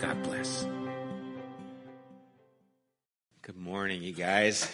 God 0.00 0.22
bless. 0.24 0.66
Good 3.40 3.56
morning, 3.56 4.02
you 4.02 4.12
guys. 4.12 4.70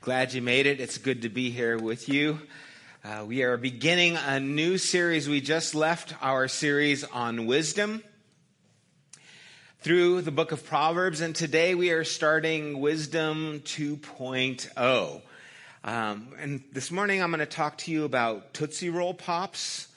Glad 0.00 0.32
you 0.32 0.40
made 0.40 0.64
it. 0.64 0.80
It's 0.80 0.96
good 0.96 1.22
to 1.22 1.28
be 1.28 1.50
here 1.50 1.76
with 1.76 2.08
you. 2.08 2.38
Uh, 3.04 3.24
we 3.26 3.42
are 3.42 3.58
beginning 3.58 4.16
a 4.16 4.40
new 4.40 4.78
series. 4.78 5.28
We 5.28 5.42
just 5.42 5.74
left 5.74 6.14
our 6.22 6.48
series 6.48 7.04
on 7.04 7.44
wisdom 7.44 8.02
through 9.80 10.22
the 10.22 10.30
book 10.30 10.50
of 10.50 10.64
Proverbs, 10.64 11.20
and 11.20 11.34
today 11.36 11.74
we 11.74 11.90
are 11.90 12.04
starting 12.04 12.80
Wisdom 12.80 13.60
2.0. 13.60 15.22
Um, 15.84 16.28
and 16.38 16.64
this 16.72 16.90
morning 16.90 17.22
I'm 17.22 17.30
going 17.30 17.40
to 17.40 17.46
talk 17.46 17.76
to 17.78 17.90
you 17.90 18.04
about 18.04 18.54
Tootsie 18.54 18.88
Roll 18.88 19.12
Pops, 19.12 19.88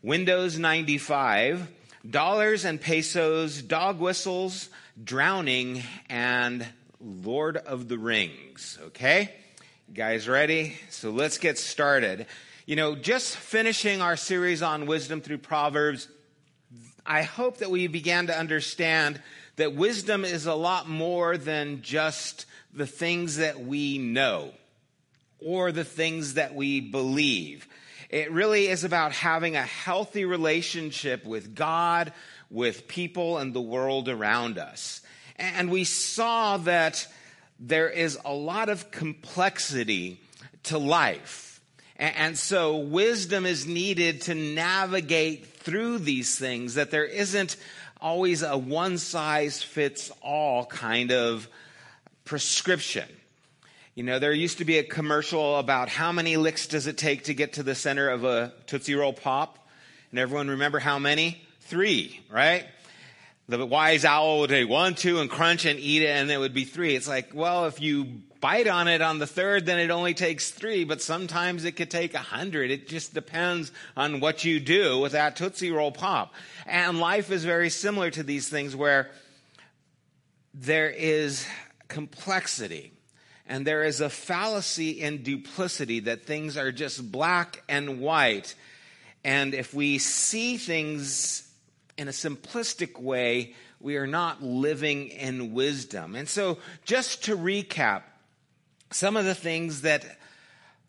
Windows 0.00 0.58
95, 0.58 1.70
dollars 2.10 2.64
and 2.64 2.80
pesos, 2.80 3.62
dog 3.62 3.98
whistles, 3.98 4.68
drowning, 5.02 5.82
and 6.08 6.66
Lord 7.00 7.56
of 7.56 7.88
the 7.88 7.98
Rings. 7.98 8.78
Okay? 8.86 9.32
You 9.88 9.94
guys 9.94 10.28
ready? 10.28 10.76
So 10.90 11.10
let's 11.10 11.38
get 11.38 11.58
started. 11.58 12.26
You 12.66 12.76
know, 12.76 12.96
just 12.96 13.36
finishing 13.36 14.00
our 14.00 14.16
series 14.16 14.62
on 14.62 14.86
wisdom 14.86 15.20
through 15.20 15.38
Proverbs, 15.38 16.08
I 17.04 17.22
hope 17.22 17.58
that 17.58 17.70
we 17.70 17.86
began 17.86 18.26
to 18.26 18.36
understand 18.36 19.22
that 19.56 19.74
wisdom 19.74 20.24
is 20.24 20.46
a 20.46 20.54
lot 20.54 20.88
more 20.88 21.36
than 21.36 21.82
just 21.82 22.46
the 22.74 22.86
things 22.86 23.36
that 23.36 23.60
we 23.60 23.98
know 23.98 24.52
or 25.38 25.72
the 25.72 25.84
things 25.84 26.34
that 26.34 26.54
we 26.54 26.80
believe. 26.80 27.66
It 28.08 28.30
really 28.30 28.68
is 28.68 28.84
about 28.84 29.12
having 29.12 29.56
a 29.56 29.62
healthy 29.62 30.24
relationship 30.24 31.24
with 31.24 31.54
God, 31.54 32.12
with 32.50 32.86
people, 32.86 33.38
and 33.38 33.52
the 33.52 33.60
world 33.60 34.08
around 34.08 34.58
us. 34.58 35.00
And 35.36 35.70
we 35.70 35.84
saw 35.84 36.56
that 36.58 37.06
there 37.58 37.88
is 37.88 38.18
a 38.24 38.32
lot 38.32 38.68
of 38.68 38.90
complexity 38.90 40.20
to 40.64 40.78
life. 40.78 41.60
And 41.98 42.36
so 42.36 42.76
wisdom 42.76 43.46
is 43.46 43.66
needed 43.66 44.22
to 44.22 44.34
navigate 44.34 45.46
through 45.46 45.98
these 45.98 46.38
things, 46.38 46.74
that 46.74 46.90
there 46.90 47.06
isn't 47.06 47.56
always 48.00 48.42
a 48.42 48.56
one 48.56 48.98
size 48.98 49.62
fits 49.62 50.12
all 50.20 50.66
kind 50.66 51.10
of 51.10 51.48
prescription. 52.24 53.08
You 53.96 54.02
know, 54.02 54.18
there 54.18 54.30
used 54.30 54.58
to 54.58 54.66
be 54.66 54.76
a 54.76 54.84
commercial 54.84 55.56
about 55.56 55.88
how 55.88 56.12
many 56.12 56.36
licks 56.36 56.66
does 56.66 56.86
it 56.86 56.98
take 56.98 57.24
to 57.24 57.34
get 57.34 57.54
to 57.54 57.62
the 57.62 57.74
center 57.74 58.10
of 58.10 58.24
a 58.24 58.52
Tootsie 58.66 58.94
Roll 58.94 59.14
Pop? 59.14 59.58
And 60.10 60.20
everyone 60.20 60.48
remember 60.48 60.78
how 60.78 60.98
many? 60.98 61.42
Three, 61.60 62.20
right? 62.28 62.66
The 63.48 63.64
wise 63.64 64.04
owl 64.04 64.40
would 64.40 64.50
say 64.50 64.64
one, 64.64 64.96
two, 64.96 65.20
and 65.20 65.30
crunch 65.30 65.64
and 65.64 65.80
eat 65.80 66.02
it, 66.02 66.10
and 66.10 66.30
it 66.30 66.36
would 66.36 66.52
be 66.52 66.66
three. 66.66 66.94
It's 66.94 67.08
like, 67.08 67.30
well, 67.32 67.64
if 67.64 67.80
you 67.80 68.04
bite 68.38 68.68
on 68.68 68.86
it 68.86 69.00
on 69.00 69.18
the 69.18 69.26
third, 69.26 69.64
then 69.64 69.78
it 69.78 69.90
only 69.90 70.12
takes 70.12 70.50
three, 70.50 70.84
but 70.84 71.00
sometimes 71.00 71.64
it 71.64 71.72
could 71.72 71.90
take 71.90 72.12
a 72.12 72.18
hundred. 72.18 72.70
It 72.70 72.88
just 72.88 73.14
depends 73.14 73.72
on 73.96 74.20
what 74.20 74.44
you 74.44 74.60
do 74.60 74.98
with 74.98 75.12
that 75.12 75.36
Tootsie 75.36 75.70
Roll 75.70 75.90
Pop. 75.90 76.34
And 76.66 77.00
life 77.00 77.30
is 77.30 77.46
very 77.46 77.70
similar 77.70 78.10
to 78.10 78.22
these 78.22 78.50
things 78.50 78.76
where 78.76 79.10
there 80.52 80.90
is 80.90 81.46
complexity 81.88 82.92
and 83.48 83.66
there 83.66 83.84
is 83.84 84.00
a 84.00 84.10
fallacy 84.10 84.90
in 84.90 85.22
duplicity 85.22 86.00
that 86.00 86.24
things 86.24 86.56
are 86.56 86.72
just 86.72 87.10
black 87.12 87.62
and 87.68 88.00
white. 88.00 88.54
And 89.24 89.54
if 89.54 89.72
we 89.72 89.98
see 89.98 90.56
things 90.56 91.48
in 91.96 92.08
a 92.08 92.12
simplistic 92.12 93.00
way, 93.00 93.54
we 93.80 93.96
are 93.96 94.06
not 94.06 94.42
living 94.42 95.08
in 95.08 95.52
wisdom. 95.52 96.14
And 96.14 96.28
so, 96.28 96.58
just 96.84 97.24
to 97.24 97.36
recap, 97.36 98.02
some 98.90 99.16
of 99.16 99.24
the 99.24 99.34
things 99.34 99.82
that 99.82 100.04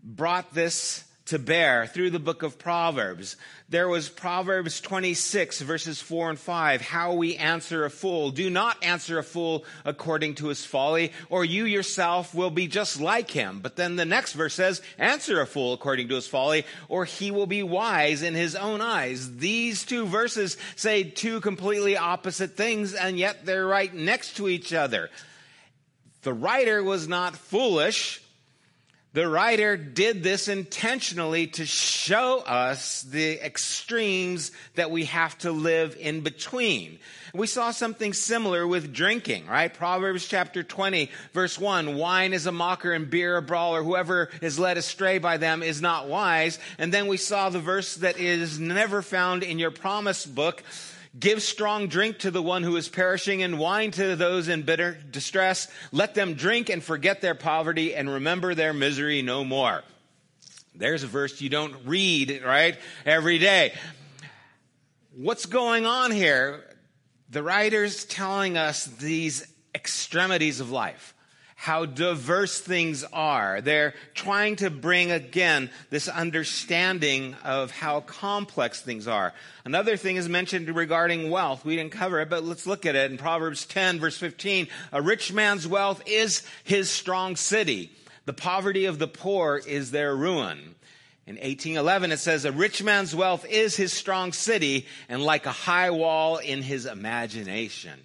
brought 0.03 0.53
this 0.53 1.03
to 1.27 1.39
bear 1.39 1.87
through 1.87 2.09
the 2.09 2.19
book 2.19 2.43
of 2.43 2.57
Proverbs. 2.57 3.35
There 3.69 3.89
was 3.89 4.07
Proverbs 4.07 4.79
26 4.79 5.61
verses 5.61 6.01
4 6.01 6.31
and 6.31 6.39
5, 6.39 6.81
how 6.81 7.13
we 7.13 7.35
answer 7.35 7.83
a 7.83 7.89
fool. 7.89 8.31
Do 8.31 8.49
not 8.49 8.83
answer 8.83 9.19
a 9.19 9.23
fool 9.23 9.65
according 9.83 10.35
to 10.35 10.47
his 10.47 10.65
folly, 10.65 11.11
or 11.29 11.43
you 11.43 11.65
yourself 11.65 12.33
will 12.33 12.49
be 12.49 12.67
just 12.67 13.01
like 13.01 13.29
him. 13.29 13.59
But 13.61 13.75
then 13.75 13.97
the 13.97 14.05
next 14.05 14.33
verse 14.33 14.53
says, 14.53 14.81
answer 14.97 15.41
a 15.41 15.45
fool 15.45 15.73
according 15.73 16.07
to 16.09 16.15
his 16.15 16.27
folly, 16.27 16.65
or 16.87 17.03
he 17.05 17.31
will 17.31 17.47
be 17.47 17.63
wise 17.63 18.23
in 18.23 18.33
his 18.33 18.55
own 18.55 18.79
eyes. 18.79 19.37
These 19.37 19.83
two 19.85 20.05
verses 20.05 20.57
say 20.75 21.03
two 21.03 21.41
completely 21.41 21.97
opposite 21.97 22.55
things, 22.55 22.93
and 22.93 23.17
yet 23.17 23.45
they're 23.45 23.67
right 23.67 23.93
next 23.93 24.37
to 24.37 24.47
each 24.47 24.73
other. 24.73 25.09
The 26.21 26.33
writer 26.33 26.83
was 26.83 27.07
not 27.07 27.35
foolish. 27.35 28.21
The 29.17 29.27
writer 29.27 29.77
did 29.77 30.21
this 30.21 30.47
intentionally 30.47 31.47
to 31.47 31.65
show 31.65 32.37
us 32.37 33.01
the 33.01 33.43
extremes 33.43 34.51
that 34.75 34.91
we 34.91 35.05
have 35.05 35.35
to 35.39 35.51
live 35.51 35.97
in 35.99 36.21
between. 36.21 36.99
We 37.33 37.47
saw 37.47 37.71
something 37.71 38.13
similar 38.13 38.67
with 38.67 38.93
drinking, 38.93 39.47
right? 39.47 39.73
Proverbs 39.73 40.27
chapter 40.27 40.61
20, 40.61 41.09
verse 41.33 41.57
1 41.57 41.95
Wine 41.95 42.31
is 42.31 42.45
a 42.45 42.51
mocker 42.51 42.93
and 42.93 43.09
beer 43.09 43.37
a 43.37 43.41
brawler. 43.41 43.81
Whoever 43.81 44.29
is 44.39 44.59
led 44.59 44.77
astray 44.77 45.17
by 45.17 45.37
them 45.37 45.63
is 45.63 45.81
not 45.81 46.07
wise. 46.07 46.59
And 46.77 46.93
then 46.93 47.07
we 47.07 47.17
saw 47.17 47.49
the 47.49 47.57
verse 47.57 47.95
that 47.95 48.19
is 48.19 48.59
never 48.59 49.01
found 49.01 49.41
in 49.41 49.57
your 49.57 49.71
promise 49.71 50.27
book 50.27 50.61
Give 51.17 51.41
strong 51.41 51.87
drink 51.87 52.19
to 52.19 52.31
the 52.31 52.41
one 52.41 52.63
who 52.63 52.75
is 52.75 52.89
perishing 52.89 53.43
and 53.43 53.59
wine 53.59 53.91
to 53.91 54.15
those 54.15 54.47
in 54.47 54.63
bitter 54.63 54.97
distress. 55.11 55.67
Let 55.91 56.15
them 56.15 56.33
drink 56.33 56.69
and 56.69 56.83
forget 56.83 57.21
their 57.21 57.35
poverty 57.35 57.95
and 57.95 58.09
remember 58.09 58.53
their 58.53 58.73
misery 58.73 59.21
no 59.21 59.43
more. 59.43 59.83
There's 60.75 61.03
a 61.03 61.07
verse 61.07 61.41
you 61.41 61.49
don't 61.49 61.75
read, 61.85 62.43
right? 62.45 62.77
Every 63.05 63.39
day. 63.39 63.73
What's 65.15 65.47
going 65.47 65.85
on 65.85 66.11
here? 66.11 66.63
The 67.29 67.41
writer's 67.41 68.05
telling 68.05 68.57
us 68.57 68.85
these 68.85 69.47
extremities 69.73 70.59
of 70.59 70.71
life 70.71 71.13
how 71.59 71.85
diverse 71.85 72.61
things 72.61 73.03
are. 73.11 73.61
They're 73.61 73.95
trying 74.13 74.57
to 74.57 74.69
bring 74.69 75.11
again 75.11 75.71
this 75.89 76.07
understanding 76.07 77.35
of 77.43 77.71
how 77.71 78.01
complex 78.01 78.79
things 78.79 79.07
are. 79.07 79.33
Another 79.65 79.97
thing 79.97 80.17
is 80.17 80.29
mentioned 80.29 80.73
regarding 80.73 81.31
wealth. 81.31 81.65
We 81.65 81.75
didn't 81.75 81.93
cover 81.93 82.21
it, 82.21 82.29
but 82.29 82.43
let's 82.43 82.67
look 82.67 82.85
at 82.85 82.95
it 82.95 83.09
in 83.11 83.17
Proverbs 83.17 83.65
10 83.65 83.99
verse 83.99 84.17
15. 84.19 84.67
A 84.93 85.01
rich 85.01 85.33
man's 85.33 85.67
wealth 85.67 86.03
is 86.05 86.43
his 86.63 86.91
strong 86.91 87.35
city. 87.35 87.91
The 88.25 88.33
poverty 88.33 88.85
of 88.85 88.99
the 88.99 89.07
poor 89.07 89.57
is 89.57 89.89
their 89.89 90.15
ruin. 90.15 90.75
In 91.25 91.35
1811, 91.37 92.11
it 92.11 92.19
says, 92.19 92.45
A 92.45 92.51
rich 92.51 92.83
man's 92.83 93.15
wealth 93.15 93.47
is 93.49 93.75
his 93.75 93.91
strong 93.91 94.31
city, 94.31 94.85
and 95.09 95.23
like 95.23 95.47
a 95.47 95.51
high 95.51 95.89
wall 95.89 96.37
in 96.37 96.61
his 96.61 96.85
imagination. 96.85 97.99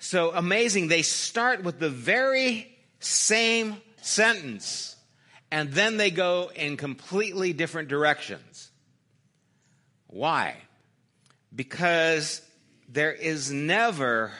So 0.00 0.32
amazing. 0.34 0.88
They 0.88 1.02
start 1.02 1.62
with 1.62 1.78
the 1.78 1.90
very 1.90 2.66
same 3.00 3.76
sentence 4.00 4.96
and 5.50 5.72
then 5.72 5.98
they 5.98 6.10
go 6.10 6.50
in 6.54 6.78
completely 6.78 7.52
different 7.52 7.88
directions. 7.88 8.70
Why? 10.06 10.56
Because 11.54 12.40
there 12.88 13.12
is 13.12 13.52
never 13.52 14.32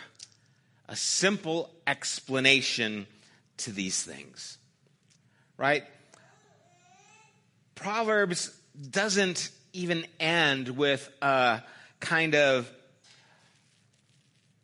a 0.89 0.97
simple 0.97 1.71
explanation 1.87 3.07
to 3.59 3.71
these 3.71 4.03
things. 4.03 4.57
Right? 5.59 5.85
Proverbs 7.75 8.51
doesn't 8.91 9.51
even 9.75 10.07
end 10.19 10.71
with 10.71 11.07
a 11.21 11.63
kind 12.01 12.35
of 12.35 12.71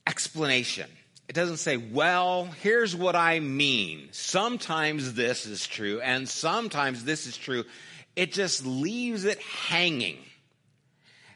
explanation. 0.06 0.88
It 1.29 1.35
doesn't 1.35 1.56
say, 1.56 1.76
well, 1.76 2.44
here's 2.62 2.94
what 2.94 3.17
I 3.17 3.41
mean. 3.41 4.08
Sometimes 4.12 5.14
this 5.14 5.47
is 5.47 5.67
true, 5.67 6.00
and 6.00 6.29
sometimes 6.29 7.05
this 7.05 7.26
is 7.26 7.37
true. 7.37 7.64
It 8.14 8.32
just 8.32 8.64
leaves 8.64 9.25
it 9.25 9.41
hanging 9.41 10.19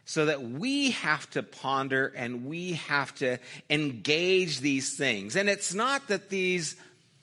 so 0.05 0.27
that 0.27 0.43
we 0.43 0.91
have 0.93 1.29
to 1.31 1.43
ponder 1.43 2.13
and 2.17 2.47
we 2.47 2.73
have 2.73 3.15
to 3.17 3.39
engage 3.69 4.61
these 4.61 4.97
things. 4.97 5.37
And 5.37 5.49
it's 5.49 5.75
not 5.75 6.09
that 6.09 6.31
these 6.31 6.77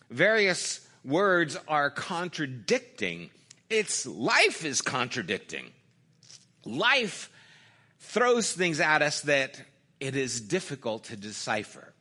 various 0.10 0.80
words 1.04 1.58
are 1.68 1.90
contradicting, 1.90 3.30
it's 3.70 4.06
life 4.06 4.64
is 4.64 4.82
contradicting. 4.82 5.66
Life 6.66 7.30
throws 8.00 8.54
things 8.54 8.80
at 8.80 9.02
us 9.02 9.22
that 9.22 9.60
it 10.00 10.16
is 10.16 10.42
difficult 10.42 11.06
to 11.06 11.16
decipher. 11.16 11.94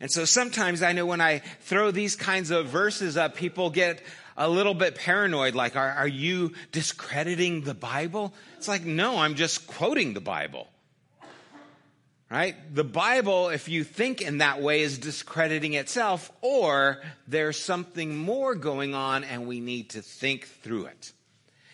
And 0.00 0.10
so 0.10 0.24
sometimes 0.24 0.82
I 0.82 0.92
know 0.92 1.06
when 1.06 1.20
I 1.20 1.38
throw 1.60 1.90
these 1.90 2.16
kinds 2.16 2.50
of 2.50 2.66
verses 2.66 3.16
up, 3.16 3.36
people 3.36 3.70
get 3.70 4.02
a 4.36 4.48
little 4.48 4.74
bit 4.74 4.94
paranoid, 4.94 5.54
like, 5.54 5.76
are, 5.76 5.90
are 5.90 6.08
you 6.08 6.52
discrediting 6.72 7.62
the 7.62 7.74
Bible? 7.74 8.32
It's 8.56 8.68
like, 8.68 8.84
no, 8.84 9.18
I'm 9.18 9.34
just 9.34 9.66
quoting 9.66 10.14
the 10.14 10.20
Bible. 10.20 10.68
Right? 12.30 12.56
The 12.74 12.84
Bible, 12.84 13.50
if 13.50 13.68
you 13.68 13.84
think 13.84 14.22
in 14.22 14.38
that 14.38 14.62
way, 14.62 14.80
is 14.80 14.96
discrediting 14.96 15.74
itself, 15.74 16.32
or 16.40 17.02
there's 17.28 17.58
something 17.58 18.16
more 18.16 18.54
going 18.54 18.94
on 18.94 19.22
and 19.22 19.46
we 19.46 19.60
need 19.60 19.90
to 19.90 20.02
think 20.02 20.46
through 20.46 20.86
it. 20.86 21.12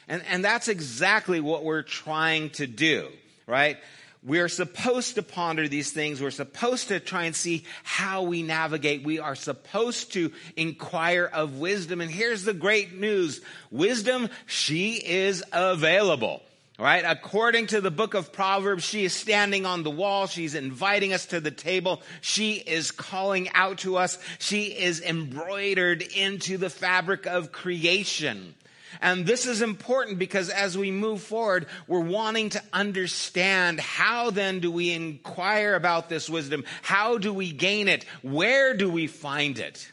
And, 0.08 0.22
and 0.28 0.44
that's 0.44 0.66
exactly 0.66 1.38
what 1.40 1.64
we're 1.64 1.82
trying 1.82 2.50
to 2.50 2.66
do, 2.66 3.08
right? 3.46 3.76
We're 4.22 4.48
supposed 4.48 5.14
to 5.14 5.22
ponder 5.22 5.68
these 5.68 5.92
things. 5.92 6.20
We're 6.20 6.30
supposed 6.32 6.88
to 6.88 6.98
try 6.98 7.24
and 7.24 7.36
see 7.36 7.64
how 7.84 8.22
we 8.22 8.42
navigate. 8.42 9.04
We 9.04 9.20
are 9.20 9.36
supposed 9.36 10.12
to 10.14 10.32
inquire 10.56 11.24
of 11.24 11.58
wisdom. 11.58 12.00
And 12.00 12.10
here's 12.10 12.42
the 12.42 12.52
great 12.52 12.94
news. 12.94 13.40
Wisdom, 13.70 14.28
she 14.46 14.94
is 14.94 15.44
available. 15.52 16.42
Right? 16.80 17.04
According 17.04 17.68
to 17.68 17.80
the 17.80 17.90
book 17.90 18.14
of 18.14 18.32
Proverbs, 18.32 18.84
she 18.84 19.04
is 19.04 19.12
standing 19.12 19.66
on 19.66 19.82
the 19.82 19.90
wall. 19.90 20.28
She's 20.28 20.54
inviting 20.54 21.12
us 21.12 21.26
to 21.26 21.40
the 21.40 21.50
table. 21.50 22.02
She 22.20 22.52
is 22.52 22.92
calling 22.92 23.48
out 23.52 23.78
to 23.78 23.96
us. 23.96 24.16
She 24.38 24.66
is 24.66 25.00
embroidered 25.00 26.02
into 26.02 26.56
the 26.56 26.70
fabric 26.70 27.26
of 27.26 27.50
creation. 27.50 28.54
And 29.00 29.26
this 29.26 29.46
is 29.46 29.62
important 29.62 30.18
because 30.18 30.50
as 30.50 30.76
we 30.76 30.90
move 30.90 31.22
forward, 31.22 31.66
we're 31.86 32.00
wanting 32.00 32.50
to 32.50 32.62
understand 32.72 33.80
how 33.80 34.30
then 34.30 34.60
do 34.60 34.70
we 34.70 34.92
inquire 34.92 35.74
about 35.74 36.08
this 36.08 36.28
wisdom? 36.28 36.64
How 36.82 37.18
do 37.18 37.32
we 37.32 37.52
gain 37.52 37.88
it? 37.88 38.04
Where 38.22 38.76
do 38.76 38.90
we 38.90 39.06
find 39.06 39.58
it? 39.58 39.90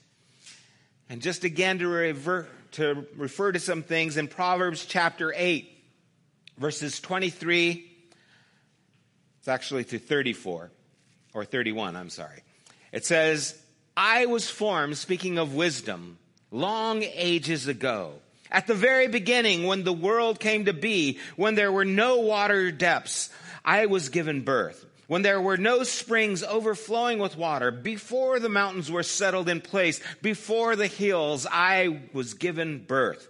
And 1.09 1.21
just 1.21 1.43
again 1.43 1.79
to, 1.79 1.87
revert, 1.87 2.49
to 2.73 3.05
refer 3.15 3.51
to 3.51 3.59
some 3.59 3.83
things 3.83 4.17
in 4.17 4.27
Proverbs 4.27 4.85
chapter 4.85 5.33
8, 5.35 5.71
verses 6.57 6.99
23, 6.99 7.91
it's 9.39 9.47
actually 9.47 9.83
to 9.85 9.99
34, 9.99 10.71
or 11.33 11.45
31, 11.45 11.95
I'm 11.95 12.09
sorry. 12.09 12.41
It 12.91 13.05
says, 13.05 13.61
I 13.95 14.25
was 14.25 14.49
formed, 14.49 14.97
speaking 14.97 15.37
of 15.37 15.53
wisdom, 15.53 16.17
long 16.49 17.03
ages 17.03 17.67
ago 17.67 18.13
at 18.55 18.67
the 18.67 18.73
very 18.73 19.09
beginning, 19.09 19.65
when 19.65 19.83
the 19.83 19.91
world 19.91 20.39
came 20.39 20.63
to 20.63 20.71
be, 20.71 21.19
when 21.35 21.55
there 21.55 21.73
were 21.73 21.83
no 21.83 22.21
water 22.21 22.71
depths, 22.71 23.29
I 23.65 23.87
was 23.87 24.07
given 24.07 24.43
birth. 24.43 24.85
When 25.07 25.23
there 25.23 25.41
were 25.41 25.57
no 25.57 25.83
springs 25.83 26.41
overflowing 26.41 27.19
with 27.19 27.37
water, 27.37 27.69
before 27.69 28.39
the 28.39 28.47
mountains 28.47 28.89
were 28.89 29.03
settled 29.03 29.49
in 29.49 29.59
place, 29.59 29.99
before 30.21 30.77
the 30.77 30.87
hills, 30.87 31.45
I 31.51 32.03
was 32.13 32.33
given 32.33 32.79
birth. 32.79 33.27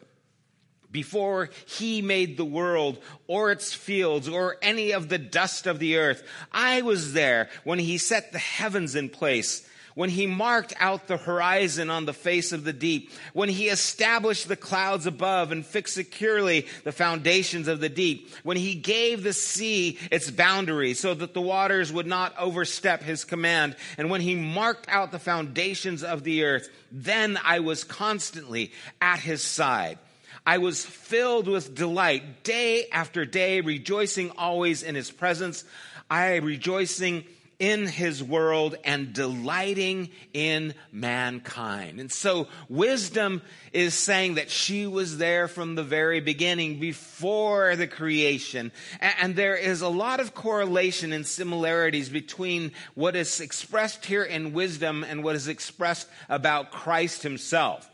Before 0.92 1.50
he 1.66 2.04
made 2.04 2.38
the 2.38 2.45
world 2.45 3.00
or 3.25 3.51
its 3.51 3.74
fields 3.74 4.30
or 4.30 4.57
any 4.62 4.92
of 4.92 5.10
the 5.10 5.18
dust 5.18 5.66
of 5.66 5.80
the 5.80 5.98
earth, 5.98 6.21
I 6.51 6.83
was 6.83 7.13
there 7.13 7.50
when 7.63 7.80
he 7.80 7.98
set 7.98 8.31
the 8.31 8.38
heavens 8.38 8.94
in 8.94 9.10
place 9.10 9.68
when 9.95 10.09
he 10.09 10.27
marked 10.27 10.74
out 10.80 11.07
the 11.07 11.18
horizon 11.18 11.89
on 11.89 12.06
the 12.06 12.13
face 12.13 12.51
of 12.51 12.63
the 12.63 12.74
deep, 12.74 13.09
when 13.33 13.50
he 13.50 13.69
established 13.69 14.47
the 14.47 14.56
clouds 14.56 15.06
above 15.07 15.51
and 15.51 15.65
fixed 15.65 15.95
securely 15.95 16.68
the 16.83 16.92
foundations 16.92 17.68
of 17.68 17.80
the 17.80 17.89
deep, 17.89 18.30
when 18.44 18.57
he 18.57 18.75
gave 18.75 19.24
the 19.24 19.33
sea 19.33 19.97
its 20.12 20.30
boundary 20.30 20.94
so 20.94 21.13
that 21.13 21.33
the 21.33 21.42
waters 21.42 21.92
would 21.92 22.07
not 22.07 22.38
overstep 22.38 23.01
his 23.01 23.24
command, 23.24 23.75
and 23.97 24.09
when 24.09 24.21
he 24.21 24.36
marked 24.36 24.88
out 24.89 25.12
the 25.12 25.19
foundations 25.19 26.03
of 26.03 26.24
the 26.24 26.44
earth, 26.44 26.69
then 26.92 27.39
I 27.44 27.62
was 27.62 27.83
constantly 27.83 28.71
at 29.01 29.19
his 29.19 29.42
side. 29.42 29.97
I 30.45 30.59
was 30.59 30.86
filled 30.86 31.47
with 31.47 31.74
delight 31.74 32.44
day 32.44 32.88
after 32.92 33.25
day, 33.25 33.62
rejoicing 33.62 34.31
always 34.38 34.83
in 34.83 34.94
his 34.94 35.09
presence. 35.09 35.63
I 36.09 36.36
rejoicing 36.36 37.25
in 37.60 37.88
his 37.88 38.22
world 38.22 38.75
and 38.84 39.13
delighting 39.13 40.10
in 40.34 40.74
mankind. 40.92 42.00
And 42.00 42.12
so 42.12 42.48
wisdom 42.68 43.42
is 43.72 43.94
saying 43.94 44.36
that 44.36 44.50
she 44.50 44.86
was 44.88 45.18
there 45.18 45.48
from 45.48 45.75
the 45.75 45.84
very 45.84 46.19
beginning 46.19 46.80
before 46.80 47.75
the 47.75 47.88
creation. 47.88 48.72
And 49.00 49.36
there 49.36 49.56
is 49.56 49.81
a 49.81 49.90
lot 49.90 50.19
of 50.19 50.34
correlation 50.34 51.13
and 51.13 51.25
similarities 51.25 52.10
between 52.10 52.72
what 52.94 53.16
is 53.16 53.40
expressed 53.40 54.06
here 54.06 54.24
in 54.24 54.54
wisdom 54.54 55.04
and 55.04 55.24
what 55.24 55.36
is 55.36 55.48
expressed 55.48 56.07
about 56.28 56.72
Christ 56.72 57.24
himself. 57.24 57.90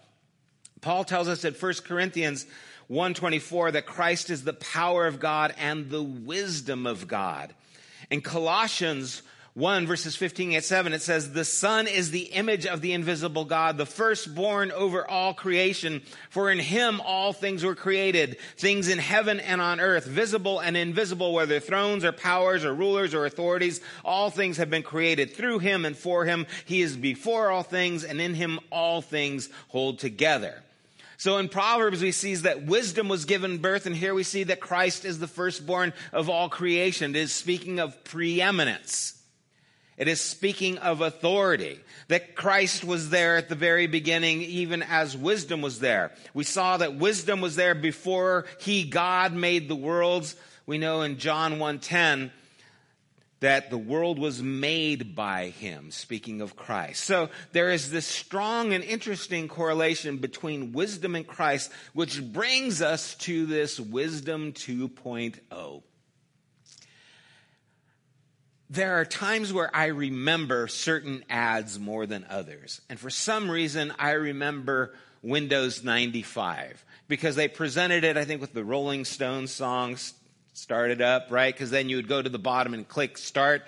Paul 0.81 1.04
tells 1.04 1.28
us 1.28 1.46
in 1.46 1.54
1 1.54 1.74
Corinthians 1.86 2.48
124 2.88 3.72
that 3.72 3.86
Christ 3.86 4.30
is 4.31 4.44
the 4.44 4.54
power 4.54 5.06
of 5.06 5.19
God 5.19 5.54
and 5.58 5.90
the 5.90 6.04
wisdom 6.04 6.88
of 6.88 7.08
God. 7.08 7.54
In 8.10 8.22
Colossians 8.22 9.22
1 9.53 9.86
verses 9.86 10.15
15 10.15 10.53
and 10.53 10.63
7, 10.63 10.94
it 10.94 11.01
says, 11.01 11.33
The 11.33 11.44
Son 11.44 11.86
is 11.86 12.12
the 12.12 12.24
image 12.24 12.65
of 12.65 12.80
the 12.80 12.94
invisible 12.94 13.44
God, 13.44 13.77
the 13.77 13.86
firstborn 13.86 14.72
over 14.72 15.05
all 15.05 15.34
creation. 15.34 16.03
For 16.29 16.50
in 16.50 16.60
him 16.60 17.01
all 17.01 17.34
things 17.34 17.65
were 17.65 17.75
created, 17.75 18.38
things 18.55 18.88
in 18.88 18.98
heaven 18.98 19.41
and 19.41 19.60
on 19.60 19.81
earth, 19.81 20.05
visible 20.05 20.60
and 20.60 20.77
invisible, 20.77 21.34
whether 21.34 21.60
thrones 21.60 22.05
or 22.05 22.13
powers 22.13 22.63
or 22.63 22.74
rulers 22.74 23.13
or 23.13 23.25
authorities. 23.25 23.81
All 24.05 24.29
things 24.29 24.55
have 24.55 24.70
been 24.70 24.84
created 24.84 25.36
through 25.36 25.60
him 25.60 25.84
and 25.84 25.98
for 25.98 26.24
him. 26.24 26.48
He 26.63 26.81
is 26.81 26.96
before 26.96 27.51
all 27.51 27.63
things, 27.63 28.05
and 28.05 28.22
in 28.22 28.36
him 28.36 28.58
all 28.72 29.01
things 29.01 29.50
hold 29.67 30.00
together. 30.00 30.63
So 31.17 31.39
in 31.39 31.50
Proverbs, 31.50 32.01
we 32.01 32.13
see 32.13 32.36
that 32.36 32.65
wisdom 32.65 33.10
was 33.10 33.25
given 33.25 33.58
birth, 33.58 33.86
and 33.86 33.96
here 33.96 34.13
we 34.13 34.24
see 34.24 34.46
that 34.46 34.62
Christ 34.62 35.03
is 35.03 35.20
the 35.20 35.27
firstborn 35.27 35.91
of 36.13 36.29
all 36.29 36.48
creation. 36.48 37.17
It 37.17 37.20
is 37.20 37.34
speaking 37.34 37.79
of 37.79 38.01
preeminence. 38.05 39.21
It 40.01 40.08
is 40.08 40.20
speaking 40.20 40.79
of 40.79 41.01
authority. 41.01 41.79
That 42.08 42.34
Christ 42.34 42.84
was 42.84 43.12
there 43.12 43.38
at 43.38 43.50
the 43.50 43.55
very 43.55 43.86
beginning, 43.86 44.41
even 44.41 44.81
as 44.81 45.15
wisdom 45.15 45.62
was 45.62 45.79
there. 45.79 46.12
We 46.34 46.43
saw 46.43 46.77
that 46.77 46.96
wisdom 46.96 47.39
was 47.39 47.55
there 47.55 47.75
before 47.75 48.46
he, 48.60 48.84
God, 48.84 49.31
made 49.31 49.70
the 49.70 49.75
worlds. 49.75 50.36
We 50.65 50.79
know 50.79 51.03
in 51.03 51.20
John 51.20 51.60
1.10 51.60 52.31
that 53.41 53.70
the 53.70 53.77
world 53.77 54.17
was 54.17 54.41
made 54.41 55.15
by 55.15 55.50
him, 55.50 55.91
speaking 55.91 56.41
of 56.41 56.55
Christ. 56.55 57.03
So 57.03 57.29
there 57.51 57.70
is 57.70 57.91
this 57.91 58.08
strong 58.08 58.74
and 58.74 58.84
interesting 58.84 59.48
correlation 59.48 60.17
between 60.17 60.72
wisdom 60.72 61.13
and 61.13 61.27
Christ, 61.27 61.72
which 61.93 62.24
brings 62.24 62.81
us 62.81 63.13
to 63.17 63.46
this 63.46 63.79
wisdom 63.79 64.53
2.0 64.53 65.84
there 68.72 69.01
are 69.01 69.06
times 69.06 69.51
where 69.51 69.70
I 69.75 69.88
remember 69.88 70.70
certain 70.70 71.25
ads 71.30 71.78
more 71.78 72.06
than 72.06 72.25
others. 72.30 72.80
And 72.90 72.98
for 72.98 73.10
some 73.10 73.51
reason, 73.51 73.94
I 74.00 74.12
remember 74.12 74.94
Windows 75.22 75.84
95 75.84 76.84
because 77.10 77.36
they 77.36 77.50
presented 77.50 78.06
it, 78.06 78.16
I 78.16 78.24
think, 78.24 78.40
with 78.40 78.54
the 78.54 78.63
Rolling 78.63 79.04
Stones 79.04 79.51
songs 79.51 80.13
started 80.54 81.01
up, 81.01 81.28
right? 81.32 81.54
Because 81.54 81.70
then 81.70 81.90
you 81.90 81.98
would 81.98 82.08
go 82.08 82.22
to 82.22 82.30
the 82.30 82.40
bottom 82.40 82.74
and 82.74 82.88
click 82.88 83.18
start. 83.18 83.63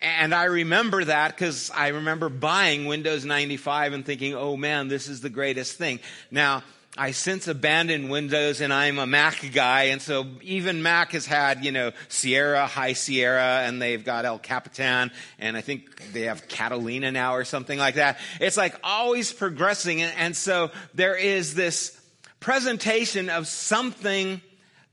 And 0.00 0.32
I 0.32 0.44
remember 0.44 1.02
that 1.02 1.34
because 1.34 1.72
I 1.74 1.88
remember 1.88 2.28
buying 2.28 2.86
Windows 2.86 3.24
95 3.24 3.92
and 3.92 4.06
thinking, 4.06 4.34
oh 4.34 4.56
man, 4.56 4.86
this 4.86 5.08
is 5.08 5.20
the 5.20 5.30
greatest 5.30 5.78
thing. 5.78 5.98
Now, 6.30 6.62
I 6.96 7.10
since 7.10 7.48
abandoned 7.48 8.08
Windows 8.08 8.60
and 8.60 8.72
I'm 8.72 9.00
a 9.00 9.06
Mac 9.06 9.50
guy. 9.52 9.84
And 9.84 10.00
so 10.00 10.26
even 10.42 10.82
Mac 10.82 11.10
has 11.12 11.26
had, 11.26 11.64
you 11.64 11.72
know, 11.72 11.90
Sierra, 12.08 12.66
High 12.66 12.92
Sierra, 12.92 13.62
and 13.66 13.82
they've 13.82 14.04
got 14.04 14.24
El 14.24 14.38
Capitan, 14.38 15.10
and 15.38 15.56
I 15.56 15.60
think 15.60 16.12
they 16.12 16.22
have 16.22 16.46
Catalina 16.46 17.10
now 17.10 17.34
or 17.34 17.44
something 17.44 17.78
like 17.78 17.96
that. 17.96 18.18
It's 18.40 18.56
like 18.56 18.76
always 18.84 19.32
progressing. 19.32 20.02
And, 20.02 20.14
and 20.16 20.36
so 20.36 20.70
there 20.94 21.16
is 21.16 21.54
this 21.54 22.00
presentation 22.38 23.28
of 23.28 23.48
something 23.48 24.40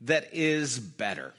that 0.01 0.33
is 0.33 0.79
better 0.79 1.33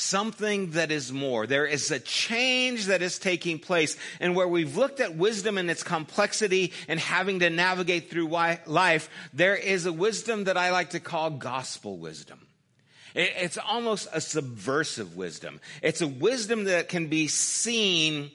something 0.00 0.70
that 0.70 0.90
is 0.90 1.12
more. 1.12 1.46
There 1.46 1.66
is 1.66 1.90
a 1.90 2.00
change 2.00 2.86
that 2.86 3.02
is 3.02 3.18
taking 3.18 3.58
place. 3.58 3.96
And 4.18 4.34
where 4.34 4.48
we've 4.48 4.76
looked 4.76 5.00
at 5.00 5.16
wisdom 5.16 5.58
and 5.58 5.70
its 5.70 5.82
complexity 5.82 6.72
and 6.88 6.98
having 6.98 7.40
to 7.40 7.50
navigate 7.50 8.10
through 8.10 8.28
life, 8.28 9.10
there 9.32 9.56
is 9.56 9.86
a 9.86 9.92
wisdom 9.92 10.44
that 10.44 10.56
I 10.56 10.70
like 10.70 10.90
to 10.90 11.00
call 11.00 11.30
gospel 11.30 11.98
wisdom. 11.98 12.40
It's 13.14 13.58
almost 13.58 14.08
a 14.12 14.20
subversive 14.20 15.16
wisdom. 15.16 15.60
It's 15.82 16.00
a 16.00 16.06
wisdom 16.06 16.64
that 16.64 16.88
can 16.88 17.08
be 17.08 17.28
seen 17.28 18.30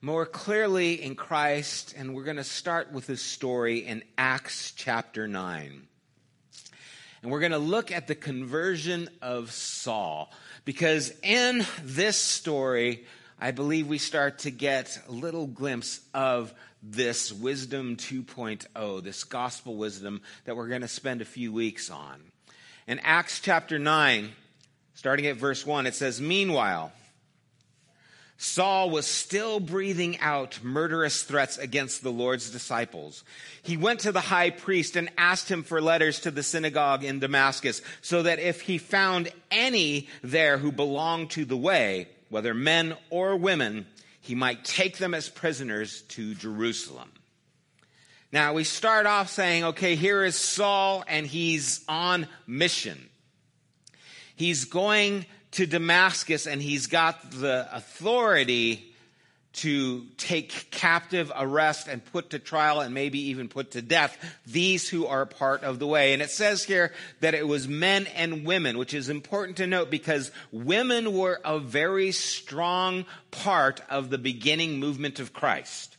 more 0.00 0.26
clearly 0.26 1.02
in 1.02 1.14
Christ. 1.14 1.94
And 1.96 2.14
we're 2.14 2.24
going 2.24 2.36
to 2.36 2.44
start 2.44 2.92
with 2.92 3.06
this 3.06 3.22
story 3.22 3.78
in 3.78 4.02
Acts 4.18 4.72
chapter 4.72 5.28
9. 5.28 5.82
And 7.22 7.32
we're 7.32 7.40
going 7.40 7.52
to 7.52 7.58
look 7.58 7.90
at 7.90 8.06
the 8.06 8.14
conversion 8.14 9.08
of 9.22 9.50
Saul. 9.50 10.30
Because 10.66 11.12
in 11.22 11.64
this 11.84 12.18
story, 12.18 13.04
I 13.40 13.52
believe 13.52 13.86
we 13.86 13.98
start 13.98 14.40
to 14.40 14.50
get 14.50 15.00
a 15.08 15.12
little 15.12 15.46
glimpse 15.46 16.00
of 16.12 16.52
this 16.82 17.32
wisdom 17.32 17.94
2.0, 17.94 19.02
this 19.04 19.22
gospel 19.22 19.76
wisdom 19.76 20.22
that 20.44 20.56
we're 20.56 20.66
going 20.66 20.80
to 20.80 20.88
spend 20.88 21.22
a 21.22 21.24
few 21.24 21.52
weeks 21.52 21.88
on. 21.88 22.20
In 22.88 22.98
Acts 22.98 23.38
chapter 23.38 23.78
9, 23.78 24.32
starting 24.94 25.26
at 25.26 25.36
verse 25.36 25.64
1, 25.64 25.86
it 25.86 25.94
says, 25.94 26.20
Meanwhile, 26.20 26.90
Saul 28.38 28.90
was 28.90 29.06
still 29.06 29.60
breathing 29.60 30.18
out 30.20 30.62
murderous 30.62 31.22
threats 31.22 31.56
against 31.56 32.02
the 32.02 32.12
Lord's 32.12 32.50
disciples. 32.50 33.24
He 33.62 33.76
went 33.76 34.00
to 34.00 34.12
the 34.12 34.20
high 34.20 34.50
priest 34.50 34.94
and 34.96 35.10
asked 35.16 35.50
him 35.50 35.62
for 35.62 35.80
letters 35.80 36.20
to 36.20 36.30
the 36.30 36.42
synagogue 36.42 37.02
in 37.02 37.18
Damascus, 37.18 37.80
so 38.02 38.22
that 38.22 38.38
if 38.38 38.60
he 38.60 38.76
found 38.78 39.30
any 39.50 40.08
there 40.22 40.58
who 40.58 40.70
belonged 40.70 41.30
to 41.30 41.44
the 41.46 41.56
way, 41.56 42.08
whether 42.28 42.52
men 42.52 42.94
or 43.08 43.36
women, 43.36 43.86
he 44.20 44.34
might 44.34 44.64
take 44.64 44.98
them 44.98 45.14
as 45.14 45.28
prisoners 45.28 46.02
to 46.08 46.34
Jerusalem. 46.34 47.10
Now 48.32 48.52
we 48.52 48.64
start 48.64 49.06
off 49.06 49.30
saying, 49.30 49.64
okay, 49.64 49.94
here 49.94 50.24
is 50.24 50.36
Saul 50.36 51.04
and 51.08 51.26
he's 51.26 51.84
on 51.88 52.26
mission. 52.46 53.08
He's 54.34 54.66
going 54.66 55.24
to 55.52 55.66
Damascus 55.66 56.46
and 56.46 56.60
he's 56.60 56.86
got 56.86 57.30
the 57.30 57.68
authority 57.72 58.92
to 59.56 60.04
take 60.18 60.70
captive, 60.70 61.32
arrest, 61.34 61.88
and 61.88 62.04
put 62.04 62.30
to 62.30 62.38
trial 62.38 62.80
and 62.80 62.92
maybe 62.92 63.30
even 63.30 63.48
put 63.48 63.70
to 63.70 63.80
death 63.80 64.18
these 64.46 64.86
who 64.86 65.06
are 65.06 65.24
part 65.24 65.64
of 65.64 65.78
the 65.78 65.86
way. 65.86 66.12
And 66.12 66.20
it 66.20 66.30
says 66.30 66.62
here 66.62 66.92
that 67.20 67.34
it 67.34 67.48
was 67.48 67.66
men 67.66 68.06
and 68.14 68.44
women, 68.44 68.76
which 68.76 68.92
is 68.92 69.08
important 69.08 69.56
to 69.56 69.66
note 69.66 69.90
because 69.90 70.30
women 70.52 71.14
were 71.14 71.40
a 71.42 71.58
very 71.58 72.12
strong 72.12 73.06
part 73.30 73.80
of 73.88 74.10
the 74.10 74.18
beginning 74.18 74.78
movement 74.78 75.20
of 75.20 75.32
Christ. 75.32 75.96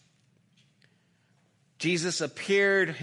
Jesus 1.79 2.21
appeared 2.21 2.95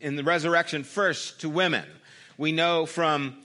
in 0.00 0.16
the 0.16 0.24
resurrection 0.24 0.84
first 0.84 1.40
to 1.40 1.48
women. 1.48 1.84
We 2.36 2.52
know 2.52 2.84
from 2.84 3.38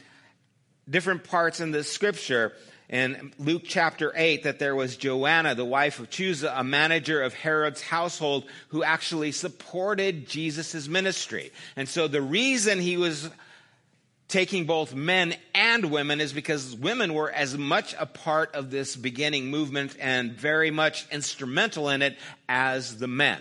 different 0.89 1.23
parts 1.23 1.59
in 1.59 1.71
the 1.71 1.83
scripture 1.83 2.53
in 2.89 3.31
Luke 3.37 3.61
chapter 3.65 4.11
8 4.15 4.43
that 4.43 4.57
there 4.57 4.75
was 4.75 4.97
Joanna, 4.97 5.53
the 5.53 5.63
wife 5.63 5.99
of 5.99 6.09
Chuza, 6.09 6.51
a 6.55 6.63
manager 6.63 7.21
of 7.21 7.35
Herod's 7.35 7.81
household, 7.81 8.45
who 8.69 8.83
actually 8.83 9.31
supported 9.31 10.27
Jesus' 10.27 10.87
ministry. 10.87 11.51
And 11.75 11.87
so 11.87 12.07
the 12.07 12.21
reason 12.21 12.79
he 12.79 12.97
was 12.97 13.29
taking 14.27 14.65
both 14.65 14.93
men 14.93 15.35
and 15.53 15.91
women 15.91 16.19
is 16.19 16.33
because 16.33 16.75
women 16.75 17.13
were 17.13 17.31
as 17.31 17.57
much 17.57 17.95
a 17.99 18.05
part 18.05 18.55
of 18.55 18.71
this 18.71 18.95
beginning 18.95 19.47
movement 19.47 19.95
and 19.99 20.33
very 20.33 20.71
much 20.71 21.07
instrumental 21.11 21.89
in 21.89 22.01
it 22.01 22.17
as 22.47 22.97
the 22.97 23.07
men. 23.07 23.39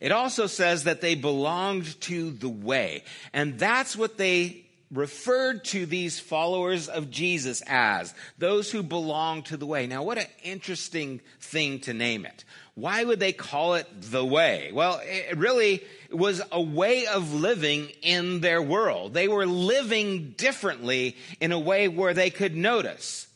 It 0.00 0.12
also 0.12 0.46
says 0.46 0.84
that 0.84 1.00
they 1.00 1.14
belonged 1.14 2.00
to 2.02 2.32
the 2.32 2.48
way. 2.48 3.04
And 3.32 3.58
that's 3.58 3.96
what 3.96 4.18
they 4.18 4.66
referred 4.92 5.64
to 5.64 5.86
these 5.86 6.20
followers 6.20 6.88
of 6.88 7.10
Jesus 7.10 7.62
as 7.66 8.14
those 8.36 8.70
who 8.70 8.82
belong 8.82 9.42
to 9.44 9.56
the 9.56 9.66
way. 9.66 9.86
Now, 9.86 10.02
what 10.02 10.18
an 10.18 10.26
interesting 10.44 11.20
thing 11.40 11.80
to 11.80 11.94
name 11.94 12.26
it. 12.26 12.44
Why 12.74 13.02
would 13.02 13.18
they 13.18 13.32
call 13.32 13.74
it 13.74 13.86
the 14.00 14.24
way? 14.24 14.70
Well, 14.72 15.00
it 15.02 15.36
really 15.38 15.82
was 16.10 16.42
a 16.52 16.60
way 16.60 17.06
of 17.06 17.34
living 17.34 17.88
in 18.02 18.40
their 18.40 18.62
world. 18.62 19.14
They 19.14 19.28
were 19.28 19.46
living 19.46 20.34
differently 20.36 21.16
in 21.40 21.52
a 21.52 21.58
way 21.58 21.88
where 21.88 22.14
they 22.14 22.30
could 22.30 22.54
notice. 22.54 23.26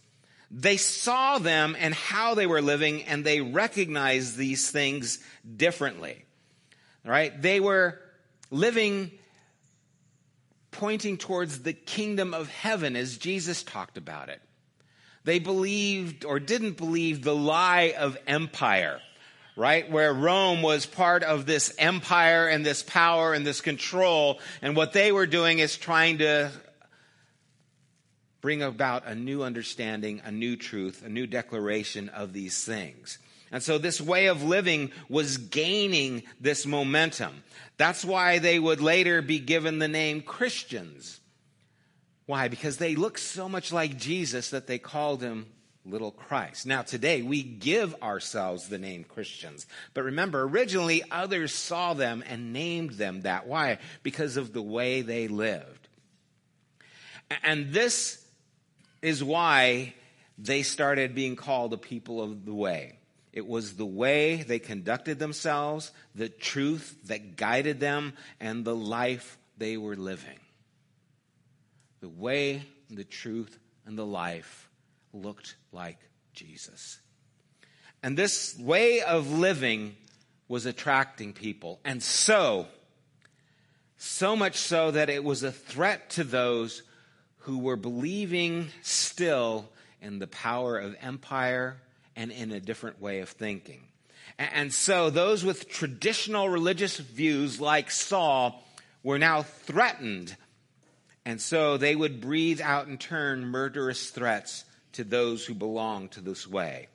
They 0.51 0.77
saw 0.77 1.39
them 1.39 1.77
and 1.79 1.93
how 1.93 2.35
they 2.35 2.47
were 2.47 2.63
living 2.63 3.03
and 3.05 3.25
they 3.25 3.41
recognized 3.41 4.37
these 4.37 4.71
things 4.71 5.19
differently. 5.57 6.25
Right? 7.05 7.41
They 7.41 7.61
were 7.61 8.01
living 8.51 9.11
pointing 10.79 11.17
towards 11.17 11.63
the 11.63 11.73
kingdom 11.73 12.35
of 12.35 12.49
heaven 12.49 12.97
as 12.97 13.19
Jesus 13.19 13.63
talked 13.63 13.97
about 13.97 14.29
it. 14.29 14.41
They 15.25 15.39
believed 15.39 16.25
or 16.25 16.39
didn't 16.39 16.77
believe 16.77 17.23
the 17.23 17.35
lie 17.35 17.95
of 17.99 18.17
empire, 18.27 19.01
right? 19.57 19.91
Where 19.91 20.13
Rome 20.13 20.63
was 20.63 20.87
part 20.87 21.25
of 21.25 21.47
this 21.47 21.75
empire 21.79 22.47
and 22.47 22.65
this 22.65 22.83
power 22.83 23.33
and 23.33 23.45
this 23.45 23.61
control. 23.61 24.39
And 24.63 24.77
what 24.77 24.93
they 24.93 25.11
were 25.11 25.27
doing 25.27 25.59
is 25.59 25.77
trying 25.77 26.19
to 26.19 26.53
bring 28.41 28.63
about 28.63 29.07
a 29.07 29.15
new 29.15 29.43
understanding, 29.43 30.23
a 30.25 30.31
new 30.31 30.57
truth, 30.57 31.03
a 31.05 31.09
new 31.09 31.27
declaration 31.27 32.09
of 32.11 32.33
these 32.33 32.65
things. 32.65 33.19
And 33.57 33.63
so 33.63 33.79
this 33.79 34.03
way 34.03 34.27
of 34.27 34.43
living 34.43 34.91
was 35.09 35.39
gaining 35.39 36.25
this 36.39 36.67
momentum. 36.67 37.43
That's 37.79 38.05
why 38.05 38.39
they 38.39 38.59
would 38.59 38.83
later 38.83 39.23
be 39.23 39.39
given 39.39 39.79
the 39.79 39.89
name 39.89 40.21
Christians. 40.21 41.21
Why? 42.27 42.49
Because 42.49 42.77
they 42.77 42.97
looked 42.97 43.19
so 43.19 43.49
much 43.49 43.73
like 43.73 43.97
Jesus 43.97 44.51
that 44.51 44.67
they 44.67 44.77
called 44.77 45.23
him 45.23 45.47
little 45.87 46.11
Christ. 46.11 46.67
Now, 46.67 46.83
today 46.83 47.23
we 47.23 47.43
give 47.43 47.95
ourselves 48.03 48.69
the 48.69 48.77
name 48.77 49.05
Christians. 49.05 49.67
But 49.95 50.05
remember, 50.05 50.43
originally 50.43 51.03
others 51.11 51.55
saw 51.55 51.95
them 51.95 52.23
and 52.29 52.53
named 52.53 52.91
them 52.91 53.23
that. 53.23 53.47
Why? 53.47 53.79
Because 54.03 54.37
of 54.37 54.53
the 54.53 54.61
way 54.61 55.01
they 55.01 55.29
lived. 55.29 55.89
And 57.43 57.73
this 57.73 58.23
is 59.01 59.25
why 59.25 59.95
they 60.37 60.63
started 60.63 61.15
being 61.15 61.37
called 61.37 61.71
the 61.71 61.79
people 61.79 62.21
of 62.23 62.45
the 62.45 62.53
way. 62.53 62.99
It 63.37 63.47
was 63.47 63.75
the 63.75 63.85
way 63.85 64.37
they 64.37 64.59
conducted 64.59 65.19
themselves, 65.19 65.93
the 66.15 66.31
truth 66.31 66.97
that 67.05 67.37
guided 67.37 67.81
them, 67.81 68.15
and 68.41 68.65
the 68.65 68.75
life 68.75 69.37
they 69.59 69.77
were 69.77 69.95
living. 69.95 70.39
The 72.01 72.09
way, 72.09 72.65
the 72.89 73.05
truth, 73.05 73.59
and 73.85 73.99
the 73.99 74.07
life 74.07 74.71
looked 75.13 75.57
like 75.71 75.99
Jesus. 76.33 76.99
And 78.03 78.17
this 78.17 78.59
way 78.59 79.03
of 79.03 79.31
living 79.31 79.97
was 80.49 80.65
attracting 80.65 81.35
people. 81.35 81.79
And 81.85 82.03
so, 82.03 82.67
so 83.99 84.35
much 84.35 84.57
so 84.57 84.93
that 84.93 85.11
it 85.11 85.23
was 85.23 85.43
a 85.43 85.53
threat 85.53 86.09
to 86.11 86.25
those 86.25 86.83
who 87.41 87.59
were 87.59 87.77
believing 87.77 88.69
still 88.81 89.69
in 90.01 90.21
the 90.21 90.27
power 90.27 90.79
of 90.79 90.97
empire 91.03 91.77
and 92.17 92.33
in 92.33 92.51
a 92.51 92.61
different 92.61 93.01
way 93.01 93.21
of 93.21 93.29
thinking. 93.29 93.83
And 94.39 94.73
so 94.73 95.11
those 95.11 95.45
with 95.45 95.69
traditional 95.69 96.49
religious 96.49 96.97
views, 96.99 97.61
like 97.61 97.91
Saul, 97.91 98.65
were 99.03 99.19
now 99.19 99.43
threatened. 99.43 100.37
And 101.25 101.41
so 101.41 101.77
they 101.77 101.95
would 101.95 102.21
breathe 102.21 102.61
out 102.61 102.89
in 102.89 102.99
turn 102.99 103.47
murderous 103.47 104.11
threats 104.11 104.65
to 104.93 105.05
those 105.05 105.45
who 105.45 105.55
belong 105.55 106.09
to 106.11 106.21
this 106.21 106.47
way. 106.47 106.89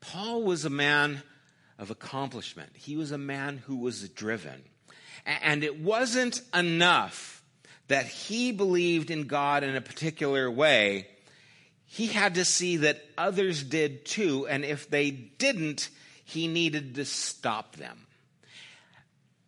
Paul 0.00 0.42
was 0.44 0.64
a 0.64 0.70
man 0.70 1.22
of 1.78 1.90
accomplishment. 1.90 2.70
He 2.74 2.96
was 2.96 3.12
a 3.12 3.18
man 3.18 3.58
who 3.58 3.76
was 3.76 4.08
driven. 4.08 4.62
And 5.26 5.62
it 5.62 5.80
wasn't 5.80 6.40
enough 6.54 7.42
that 7.88 8.06
he 8.06 8.52
believed 8.52 9.10
in 9.10 9.26
God 9.26 9.62
in 9.64 9.76
a 9.76 9.80
particular 9.80 10.50
way 10.50 11.08
he 11.90 12.06
had 12.06 12.34
to 12.34 12.44
see 12.44 12.76
that 12.78 13.02
others 13.16 13.64
did 13.64 14.04
too, 14.04 14.46
and 14.46 14.64
if 14.64 14.88
they 14.90 15.10
didn't, 15.10 15.88
he 16.22 16.46
needed 16.46 16.96
to 16.96 17.06
stop 17.06 17.76
them. 17.76 18.06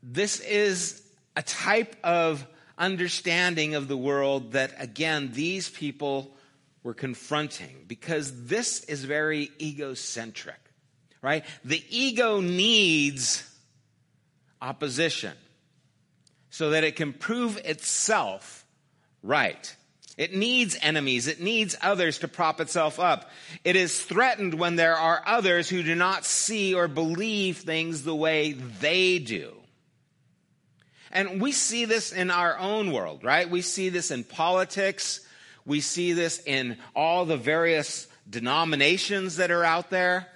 This 0.03 0.41
is 0.41 1.03
a 1.37 1.43
type 1.43 1.95
of 2.03 2.47
understanding 2.79 3.75
of 3.75 3.89
the 3.89 3.97
world 3.97 4.53
that, 4.53 4.73
again, 4.79 5.31
these 5.35 5.69
people 5.69 6.35
were 6.83 6.95
confronting 6.95 7.85
because 7.87 8.47
this 8.47 8.85
is 8.85 9.05
very 9.05 9.51
egocentric, 9.61 10.59
right? 11.21 11.45
The 11.63 11.85
ego 11.91 12.41
needs 12.41 13.47
opposition 14.63 15.35
so 16.49 16.71
that 16.71 16.85
it 16.85 16.97
can 16.97 17.13
prove 17.13 17.59
itself 17.59 18.65
right. 19.23 19.77
It 20.21 20.35
needs 20.35 20.77
enemies. 20.83 21.29
It 21.29 21.41
needs 21.41 21.79
others 21.81 22.19
to 22.19 22.29
prop 22.29 22.61
itself 22.61 23.01
up. 23.01 23.31
It 23.65 23.75
is 23.75 23.99
threatened 23.99 24.53
when 24.53 24.77
there 24.77 24.95
are 24.95 25.23
others 25.25 25.67
who 25.71 25.83
do 25.83 25.95
not 25.95 26.27
see 26.27 26.75
or 26.75 26.89
believe 26.89 27.57
things 27.57 28.03
the 28.03 28.15
way 28.15 28.53
they 28.53 29.19
do. 29.19 29.55
And 31.11 31.41
we 31.41 31.53
see 31.53 31.87
this 31.87 32.13
in 32.13 32.31
our 32.31 32.59
own 32.59 32.93
world, 32.93 33.25
right? 33.25 33.49
We 33.49 33.63
see 33.63 33.89
this 33.89 34.11
in 34.11 34.25
politics. 34.25 35.21
We 35.65 35.81
see 35.81 36.13
this 36.13 36.43
in 36.45 36.77
all 36.95 37.25
the 37.25 37.39
various 37.39 38.07
denominations 38.29 39.37
that 39.37 39.51
are 39.51 39.65
out 39.65 39.89
there 39.89 40.29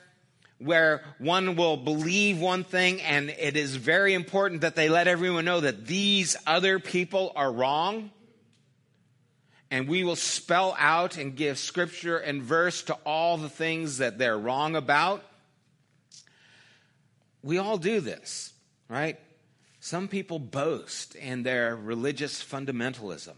where 0.57 1.05
one 1.19 1.57
will 1.57 1.77
believe 1.77 2.41
one 2.41 2.65
thing 2.65 3.03
and 3.03 3.29
it 3.29 3.55
is 3.55 3.77
very 3.77 4.15
important 4.15 4.63
that 4.63 4.77
they 4.77 4.89
let 4.89 5.09
everyone 5.09 5.45
know 5.45 5.61
that 5.61 5.87
these 5.87 6.39
other 6.47 6.79
people 6.79 7.33
are 7.37 7.53
wrong. 7.53 8.11
And 9.71 9.89
we 9.89 10.05
will 10.05 10.17
spell 10.17 10.77
out 10.79 11.17
and 11.17 11.35
give 11.35 11.59
scripture 11.59 12.19
and 12.19 12.43
verse 12.43 12.83
to 12.85 12.95
all 13.05 13.37
the 13.37 13.49
things 13.49 13.99
that 13.99 14.19
they're 14.19 14.39
wrong 14.39 14.77
about. 14.77 15.25
We 17.43 17.59
all 17.59 17.77
do 17.77 18.01
this, 18.01 18.53
right? 18.89 19.19
Some 19.81 20.09
people 20.09 20.39
boast 20.39 21.15
in 21.15 21.43
their 21.43 21.77
religious 21.77 22.43
fundamentalism. 22.43 23.35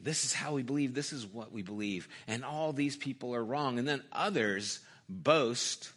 This 0.00 0.24
is 0.24 0.32
how 0.32 0.54
we 0.54 0.62
believe, 0.62 0.94
this 0.94 1.12
is 1.12 1.26
what 1.26 1.52
we 1.52 1.62
believe, 1.62 2.08
and 2.26 2.44
all 2.44 2.72
these 2.72 2.96
people 2.96 3.34
are 3.34 3.44
wrong. 3.44 3.78
And 3.78 3.86
then 3.86 4.02
others 4.10 4.80
boast 5.08 5.90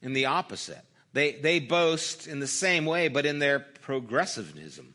in 0.00 0.14
the 0.14 0.26
opposite. 0.26 0.82
They, 1.12 1.32
they 1.32 1.60
boast 1.60 2.26
in 2.26 2.40
the 2.40 2.46
same 2.46 2.86
way, 2.86 3.08
but 3.08 3.26
in 3.26 3.38
their 3.38 3.58
progressivism. 3.58 4.94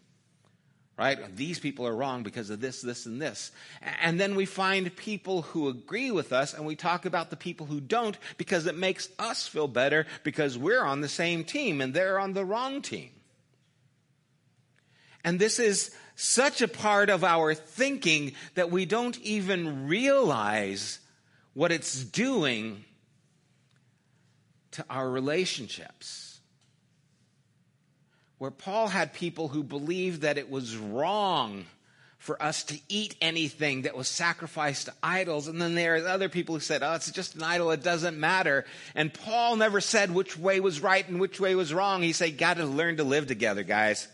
Right? 0.97 1.35
These 1.35 1.59
people 1.59 1.85
are 1.85 1.95
wrong 1.95 2.23
because 2.23 2.49
of 2.49 2.61
this, 2.61 2.81
this, 2.81 3.05
and 3.05 3.21
this. 3.21 3.51
And 4.01 4.17
then 4.17 4.33
we 4.35 4.45
find 4.45 4.95
people 4.95 5.41
who 5.41 5.67
agree 5.67 6.09
with 6.09 6.31
us, 6.31 6.53
and 6.53 6.65
we 6.65 6.77
talk 6.77 7.05
about 7.05 7.29
the 7.29 7.35
people 7.35 7.65
who 7.65 7.81
don't 7.81 8.17
because 8.37 8.65
it 8.65 8.77
makes 8.77 9.09
us 9.19 9.45
feel 9.45 9.67
better 9.67 10.05
because 10.23 10.57
we're 10.57 10.83
on 10.83 11.01
the 11.01 11.09
same 11.09 11.43
team 11.43 11.81
and 11.81 11.93
they're 11.93 12.17
on 12.17 12.31
the 12.31 12.45
wrong 12.45 12.81
team. 12.81 13.09
And 15.25 15.37
this 15.37 15.59
is 15.59 15.91
such 16.15 16.61
a 16.61 16.67
part 16.67 17.09
of 17.09 17.23
our 17.23 17.53
thinking 17.53 18.31
that 18.53 18.71
we 18.71 18.85
don't 18.85 19.19
even 19.19 19.87
realize 19.87 20.99
what 21.53 21.71
it's 21.71 22.03
doing 22.03 22.85
to 24.71 24.85
our 24.89 25.09
relationships. 25.09 26.24
Where 28.45 28.51
Paul 28.51 28.89
had 28.89 29.11
people 29.11 29.47
who 29.47 29.63
believed 29.63 30.21
that 30.21 30.37
it 30.37 30.51
was 30.51 30.77
wrong 30.77 31.65
for 32.19 32.39
us 32.39 32.63
to 32.65 32.79
eat 32.89 33.15
anything 33.19 33.81
that 33.81 33.97
was 33.97 34.07
sacrificed 34.07 34.85
to 34.85 34.93
idols. 35.01 35.47
And 35.47 35.59
then 35.59 35.73
there 35.73 35.95
are 35.95 36.07
other 36.07 36.29
people 36.29 36.53
who 36.53 36.61
said, 36.61 36.83
oh, 36.83 36.93
it's 36.93 37.09
just 37.09 37.33
an 37.33 37.41
idol, 37.41 37.71
it 37.71 37.81
doesn't 37.81 38.19
matter. 38.19 38.65
And 38.93 39.11
Paul 39.11 39.55
never 39.55 39.81
said 39.81 40.13
which 40.13 40.37
way 40.37 40.59
was 40.59 40.79
right 40.79 41.09
and 41.09 41.19
which 41.19 41.39
way 41.39 41.55
was 41.55 41.73
wrong. 41.73 42.03
He 42.03 42.13
said, 42.13 42.37
got 42.37 42.57
to 42.57 42.67
learn 42.67 42.97
to 42.97 43.03
live 43.03 43.25
together, 43.25 43.63
guys. 43.63 44.07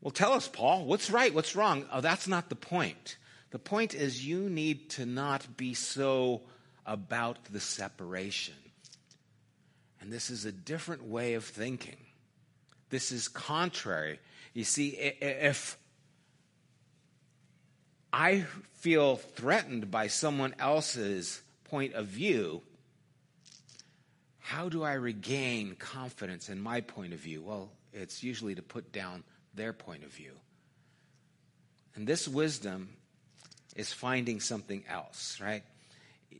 Well, 0.00 0.10
tell 0.10 0.32
us, 0.32 0.48
Paul, 0.48 0.86
what's 0.86 1.10
right, 1.10 1.34
what's 1.34 1.54
wrong? 1.54 1.84
Oh, 1.92 2.00
that's 2.00 2.26
not 2.26 2.48
the 2.48 2.56
point. 2.56 3.18
The 3.50 3.58
point 3.58 3.92
is 3.92 4.26
you 4.26 4.48
need 4.48 4.88
to 4.92 5.04
not 5.04 5.58
be 5.58 5.74
so 5.74 6.40
about 6.86 7.44
the 7.52 7.60
separation. 7.60 8.54
And 10.00 10.10
this 10.10 10.30
is 10.30 10.46
a 10.46 10.52
different 10.52 11.04
way 11.04 11.34
of 11.34 11.44
thinking. 11.44 11.98
This 12.90 13.12
is 13.12 13.28
contrary. 13.28 14.18
You 14.54 14.64
see, 14.64 14.88
if 14.88 15.76
I 18.12 18.40
feel 18.74 19.16
threatened 19.16 19.90
by 19.90 20.06
someone 20.06 20.54
else's 20.58 21.42
point 21.64 21.94
of 21.94 22.06
view, 22.06 22.62
how 24.38 24.68
do 24.68 24.82
I 24.82 24.94
regain 24.94 25.76
confidence 25.76 26.48
in 26.48 26.60
my 26.60 26.80
point 26.80 27.12
of 27.12 27.18
view? 27.18 27.42
Well, 27.42 27.70
it's 27.92 28.22
usually 28.22 28.54
to 28.54 28.62
put 28.62 28.92
down 28.92 29.24
their 29.54 29.72
point 29.72 30.04
of 30.04 30.10
view. 30.10 30.32
And 31.94 32.06
this 32.06 32.26
wisdom 32.26 32.88
is 33.76 33.92
finding 33.92 34.40
something 34.40 34.84
else, 34.88 35.38
right? 35.40 35.62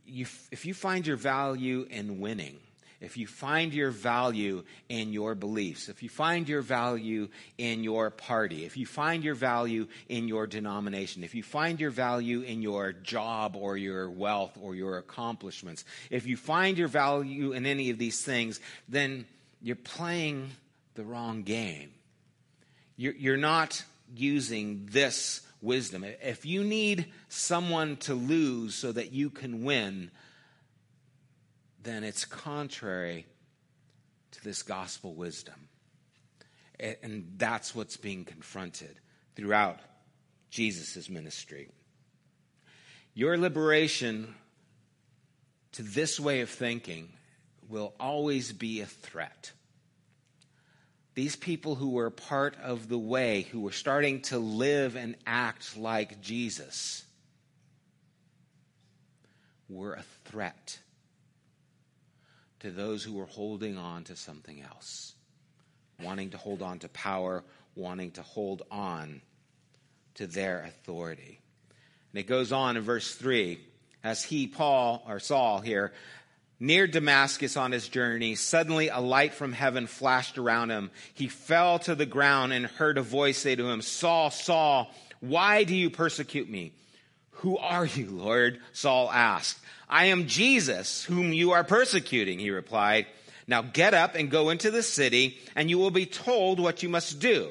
You, 0.06 0.26
if 0.50 0.64
you 0.64 0.72
find 0.72 1.06
your 1.06 1.16
value 1.16 1.86
in 1.90 2.20
winning, 2.20 2.58
if 3.00 3.16
you 3.16 3.28
find 3.28 3.72
your 3.72 3.90
value 3.90 4.64
in 4.88 5.12
your 5.12 5.36
beliefs, 5.36 5.88
if 5.88 6.02
you 6.02 6.08
find 6.08 6.48
your 6.48 6.62
value 6.62 7.28
in 7.56 7.84
your 7.84 8.10
party, 8.10 8.64
if 8.64 8.76
you 8.76 8.86
find 8.86 9.22
your 9.22 9.36
value 9.36 9.86
in 10.08 10.26
your 10.26 10.48
denomination, 10.48 11.22
if 11.22 11.34
you 11.34 11.44
find 11.44 11.80
your 11.80 11.90
value 11.90 12.40
in 12.40 12.60
your 12.60 12.92
job 12.92 13.54
or 13.54 13.76
your 13.76 14.10
wealth 14.10 14.58
or 14.60 14.74
your 14.74 14.98
accomplishments, 14.98 15.84
if 16.10 16.26
you 16.26 16.36
find 16.36 16.76
your 16.76 16.88
value 16.88 17.52
in 17.52 17.66
any 17.66 17.90
of 17.90 17.98
these 17.98 18.20
things, 18.24 18.58
then 18.88 19.26
you're 19.62 19.76
playing 19.76 20.50
the 20.94 21.04
wrong 21.04 21.42
game. 21.42 21.90
You're 22.96 23.36
not 23.36 23.84
using 24.16 24.88
this 24.90 25.42
wisdom. 25.62 26.04
If 26.04 26.44
you 26.44 26.64
need 26.64 27.06
someone 27.28 27.96
to 27.98 28.14
lose 28.14 28.74
so 28.74 28.90
that 28.90 29.12
you 29.12 29.30
can 29.30 29.62
win, 29.62 30.10
then 31.82 32.04
it's 32.04 32.24
contrary 32.24 33.26
to 34.32 34.44
this 34.44 34.62
gospel 34.62 35.14
wisdom. 35.14 35.68
And 36.78 37.32
that's 37.36 37.74
what's 37.74 37.96
being 37.96 38.24
confronted 38.24 39.00
throughout 39.34 39.80
Jesus' 40.50 41.08
ministry. 41.08 41.68
Your 43.14 43.36
liberation 43.36 44.34
to 45.72 45.82
this 45.82 46.20
way 46.20 46.40
of 46.40 46.50
thinking 46.50 47.08
will 47.68 47.94
always 47.98 48.52
be 48.52 48.80
a 48.80 48.86
threat 48.86 49.52
these 51.18 51.34
people 51.34 51.74
who 51.74 51.90
were 51.90 52.10
part 52.10 52.56
of 52.62 52.88
the 52.88 52.96
way, 52.96 53.42
who 53.50 53.62
were 53.62 53.72
starting 53.72 54.20
to 54.20 54.38
live 54.38 54.94
and 54.94 55.16
act 55.26 55.76
like 55.76 56.20
Jesus, 56.20 57.02
were 59.68 59.94
a 59.94 60.04
threat 60.26 60.78
to 62.60 62.70
those 62.70 63.02
who 63.02 63.14
were 63.14 63.26
holding 63.26 63.76
on 63.76 64.04
to 64.04 64.16
something 64.16 64.62
else, 64.62 65.14
wanting 66.02 66.30
to 66.30 66.38
hold 66.38 66.62
on 66.62 66.78
to 66.80 66.88
power, 66.88 67.44
wanting 67.74 68.10
to 68.12 68.22
hold 68.22 68.62
on 68.70 69.20
to 70.14 70.26
their 70.26 70.62
authority. 70.62 71.40
And 72.12 72.20
it 72.20 72.26
goes 72.26 72.52
on 72.52 72.76
in 72.76 72.82
verse 72.82 73.14
3 73.14 73.60
as 74.02 74.24
he, 74.24 74.46
Paul, 74.46 75.04
or 75.06 75.20
Saul 75.20 75.60
here, 75.60 75.92
Near 76.60 76.88
Damascus 76.88 77.56
on 77.56 77.70
his 77.70 77.88
journey, 77.88 78.34
suddenly 78.34 78.88
a 78.88 78.98
light 78.98 79.32
from 79.32 79.52
heaven 79.52 79.86
flashed 79.86 80.38
around 80.38 80.70
him. 80.70 80.90
He 81.14 81.28
fell 81.28 81.78
to 81.80 81.94
the 81.94 82.06
ground 82.06 82.52
and 82.52 82.66
heard 82.66 82.98
a 82.98 83.02
voice 83.02 83.38
say 83.38 83.54
to 83.54 83.68
him, 83.68 83.80
Saul, 83.80 84.30
Saul, 84.32 84.92
why 85.20 85.62
do 85.62 85.76
you 85.76 85.88
persecute 85.88 86.50
me? 86.50 86.72
Who 87.38 87.58
are 87.58 87.86
you, 87.86 88.10
Lord? 88.10 88.60
Saul 88.72 89.10
asked. 89.10 89.58
I 89.88 90.06
am 90.06 90.26
Jesus, 90.26 91.04
whom 91.04 91.32
you 91.32 91.52
are 91.52 91.64
persecuting, 91.64 92.38
he 92.38 92.50
replied. 92.50 93.06
Now 93.46 93.62
get 93.62 93.94
up 93.94 94.14
and 94.14 94.30
go 94.30 94.50
into 94.50 94.70
the 94.70 94.82
city, 94.82 95.38
and 95.56 95.70
you 95.70 95.78
will 95.78 95.90
be 95.90 96.06
told 96.06 96.60
what 96.60 96.82
you 96.82 96.88
must 96.88 97.20
do. 97.20 97.50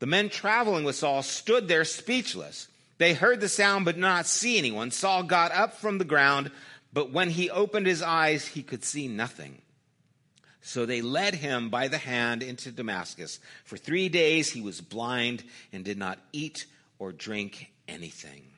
The 0.00 0.06
men 0.06 0.28
traveling 0.28 0.84
with 0.84 0.96
Saul 0.96 1.22
stood 1.22 1.68
there 1.68 1.84
speechless. 1.84 2.66
They 2.98 3.14
heard 3.14 3.40
the 3.40 3.48
sound 3.48 3.84
but 3.84 3.94
did 3.94 4.00
not 4.00 4.26
see 4.26 4.58
anyone. 4.58 4.90
Saul 4.90 5.22
got 5.22 5.52
up 5.52 5.74
from 5.74 5.98
the 5.98 6.04
ground 6.04 6.50
but 6.92 7.12
when 7.12 7.30
he 7.30 7.50
opened 7.50 7.86
his 7.86 8.02
eyes, 8.02 8.46
he 8.46 8.62
could 8.62 8.84
see 8.84 9.08
nothing. 9.08 9.62
So 10.62 10.84
they 10.84 11.02
led 11.02 11.34
him 11.34 11.70
by 11.70 11.88
the 11.88 11.98
hand 11.98 12.42
into 12.42 12.72
Damascus. 12.72 13.38
For 13.64 13.76
three 13.76 14.08
days 14.08 14.50
he 14.50 14.60
was 14.60 14.80
blind 14.80 15.44
and 15.72 15.84
did 15.84 15.98
not 15.98 16.18
eat 16.32 16.66
or 16.98 17.12
drink 17.12 17.70
anything. 17.88 18.49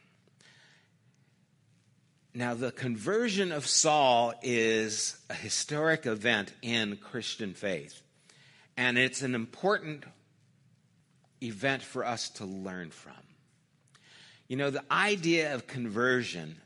Now, 2.35 2.55
the 2.55 2.73
conversion 2.73 3.53
of 3.53 3.67
Saul 3.67 4.33
is 4.43 5.19
a 5.29 5.35
historic 5.35 6.07
event 6.07 6.53
in 6.63 6.97
Christian 6.97 7.53
faith. 7.53 8.01
And 8.75 8.97
it's 8.97 9.21
an 9.21 9.35
important 9.35 10.05
event 11.43 11.83
for 11.83 12.07
us 12.07 12.31
to 12.31 12.47
learn 12.47 12.91
from. 12.91 13.13
You 14.49 14.57
know, 14.57 14.71
the 14.71 14.85
idea 14.91 15.55
of 15.55 15.67
conversion 15.67 16.57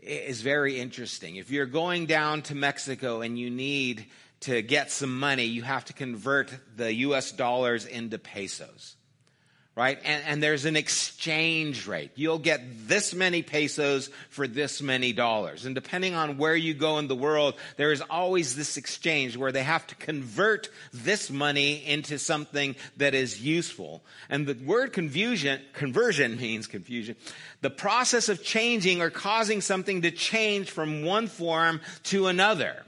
is 0.00 0.40
very 0.40 0.78
interesting. 0.78 1.34
If 1.34 1.50
you're 1.50 1.66
going 1.66 2.06
down 2.06 2.42
to 2.42 2.54
Mexico 2.54 3.22
and 3.22 3.36
you 3.36 3.50
need 3.50 4.06
to 4.40 4.62
get 4.62 4.92
some 4.92 5.18
money, 5.18 5.44
you 5.44 5.62
have 5.62 5.84
to 5.86 5.92
convert 5.92 6.52
the 6.76 6.94
US 6.94 7.32
dollars 7.32 7.86
into 7.86 8.18
pesos 8.18 8.94
right? 9.74 9.98
And, 10.04 10.22
and, 10.26 10.42
there's 10.42 10.66
an 10.66 10.76
exchange 10.76 11.86
rate. 11.86 12.10
You'll 12.14 12.38
get 12.38 12.60
this 12.88 13.14
many 13.14 13.42
pesos 13.42 14.10
for 14.28 14.46
this 14.46 14.82
many 14.82 15.14
dollars. 15.14 15.64
And 15.64 15.74
depending 15.74 16.14
on 16.14 16.36
where 16.36 16.54
you 16.54 16.74
go 16.74 16.98
in 16.98 17.08
the 17.08 17.16
world, 17.16 17.54
there 17.78 17.90
is 17.90 18.02
always 18.10 18.54
this 18.54 18.76
exchange 18.76 19.34
where 19.34 19.50
they 19.50 19.62
have 19.62 19.86
to 19.86 19.94
convert 19.94 20.68
this 20.92 21.30
money 21.30 21.86
into 21.86 22.18
something 22.18 22.76
that 22.98 23.14
is 23.14 23.40
useful. 23.40 24.02
And 24.28 24.46
the 24.46 24.54
word 24.62 24.92
confusion, 24.92 25.62
conversion 25.72 26.36
means 26.40 26.66
confusion. 26.66 27.16
The 27.62 27.70
process 27.70 28.28
of 28.28 28.44
changing 28.44 29.00
or 29.00 29.08
causing 29.08 29.62
something 29.62 30.02
to 30.02 30.10
change 30.10 30.70
from 30.70 31.02
one 31.02 31.28
form 31.28 31.80
to 32.04 32.26
another. 32.26 32.84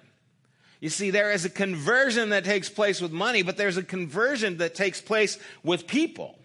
You 0.80 0.90
see, 0.90 1.10
there 1.10 1.32
is 1.32 1.46
a 1.46 1.50
conversion 1.50 2.28
that 2.28 2.44
takes 2.44 2.68
place 2.68 3.00
with 3.00 3.10
money, 3.10 3.40
but 3.40 3.56
there's 3.56 3.78
a 3.78 3.82
conversion 3.82 4.58
that 4.58 4.74
takes 4.74 5.00
place 5.00 5.38
with 5.62 5.86
people 5.86 6.36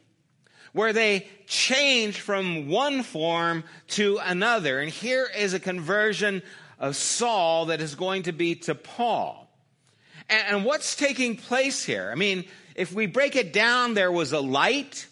where 0.79 0.93
they 0.93 1.27
change 1.45 2.21
from 2.21 2.69
one 2.69 3.03
form 3.03 3.65
to 3.89 4.17
another. 4.23 4.79
And 4.79 4.89
here 4.89 5.27
is 5.37 5.53
a 5.53 5.59
conversion 5.59 6.41
of 6.79 6.95
Saul 6.95 7.65
that 7.65 7.81
is 7.81 7.95
going 7.95 8.23
to 8.23 8.31
be 8.31 8.55
to 8.55 8.75
Paul. 8.75 9.51
And, 10.29 10.47
and 10.47 10.65
what's 10.65 10.95
taking 10.95 11.35
place 11.35 11.83
here? 11.83 12.09
I 12.09 12.15
mean, 12.15 12.45
if 12.75 12.93
we 12.93 13.07
break 13.07 13.35
it 13.35 13.51
down, 13.51 13.93
there 13.93 14.09
was 14.09 14.31
a 14.31 14.39
light. 14.39 15.05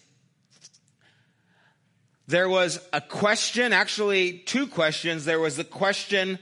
There 2.28 2.48
was 2.48 2.80
a 2.94 3.02
question, 3.02 3.74
actually, 3.74 4.38
two 4.38 4.68
questions. 4.68 5.26
There 5.26 5.38
was 5.38 5.58
the 5.58 5.64
question 5.64 6.38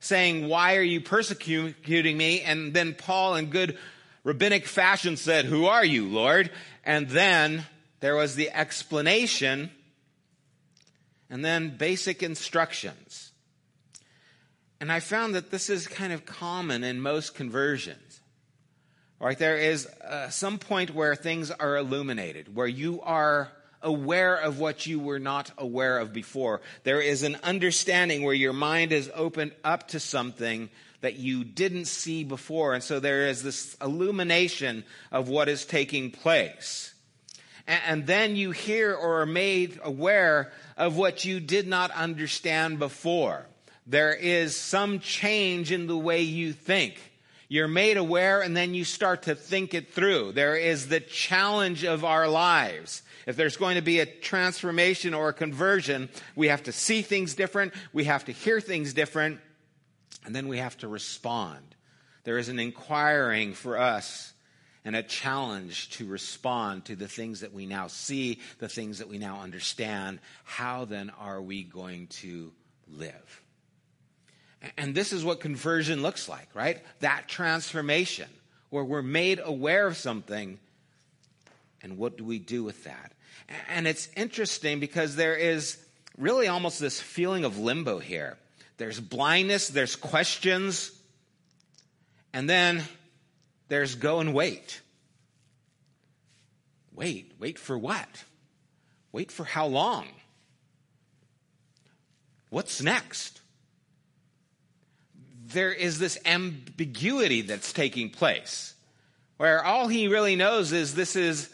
saying, 0.00 0.48
Why 0.48 0.74
are 0.74 0.82
you 0.82 1.00
persecuting 1.00 2.16
me? 2.16 2.40
And 2.40 2.74
then 2.74 2.94
Paul, 2.94 3.36
in 3.36 3.46
good 3.46 3.78
rabbinic 4.24 4.66
fashion, 4.66 5.16
said, 5.16 5.44
Who 5.44 5.66
are 5.66 5.84
you, 5.84 6.08
Lord? 6.08 6.50
And 6.82 7.08
then 7.08 7.64
there 8.06 8.14
was 8.14 8.36
the 8.36 8.50
explanation, 8.56 9.68
and 11.28 11.44
then 11.44 11.76
basic 11.76 12.22
instructions. 12.22 13.32
And 14.80 14.92
I 14.92 15.00
found 15.00 15.34
that 15.34 15.50
this 15.50 15.68
is 15.68 15.88
kind 15.88 16.12
of 16.12 16.24
common 16.24 16.84
in 16.84 17.00
most 17.00 17.34
conversions. 17.34 18.20
Right? 19.18 19.36
There 19.36 19.58
is 19.58 19.86
uh, 19.86 20.28
some 20.28 20.60
point 20.60 20.94
where 20.94 21.16
things 21.16 21.50
are 21.50 21.76
illuminated, 21.76 22.54
where 22.54 22.68
you 22.68 23.02
are 23.02 23.50
aware 23.82 24.36
of 24.36 24.60
what 24.60 24.86
you 24.86 25.00
were 25.00 25.18
not 25.18 25.50
aware 25.58 25.98
of 25.98 26.12
before. 26.12 26.60
There 26.84 27.00
is 27.00 27.24
an 27.24 27.36
understanding 27.42 28.22
where 28.22 28.34
your 28.34 28.52
mind 28.52 28.92
is 28.92 29.10
opened 29.16 29.50
up 29.64 29.88
to 29.88 29.98
something 29.98 30.70
that 31.00 31.16
you 31.16 31.42
didn't 31.42 31.86
see 31.86 32.22
before. 32.22 32.72
And 32.72 32.84
so 32.84 33.00
there 33.00 33.26
is 33.26 33.42
this 33.42 33.76
illumination 33.82 34.84
of 35.10 35.28
what 35.28 35.48
is 35.48 35.64
taking 35.64 36.12
place 36.12 36.92
and 37.66 38.06
then 38.06 38.36
you 38.36 38.52
hear 38.52 38.94
or 38.94 39.22
are 39.22 39.26
made 39.26 39.80
aware 39.82 40.52
of 40.76 40.96
what 40.96 41.24
you 41.24 41.40
did 41.40 41.66
not 41.66 41.90
understand 41.90 42.78
before. 42.78 43.46
There 43.86 44.14
is 44.14 44.56
some 44.56 45.00
change 45.00 45.72
in 45.72 45.86
the 45.86 45.96
way 45.96 46.22
you 46.22 46.52
think. 46.52 46.94
You're 47.48 47.68
made 47.68 47.96
aware 47.96 48.40
and 48.40 48.56
then 48.56 48.74
you 48.74 48.84
start 48.84 49.22
to 49.24 49.34
think 49.34 49.74
it 49.74 49.92
through. 49.92 50.32
There 50.32 50.56
is 50.56 50.88
the 50.88 51.00
challenge 51.00 51.84
of 51.84 52.04
our 52.04 52.28
lives. 52.28 53.02
If 53.26 53.36
there's 53.36 53.56
going 53.56 53.76
to 53.76 53.82
be 53.82 54.00
a 54.00 54.06
transformation 54.06 55.14
or 55.14 55.28
a 55.28 55.32
conversion, 55.32 56.08
we 56.34 56.48
have 56.48 56.64
to 56.64 56.72
see 56.72 57.02
things 57.02 57.34
different, 57.34 57.74
we 57.92 58.04
have 58.04 58.24
to 58.24 58.32
hear 58.32 58.60
things 58.60 58.94
different, 58.94 59.40
and 60.24 60.34
then 60.34 60.48
we 60.48 60.58
have 60.58 60.76
to 60.78 60.88
respond. 60.88 61.74
There 62.24 62.38
is 62.38 62.48
an 62.48 62.58
inquiring 62.58 63.54
for 63.54 63.78
us 63.78 64.32
and 64.86 64.94
a 64.94 65.02
challenge 65.02 65.90
to 65.90 66.06
respond 66.06 66.84
to 66.84 66.94
the 66.94 67.08
things 67.08 67.40
that 67.40 67.52
we 67.52 67.66
now 67.66 67.88
see, 67.88 68.38
the 68.60 68.68
things 68.68 68.98
that 68.98 69.08
we 69.08 69.18
now 69.18 69.40
understand. 69.40 70.20
How 70.44 70.84
then 70.84 71.10
are 71.18 71.42
we 71.42 71.64
going 71.64 72.06
to 72.22 72.52
live? 72.88 73.42
And 74.78 74.94
this 74.94 75.12
is 75.12 75.24
what 75.24 75.40
conversion 75.40 76.02
looks 76.02 76.28
like, 76.28 76.48
right? 76.54 76.82
That 77.00 77.26
transformation 77.26 78.28
where 78.70 78.84
we're 78.84 79.02
made 79.02 79.40
aware 79.42 79.88
of 79.88 79.96
something 79.96 80.56
and 81.82 81.98
what 81.98 82.16
do 82.16 82.24
we 82.24 82.38
do 82.38 82.62
with 82.62 82.84
that? 82.84 83.12
And 83.68 83.88
it's 83.88 84.08
interesting 84.16 84.78
because 84.78 85.16
there 85.16 85.34
is 85.34 85.84
really 86.16 86.46
almost 86.46 86.78
this 86.78 87.00
feeling 87.00 87.44
of 87.44 87.58
limbo 87.58 87.98
here. 87.98 88.38
There's 88.76 89.00
blindness, 89.00 89.66
there's 89.66 89.96
questions, 89.96 90.92
and 92.32 92.48
then 92.48 92.84
there's 93.68 93.94
go 93.94 94.20
and 94.20 94.32
wait. 94.32 94.80
Wait, 96.94 97.32
wait 97.38 97.58
for 97.58 97.76
what? 97.76 98.24
Wait 99.12 99.30
for 99.30 99.44
how 99.44 99.66
long? 99.66 100.06
What's 102.50 102.82
next? 102.82 103.40
There 105.48 105.72
is 105.72 105.98
this 105.98 106.18
ambiguity 106.24 107.42
that's 107.42 107.72
taking 107.72 108.10
place 108.10 108.74
where 109.36 109.64
all 109.64 109.88
he 109.88 110.08
really 110.08 110.36
knows 110.36 110.72
is 110.72 110.94
this 110.94 111.16
is 111.16 111.50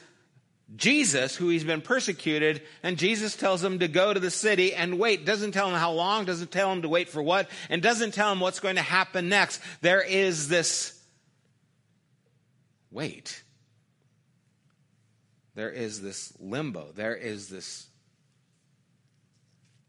Jesus 0.76 1.36
who 1.36 1.48
he's 1.48 1.64
been 1.64 1.82
persecuted, 1.82 2.62
and 2.82 2.96
Jesus 2.96 3.36
tells 3.36 3.62
him 3.62 3.80
to 3.80 3.88
go 3.88 4.14
to 4.14 4.20
the 4.20 4.30
city 4.30 4.74
and 4.74 4.98
wait. 4.98 5.26
Doesn't 5.26 5.52
tell 5.52 5.68
him 5.68 5.74
how 5.74 5.92
long, 5.92 6.24
doesn't 6.24 6.50
tell 6.50 6.72
him 6.72 6.82
to 6.82 6.88
wait 6.88 7.08
for 7.08 7.22
what, 7.22 7.50
and 7.68 7.82
doesn't 7.82 8.14
tell 8.14 8.32
him 8.32 8.40
what's 8.40 8.60
going 8.60 8.76
to 8.76 8.82
happen 8.82 9.28
next. 9.28 9.60
There 9.82 10.00
is 10.00 10.48
this 10.48 10.98
wait. 12.92 13.42
There 15.54 15.70
is 15.70 16.00
this 16.00 16.32
limbo. 16.38 16.92
There 16.94 17.16
is 17.16 17.48
this 17.48 17.86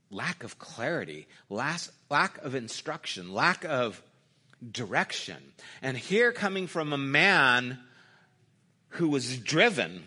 lack 0.09 0.43
of 0.43 0.59
clarity, 0.59 1.27
lack 1.49 2.37
of 2.41 2.55
instruction, 2.55 3.33
lack 3.33 3.65
of 3.65 4.01
direction. 4.71 5.37
And 5.81 5.97
here, 5.97 6.31
coming 6.31 6.67
from 6.67 6.93
a 6.93 6.97
man 6.97 7.79
who 8.89 9.09
was 9.09 9.37
driven 9.37 10.03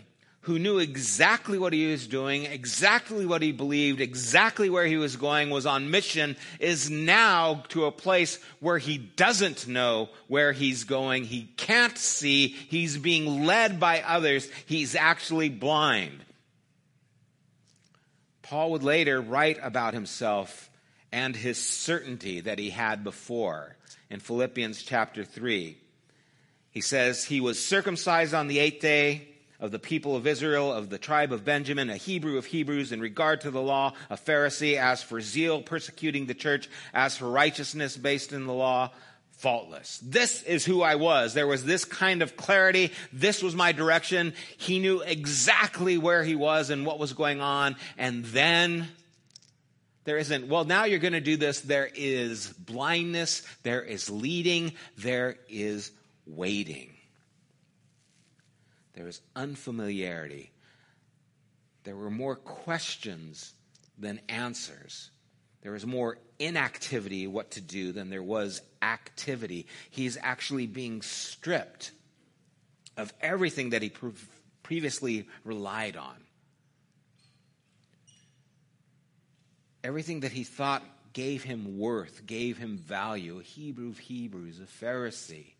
who 0.46 0.60
knew 0.60 0.78
exactly 0.78 1.58
what 1.58 1.72
he 1.72 1.90
was 1.90 2.06
doing, 2.06 2.44
exactly 2.44 3.26
what 3.26 3.42
he 3.42 3.50
believed, 3.50 4.00
exactly 4.00 4.70
where 4.70 4.86
he 4.86 4.96
was 4.96 5.16
going, 5.16 5.50
was 5.50 5.66
on 5.66 5.90
mission, 5.90 6.36
is 6.60 6.88
now 6.88 7.64
to 7.66 7.84
a 7.86 7.90
place 7.90 8.38
where 8.60 8.78
he 8.78 8.96
doesn't 8.96 9.66
know 9.66 10.08
where 10.28 10.52
he's 10.52 10.84
going. 10.84 11.24
He 11.24 11.48
can't 11.56 11.98
see. 11.98 12.46
He's 12.46 12.96
being 12.96 13.44
led 13.44 13.80
by 13.80 14.02
others. 14.02 14.48
He's 14.66 14.94
actually 14.94 15.48
blind. 15.48 16.24
Paul 18.42 18.70
would 18.70 18.84
later 18.84 19.20
write 19.20 19.58
about 19.60 19.94
himself 19.94 20.70
and 21.10 21.34
his 21.34 21.58
certainty 21.58 22.38
that 22.38 22.60
he 22.60 22.70
had 22.70 23.02
before 23.02 23.74
in 24.08 24.20
Philippians 24.20 24.84
chapter 24.84 25.24
3. 25.24 25.76
He 26.70 26.80
says, 26.80 27.24
He 27.24 27.40
was 27.40 27.60
circumcised 27.60 28.32
on 28.32 28.46
the 28.46 28.60
eighth 28.60 28.80
day 28.80 29.32
of 29.60 29.70
the 29.70 29.78
people 29.78 30.16
of 30.16 30.26
Israel, 30.26 30.72
of 30.72 30.90
the 30.90 30.98
tribe 30.98 31.32
of 31.32 31.44
Benjamin, 31.44 31.90
a 31.90 31.96
Hebrew 31.96 32.38
of 32.38 32.46
Hebrews, 32.46 32.92
in 32.92 33.00
regard 33.00 33.40
to 33.42 33.50
the 33.50 33.62
law, 33.62 33.94
a 34.10 34.16
Pharisee, 34.16 34.76
as 34.76 35.02
for 35.02 35.20
zeal, 35.20 35.62
persecuting 35.62 36.26
the 36.26 36.34
church, 36.34 36.68
as 36.92 37.16
for 37.16 37.28
righteousness 37.30 37.96
based 37.96 38.32
in 38.32 38.46
the 38.46 38.52
law, 38.52 38.90
faultless. 39.32 39.98
This 40.02 40.42
is 40.42 40.64
who 40.64 40.82
I 40.82 40.94
was. 40.94 41.34
There 41.34 41.46
was 41.46 41.64
this 41.64 41.84
kind 41.84 42.22
of 42.22 42.36
clarity. 42.36 42.92
This 43.12 43.42
was 43.42 43.54
my 43.54 43.72
direction. 43.72 44.34
He 44.56 44.78
knew 44.78 45.00
exactly 45.00 45.98
where 45.98 46.24
he 46.24 46.34
was 46.34 46.70
and 46.70 46.86
what 46.86 46.98
was 46.98 47.12
going 47.12 47.40
on. 47.40 47.76
And 47.98 48.24
then 48.24 48.88
there 50.04 50.18
isn't, 50.18 50.48
well, 50.48 50.64
now 50.64 50.84
you're 50.84 51.00
going 51.00 51.12
to 51.12 51.20
do 51.20 51.36
this. 51.36 51.60
There 51.60 51.90
is 51.94 52.48
blindness. 52.48 53.42
There 53.62 53.82
is 53.82 54.08
leading. 54.08 54.72
There 54.96 55.36
is 55.48 55.90
waiting. 56.26 56.95
There 58.96 59.04
was 59.04 59.20
unfamiliarity. 59.36 60.50
There 61.84 61.94
were 61.94 62.10
more 62.10 62.34
questions 62.34 63.52
than 63.98 64.20
answers. 64.28 65.10
There 65.60 65.72
was 65.72 65.86
more 65.86 66.18
inactivity, 66.38 67.26
what 67.26 67.52
to 67.52 67.60
do, 67.60 67.92
than 67.92 68.08
there 68.08 68.22
was 68.22 68.62
activity. 68.80 69.66
He's 69.90 70.16
actually 70.20 70.66
being 70.66 71.02
stripped 71.02 71.92
of 72.96 73.12
everything 73.20 73.70
that 73.70 73.82
he 73.82 73.90
pre- 73.90 74.12
previously 74.62 75.28
relied 75.44 75.96
on. 75.96 76.16
Everything 79.84 80.20
that 80.20 80.32
he 80.32 80.42
thought 80.42 80.82
gave 81.12 81.42
him 81.42 81.78
worth, 81.78 82.24
gave 82.26 82.56
him 82.56 82.78
value. 82.78 83.40
A 83.40 83.42
Hebrew 83.42 83.90
of 83.90 83.98
Hebrews, 83.98 84.58
a 84.58 84.84
Pharisee 84.84 85.55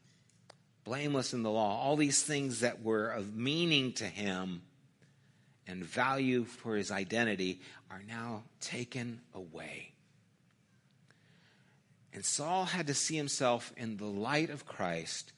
blameless 0.87 1.35
in 1.35 1.43
the 1.43 1.51
law, 1.51 1.79
all 1.79 1.97
these 1.97 2.23
things 2.23 2.61
that 2.61 2.83
were 2.83 3.11
of 3.11 3.37
meaning 3.37 3.93
to 3.93 4.05
him 4.05 4.63
and 5.67 5.85
value 5.85 6.45
for 6.45 6.77
his 6.77 6.91
identity 6.91 7.61
are 7.91 8.03
now 8.09 8.45
taken 8.61 9.21
away. 9.35 9.91
And 12.15 12.25
Saul 12.25 12.65
had 12.65 12.87
to 12.87 12.95
see 12.95 13.17
himself 13.17 13.75
in 13.77 13.99
the 13.99 14.07
light 14.07 14.49
of 14.49 14.65
Christ 14.65 15.33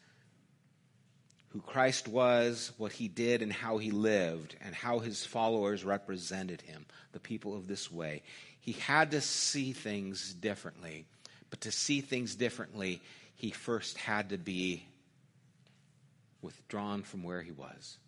who 1.50 1.60
Christ 1.62 2.08
was, 2.08 2.72
what 2.76 2.92
he 2.92 3.08
did, 3.08 3.42
and 3.42 3.52
how 3.52 3.78
he 3.78 3.90
lived, 3.90 4.54
and 4.60 4.74
how 4.74 4.98
his 4.98 5.24
followers 5.24 5.84
represented 5.84 6.60
him, 6.60 6.84
the 7.12 7.20
people 7.20 7.56
of 7.56 7.66
this 7.66 7.90
way. 7.90 8.22
He 8.60 8.72
had 8.72 9.12
to 9.12 9.20
see 9.20 9.72
things 9.72 10.34
differently. 10.34 11.06
But 11.50 11.62
to 11.62 11.72
see 11.72 12.02
things 12.02 12.34
differently, 12.34 13.00
he 13.34 13.50
first 13.50 13.96
had 13.96 14.28
to 14.28 14.38
be 14.38 14.84
withdrawn 16.42 17.02
from 17.02 17.22
where 17.22 17.42
he 17.42 17.52
was. 17.52 17.98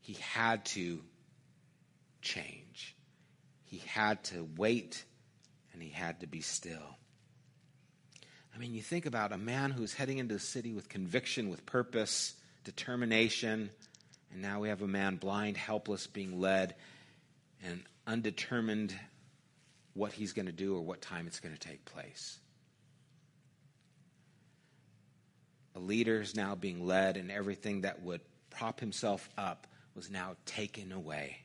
He 0.00 0.14
had 0.14 0.64
to 0.66 1.00
change. 2.22 2.96
He 3.64 3.78
had 3.86 4.24
to 4.24 4.48
wait 4.56 5.04
and 5.72 5.82
he 5.82 5.90
had 5.90 6.20
to 6.20 6.26
be 6.26 6.40
still. 6.40 6.96
I 8.54 8.58
mean, 8.58 8.74
you 8.74 8.82
think 8.82 9.06
about 9.06 9.32
a 9.32 9.38
man 9.38 9.70
who's 9.70 9.94
heading 9.94 10.18
into 10.18 10.34
the 10.34 10.40
city 10.40 10.72
with 10.72 10.88
conviction, 10.88 11.48
with 11.48 11.64
purpose, 11.66 12.34
determination, 12.64 13.70
and 14.32 14.42
now 14.42 14.60
we 14.60 14.68
have 14.68 14.82
a 14.82 14.88
man 14.88 15.16
blind, 15.16 15.56
helpless, 15.56 16.06
being 16.06 16.40
led, 16.40 16.74
and 17.62 17.82
undetermined 18.06 18.94
what 19.94 20.12
he's 20.12 20.32
going 20.32 20.46
to 20.46 20.52
do 20.52 20.76
or 20.76 20.80
what 20.80 21.00
time 21.00 21.26
it's 21.26 21.40
going 21.40 21.54
to 21.54 21.60
take 21.60 21.84
place. 21.84 22.38
A 25.78 25.80
leader 25.80 26.20
is 26.20 26.34
now 26.34 26.56
being 26.56 26.84
led, 26.84 27.16
and 27.16 27.30
everything 27.30 27.82
that 27.82 28.02
would 28.02 28.20
prop 28.50 28.80
himself 28.80 29.28
up 29.38 29.68
was 29.94 30.10
now 30.10 30.34
taken 30.44 30.90
away. 30.90 31.38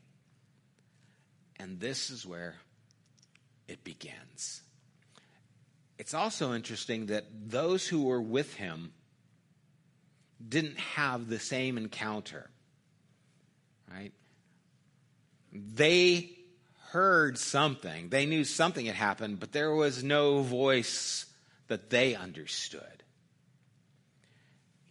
And 1.60 1.80
this 1.80 2.10
is 2.10 2.26
where 2.26 2.56
it 3.68 3.84
begins. 3.84 4.64
It's 6.00 6.16
also 6.16 6.56
interesting 6.56 7.06
that 7.08 7.26
those 7.46 7.88
who 7.88 8.06
were 8.06 8.22
with 8.22 8.56
him 8.56 8.92
didn't 10.50 10.80
have 10.80 11.30
the 11.30 11.40
same 11.40 11.78
encounter. 11.78 12.50
Right? 13.88 14.14
They 15.52 16.32
heard 16.90 17.38
something. 17.38 18.10
They 18.10 18.26
knew 18.26 18.46
something 18.46 18.88
had 18.88 18.96
happened, 18.96 19.40
but 19.40 19.52
there 19.52 19.76
was 19.76 20.04
no 20.04 20.42
voice 20.42 21.28
that 21.68 21.92
they 21.92 22.16
understood. 22.16 23.03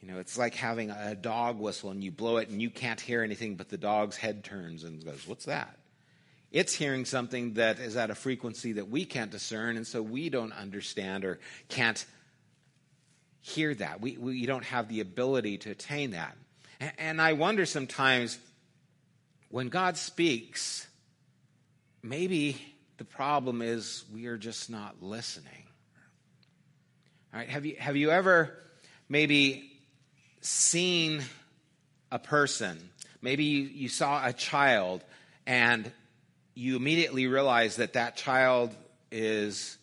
You 0.02 0.10
know, 0.10 0.18
it's 0.18 0.36
like 0.36 0.56
having 0.56 0.90
a 0.90 1.14
dog 1.14 1.60
whistle 1.60 1.90
and 1.90 2.02
you 2.02 2.10
blow 2.10 2.38
it 2.38 2.48
and 2.48 2.60
you 2.60 2.70
can't 2.70 3.00
hear 3.00 3.22
anything, 3.22 3.54
but 3.54 3.68
the 3.68 3.78
dog's 3.78 4.16
head 4.16 4.42
turns 4.42 4.82
and 4.82 5.04
goes, 5.04 5.26
What's 5.26 5.44
that? 5.44 5.78
It's 6.50 6.74
hearing 6.74 7.04
something 7.04 7.54
that 7.54 7.78
is 7.78 7.96
at 7.96 8.10
a 8.10 8.14
frequency 8.14 8.72
that 8.72 8.88
we 8.90 9.06
can't 9.06 9.30
discern, 9.30 9.76
and 9.76 9.86
so 9.86 10.02
we 10.02 10.28
don't 10.28 10.52
understand 10.52 11.24
or 11.24 11.38
can't 11.68 12.04
hear 13.40 13.74
that. 13.76 14.00
We, 14.00 14.18
we 14.18 14.44
don't 14.44 14.64
have 14.64 14.88
the 14.88 15.00
ability 15.00 15.58
to 15.58 15.70
attain 15.70 16.10
that. 16.10 16.36
And, 16.78 16.92
and 16.98 17.22
I 17.22 17.32
wonder 17.32 17.64
sometimes 17.64 18.38
when 19.48 19.68
God 19.68 19.96
speaks, 19.96 20.86
maybe 22.02 22.60
the 22.98 23.04
problem 23.04 23.62
is 23.62 24.04
we 24.12 24.26
are 24.26 24.36
just 24.36 24.68
not 24.68 25.02
listening. 25.02 25.64
All 27.32 27.40
right, 27.40 27.48
have 27.48 27.64
you, 27.64 27.76
have 27.78 27.96
you 27.96 28.10
ever 28.10 28.58
maybe 29.08 29.71
seen 30.42 31.22
a 32.10 32.18
person? 32.18 32.78
Maybe 33.22 33.44
you, 33.44 33.62
you 33.62 33.88
saw 33.88 34.26
a 34.26 34.32
child 34.32 35.02
and 35.46 35.90
you 36.54 36.76
immediately 36.76 37.26
realize 37.26 37.76
that 37.76 37.94
that 37.94 38.16
child 38.16 38.74
is 39.10 39.78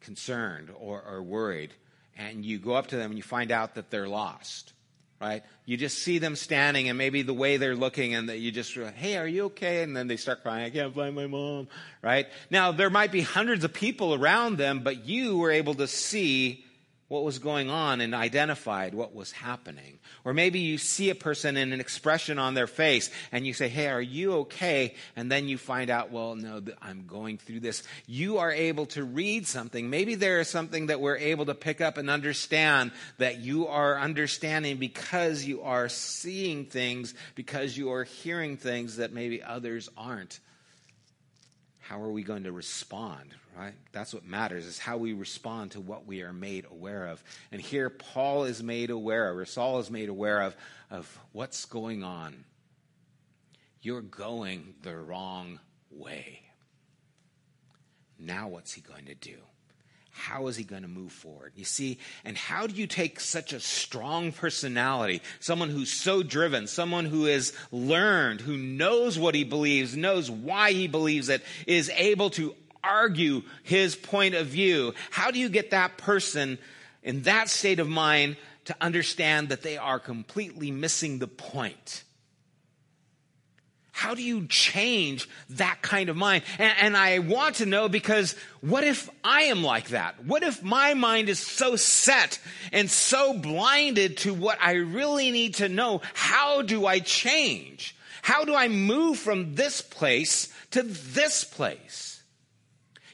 concerned 0.00 0.70
or, 0.78 1.02
or 1.02 1.22
worried. 1.22 1.72
And 2.18 2.44
you 2.44 2.58
go 2.58 2.74
up 2.74 2.88
to 2.88 2.96
them 2.96 3.12
and 3.12 3.16
you 3.16 3.22
find 3.22 3.52
out 3.52 3.76
that 3.76 3.90
they're 3.90 4.08
lost 4.08 4.72
right? 5.20 5.42
You 5.66 5.76
just 5.76 5.98
see 5.98 6.18
them 6.18 6.34
standing 6.34 6.88
and 6.88 6.96
maybe 6.96 7.22
the 7.22 7.34
way 7.34 7.58
they're 7.58 7.76
looking 7.76 8.14
and 8.14 8.30
that 8.30 8.38
you 8.38 8.50
just, 8.50 8.74
hey, 8.74 9.18
are 9.18 9.26
you 9.26 9.44
okay? 9.46 9.82
And 9.82 9.94
then 9.94 10.08
they 10.08 10.16
start 10.16 10.42
crying, 10.42 10.64
I 10.64 10.70
can't 10.70 10.94
find 10.94 11.14
my 11.14 11.26
mom, 11.26 11.68
right? 12.02 12.26
Now, 12.50 12.72
there 12.72 12.90
might 12.90 13.12
be 13.12 13.20
hundreds 13.20 13.62
of 13.62 13.74
people 13.74 14.14
around 14.14 14.56
them, 14.56 14.80
but 14.80 15.04
you 15.04 15.36
were 15.36 15.50
able 15.50 15.74
to 15.74 15.86
see 15.86 16.64
what 17.10 17.24
was 17.24 17.40
going 17.40 17.68
on 17.68 18.00
and 18.00 18.14
identified 18.14 18.94
what 18.94 19.12
was 19.12 19.32
happening. 19.32 19.98
Or 20.24 20.32
maybe 20.32 20.60
you 20.60 20.78
see 20.78 21.10
a 21.10 21.16
person 21.16 21.56
in 21.56 21.72
an 21.72 21.80
expression 21.80 22.38
on 22.38 22.54
their 22.54 22.68
face 22.68 23.10
and 23.32 23.44
you 23.44 23.52
say, 23.52 23.68
Hey, 23.68 23.88
are 23.88 24.00
you 24.00 24.34
okay? 24.34 24.94
And 25.16 25.30
then 25.30 25.48
you 25.48 25.58
find 25.58 25.90
out, 25.90 26.12
Well, 26.12 26.36
no, 26.36 26.62
I'm 26.80 27.06
going 27.08 27.36
through 27.36 27.60
this. 27.60 27.82
You 28.06 28.38
are 28.38 28.52
able 28.52 28.86
to 28.86 29.02
read 29.02 29.48
something. 29.48 29.90
Maybe 29.90 30.14
there 30.14 30.38
is 30.38 30.48
something 30.48 30.86
that 30.86 31.00
we're 31.00 31.16
able 31.16 31.46
to 31.46 31.54
pick 31.54 31.80
up 31.80 31.98
and 31.98 32.08
understand 32.08 32.92
that 33.18 33.40
you 33.40 33.66
are 33.66 33.98
understanding 33.98 34.76
because 34.76 35.44
you 35.44 35.62
are 35.62 35.88
seeing 35.88 36.64
things, 36.64 37.14
because 37.34 37.76
you 37.76 37.90
are 37.90 38.04
hearing 38.04 38.56
things 38.56 38.98
that 38.98 39.12
maybe 39.12 39.42
others 39.42 39.88
aren't. 39.96 40.38
How 41.80 42.00
are 42.02 42.12
we 42.12 42.22
going 42.22 42.44
to 42.44 42.52
respond, 42.52 43.34
right? 43.56 43.74
That's 43.92 44.14
what 44.14 44.24
matters, 44.24 44.66
is 44.66 44.78
how 44.78 44.96
we 44.96 45.12
respond 45.12 45.72
to 45.72 45.80
what 45.80 46.06
we 46.06 46.22
are 46.22 46.32
made 46.32 46.66
aware 46.70 47.06
of. 47.06 47.22
And 47.52 47.60
here, 47.60 47.90
Paul 47.90 48.44
is 48.44 48.62
made 48.62 48.90
aware 48.90 49.30
of, 49.30 49.36
or 49.38 49.44
Saul 49.44 49.78
is 49.78 49.90
made 49.90 50.08
aware 50.08 50.40
of, 50.42 50.56
of 50.90 51.18
what's 51.32 51.64
going 51.64 52.02
on. 52.02 52.44
You're 53.82 54.02
going 54.02 54.74
the 54.82 54.96
wrong 54.96 55.58
way. 55.90 56.42
Now, 58.18 58.48
what's 58.48 58.72
he 58.72 58.82
going 58.82 59.06
to 59.06 59.14
do? 59.14 59.36
how 60.20 60.48
is 60.48 60.56
he 60.56 60.64
going 60.64 60.82
to 60.82 60.88
move 60.88 61.12
forward? 61.12 61.52
You 61.56 61.64
see, 61.64 61.98
and 62.24 62.36
how 62.36 62.66
do 62.66 62.74
you 62.74 62.86
take 62.86 63.20
such 63.20 63.52
a 63.52 63.60
strong 63.60 64.32
personality, 64.32 65.22
someone 65.40 65.70
who's 65.70 65.90
so 65.90 66.22
driven, 66.22 66.66
someone 66.66 67.06
who 67.06 67.24
has 67.24 67.52
learned, 67.72 68.40
who 68.40 68.56
knows 68.56 69.18
what 69.18 69.34
he 69.34 69.44
believes, 69.44 69.96
knows 69.96 70.30
why 70.30 70.72
he 70.72 70.88
believes 70.88 71.28
it, 71.28 71.42
is 71.66 71.90
able 71.96 72.30
to 72.30 72.54
argue 72.82 73.42
his 73.62 73.96
point 73.96 74.34
of 74.34 74.46
view. 74.46 74.94
How 75.10 75.30
do 75.30 75.38
you 75.38 75.48
get 75.48 75.70
that 75.70 75.98
person 75.98 76.58
in 77.02 77.22
that 77.22 77.48
state 77.48 77.78
of 77.78 77.88
mind 77.88 78.36
to 78.66 78.76
understand 78.80 79.48
that 79.48 79.62
they 79.62 79.76
are 79.76 79.98
completely 79.98 80.70
missing 80.70 81.18
the 81.18 81.28
point? 81.28 82.04
How 84.00 84.14
do 84.14 84.22
you 84.22 84.46
change 84.46 85.28
that 85.50 85.82
kind 85.82 86.08
of 86.08 86.16
mind? 86.16 86.44
And, 86.58 86.72
and, 86.80 86.96
I 86.96 87.18
want 87.18 87.56
to 87.56 87.66
know 87.66 87.86
because 87.86 88.34
what 88.62 88.82
if 88.82 89.10
I 89.22 89.42
am 89.42 89.62
like 89.62 89.88
that? 89.88 90.24
What 90.24 90.42
if 90.42 90.62
my 90.62 90.94
mind 90.94 91.28
is 91.28 91.38
so 91.38 91.76
set 91.76 92.40
and 92.72 92.90
so 92.90 93.34
blinded 93.34 94.16
to 94.18 94.32
what 94.32 94.56
I 94.58 94.76
really 94.76 95.30
need 95.30 95.56
to 95.56 95.68
know? 95.68 96.00
How 96.14 96.62
do 96.62 96.86
I 96.86 97.00
change? 97.00 97.94
How 98.22 98.46
do 98.46 98.54
I 98.54 98.68
move 98.68 99.18
from 99.18 99.54
this 99.54 99.82
place 99.82 100.50
to 100.70 100.82
this 100.82 101.44
place? 101.44 102.09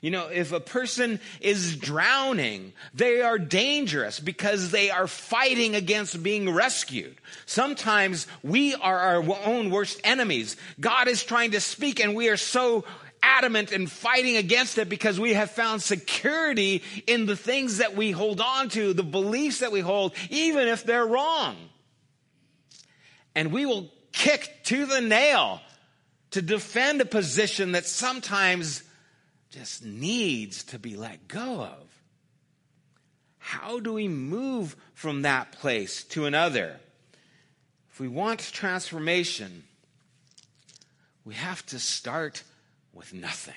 You 0.06 0.12
know, 0.12 0.28
if 0.28 0.52
a 0.52 0.60
person 0.60 1.18
is 1.40 1.74
drowning, 1.74 2.74
they 2.94 3.22
are 3.22 3.40
dangerous 3.40 4.20
because 4.20 4.70
they 4.70 4.88
are 4.88 5.08
fighting 5.08 5.74
against 5.74 6.22
being 6.22 6.48
rescued. 6.48 7.16
Sometimes 7.44 8.28
we 8.44 8.76
are 8.76 8.96
our 8.96 9.24
own 9.44 9.70
worst 9.70 10.00
enemies. 10.04 10.56
God 10.78 11.08
is 11.08 11.24
trying 11.24 11.50
to 11.50 11.60
speak 11.60 11.98
and 11.98 12.14
we 12.14 12.28
are 12.28 12.36
so 12.36 12.84
adamant 13.20 13.72
in 13.72 13.88
fighting 13.88 14.36
against 14.36 14.78
it 14.78 14.88
because 14.88 15.18
we 15.18 15.34
have 15.34 15.50
found 15.50 15.82
security 15.82 16.84
in 17.08 17.26
the 17.26 17.34
things 17.34 17.78
that 17.78 17.96
we 17.96 18.12
hold 18.12 18.40
on 18.40 18.68
to, 18.68 18.92
the 18.92 19.02
beliefs 19.02 19.58
that 19.58 19.72
we 19.72 19.80
hold, 19.80 20.14
even 20.30 20.68
if 20.68 20.84
they're 20.84 21.04
wrong. 21.04 21.56
And 23.34 23.50
we 23.50 23.66
will 23.66 23.90
kick 24.12 24.62
to 24.66 24.86
the 24.86 25.00
nail 25.00 25.60
to 26.30 26.40
defend 26.42 27.00
a 27.00 27.06
position 27.06 27.72
that 27.72 27.86
sometimes 27.86 28.84
just 29.56 29.84
needs 29.84 30.64
to 30.64 30.78
be 30.78 30.96
let 30.96 31.28
go 31.28 31.62
of. 31.62 32.02
How 33.38 33.80
do 33.80 33.94
we 33.94 34.06
move 34.06 34.76
from 34.92 35.22
that 35.22 35.52
place 35.52 36.04
to 36.04 36.26
another? 36.26 36.76
If 37.90 38.00
we 38.00 38.08
want 38.08 38.40
transformation, 38.40 39.64
we 41.24 41.34
have 41.34 41.64
to 41.66 41.78
start 41.78 42.42
with 42.92 43.14
nothing. 43.14 43.54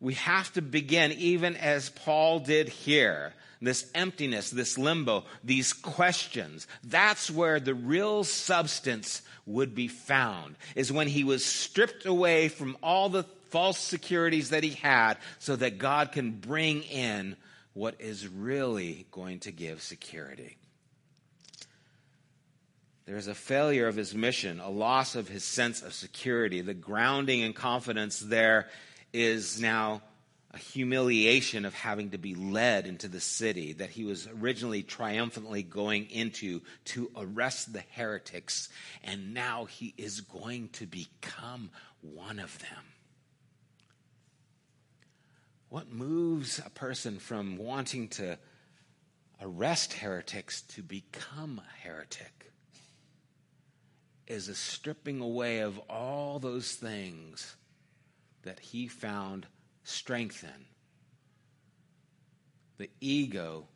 We 0.00 0.14
have 0.14 0.52
to 0.54 0.62
begin, 0.62 1.12
even 1.12 1.54
as 1.54 1.90
Paul 1.90 2.40
did 2.40 2.68
here, 2.68 3.34
this 3.60 3.88
emptiness, 3.94 4.50
this 4.50 4.78
limbo, 4.78 5.24
these 5.44 5.72
questions. 5.72 6.66
That's 6.82 7.30
where 7.30 7.60
the 7.60 7.74
real 7.74 8.24
substance 8.24 9.22
would 9.46 9.74
be 9.74 9.88
found, 9.88 10.56
is 10.74 10.92
when 10.92 11.08
he 11.08 11.24
was 11.24 11.44
stripped 11.44 12.04
away 12.04 12.48
from 12.48 12.76
all 12.82 13.08
the 13.08 13.24
false 13.50 13.78
securities 13.78 14.50
that 14.50 14.64
he 14.64 14.70
had 14.70 15.18
so 15.38 15.56
that 15.56 15.78
God 15.78 16.12
can 16.12 16.32
bring 16.32 16.82
in 16.82 17.36
what 17.74 17.96
is 18.00 18.26
really 18.26 19.06
going 19.10 19.40
to 19.40 19.52
give 19.52 19.82
security. 19.82 20.56
There's 23.06 23.28
a 23.28 23.34
failure 23.34 23.86
of 23.86 23.96
his 23.96 24.14
mission, 24.14 24.60
a 24.60 24.68
loss 24.68 25.14
of 25.14 25.28
his 25.28 25.42
sense 25.42 25.80
of 25.80 25.94
security. 25.94 26.60
The 26.60 26.74
grounding 26.74 27.42
and 27.42 27.54
confidence 27.54 28.20
there 28.20 28.68
is 29.14 29.60
now 29.60 30.02
a 30.52 30.58
humiliation 30.58 31.64
of 31.64 31.72
having 31.72 32.10
to 32.10 32.18
be 32.18 32.34
led 32.34 32.86
into 32.86 33.08
the 33.08 33.20
city 33.20 33.74
that 33.74 33.90
he 33.90 34.04
was 34.04 34.28
originally 34.40 34.82
triumphantly 34.82 35.62
going 35.62 36.10
into 36.10 36.60
to 36.86 37.10
arrest 37.16 37.72
the 37.72 37.84
heretics, 37.92 38.68
and 39.04 39.32
now 39.32 39.66
he 39.66 39.94
is 39.96 40.20
going 40.22 40.68
to 40.70 40.86
become 40.86 41.70
one 42.02 42.38
of 42.38 42.58
them. 42.58 42.97
What 45.68 45.92
moves 45.92 46.60
a 46.64 46.70
person 46.70 47.18
from 47.18 47.58
wanting 47.58 48.08
to 48.08 48.38
arrest 49.40 49.92
heretics 49.92 50.62
to 50.62 50.82
become 50.82 51.60
a 51.60 51.86
heretic 51.86 52.52
is 54.26 54.48
a 54.48 54.54
stripping 54.54 55.20
away 55.20 55.60
of 55.60 55.78
all 55.90 56.38
those 56.38 56.72
things 56.72 57.56
that 58.42 58.60
he 58.60 58.88
found 58.88 59.46
strength 59.84 60.44
in. 60.44 60.66
The 62.78 62.90
ego 63.00 63.66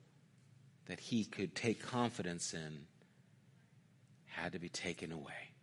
that 0.87 1.01
he 1.01 1.25
could 1.25 1.55
take 1.55 1.83
confidence 1.83 2.55
in 2.55 2.87
had 4.27 4.53
to 4.53 4.59
be 4.59 4.69
taken 4.69 5.13
away. 5.13 5.55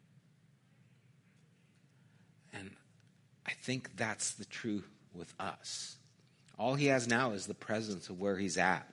And 2.53 2.71
I 3.45 3.51
think 3.51 3.95
that's 3.95 4.31
the 4.31 4.45
truth 4.45 4.89
with 5.13 5.33
us. 5.39 5.98
All 6.59 6.75
he 6.75 6.87
has 6.87 7.07
now 7.07 7.31
is 7.31 7.47
the 7.47 7.53
presence 7.53 8.09
of 8.09 8.19
where 8.19 8.35
he's 8.35 8.57
at. 8.57 8.85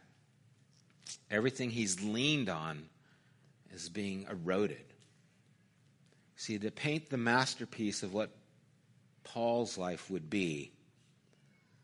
Everything 1.31 1.69
he's 1.69 2.01
leaned 2.01 2.49
on 2.49 2.85
is 3.75 3.89
being 3.89 4.25
eroded. 4.31 4.85
See, 6.37 6.59
to 6.59 6.71
paint 6.71 7.11
the 7.11 7.17
masterpiece 7.17 8.05
of 8.05 8.15
what 8.15 8.31
Paul's 9.25 9.77
life 9.77 10.09
would 10.11 10.31
be, 10.31 10.71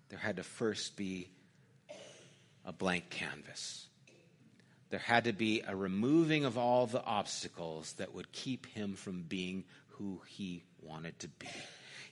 there 0.08 0.20
had 0.20 0.36
to 0.36 0.44
first 0.44 0.96
be 0.96 1.28
a 2.64 2.72
blank 2.72 3.10
canvas. 3.10 3.88
There 4.90 5.00
had 5.00 5.24
to 5.24 5.32
be 5.32 5.62
a 5.66 5.74
removing 5.74 6.44
of 6.44 6.56
all 6.56 6.86
the 6.86 7.02
obstacles 7.02 7.94
that 7.94 8.14
would 8.14 8.30
keep 8.30 8.66
him 8.66 8.94
from 8.94 9.22
being 9.22 9.64
who 9.88 10.20
he 10.28 10.62
wanted 10.80 11.18
to 11.20 11.28
be. 11.28 11.48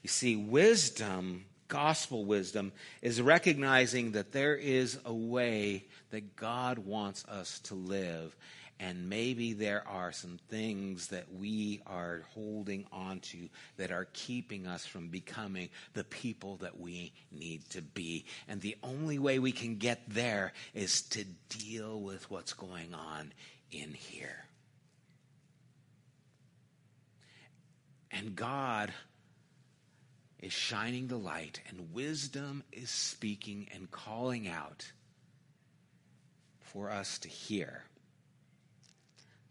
You 0.02 0.09
see, 0.09 0.35
wisdom 0.35 1.44
gospel 1.70 2.26
wisdom 2.26 2.72
is 3.00 3.22
recognizing 3.22 4.12
that 4.12 4.33
there 4.33 4.54
is 4.54 4.98
a 5.06 5.14
way 5.14 5.87
that 6.11 6.37
God 6.37 6.78
wants 6.78 7.24
us 7.24 7.61
to 7.61 7.74
live. 7.74 8.37
And 8.78 9.11
maybe 9.11 9.52
there 9.52 9.87
are 9.87 10.11
some 10.11 10.38
things 10.48 11.09
that 11.09 11.26
we 11.33 11.83
are 11.87 12.22
holding 12.35 12.87
on 12.90 13.20
to 13.20 13.48
that 13.76 13.92
are 13.92 14.09
keeping 14.14 14.66
us 14.66 14.87
from 14.87 15.09
becoming 15.09 15.68
the 15.92 16.04
people 16.04 16.56
that 16.56 16.80
we 16.80 17.12
need 17.30 17.68
to 17.70 17.83
be. 17.83 18.24
And 18.48 18.61
the 18.61 18.76
only 18.83 19.18
way 19.18 19.38
we 19.38 19.52
can 19.52 19.76
get 19.76 20.02
there 20.09 20.54
is 20.74 21.02
to 21.11 21.24
deal 21.50 22.00
with 22.00 22.30
what's 22.30 22.54
going 22.54 22.94
on 22.94 23.33
in 23.70 23.92
here. 23.92 24.44
And 28.11 28.35
God 28.35 28.92
is 30.42 30.53
shining 30.53 31.09
the 31.09 31.18
light, 31.18 31.61
and 31.68 31.92
wisdom 31.92 32.62
is 32.72 32.90
speaking 32.90 33.68
and 33.74 33.90
calling 33.90 34.48
out 34.48 34.90
for 36.61 36.90
us 36.90 37.18
to 37.18 37.29
hear. 37.29 37.85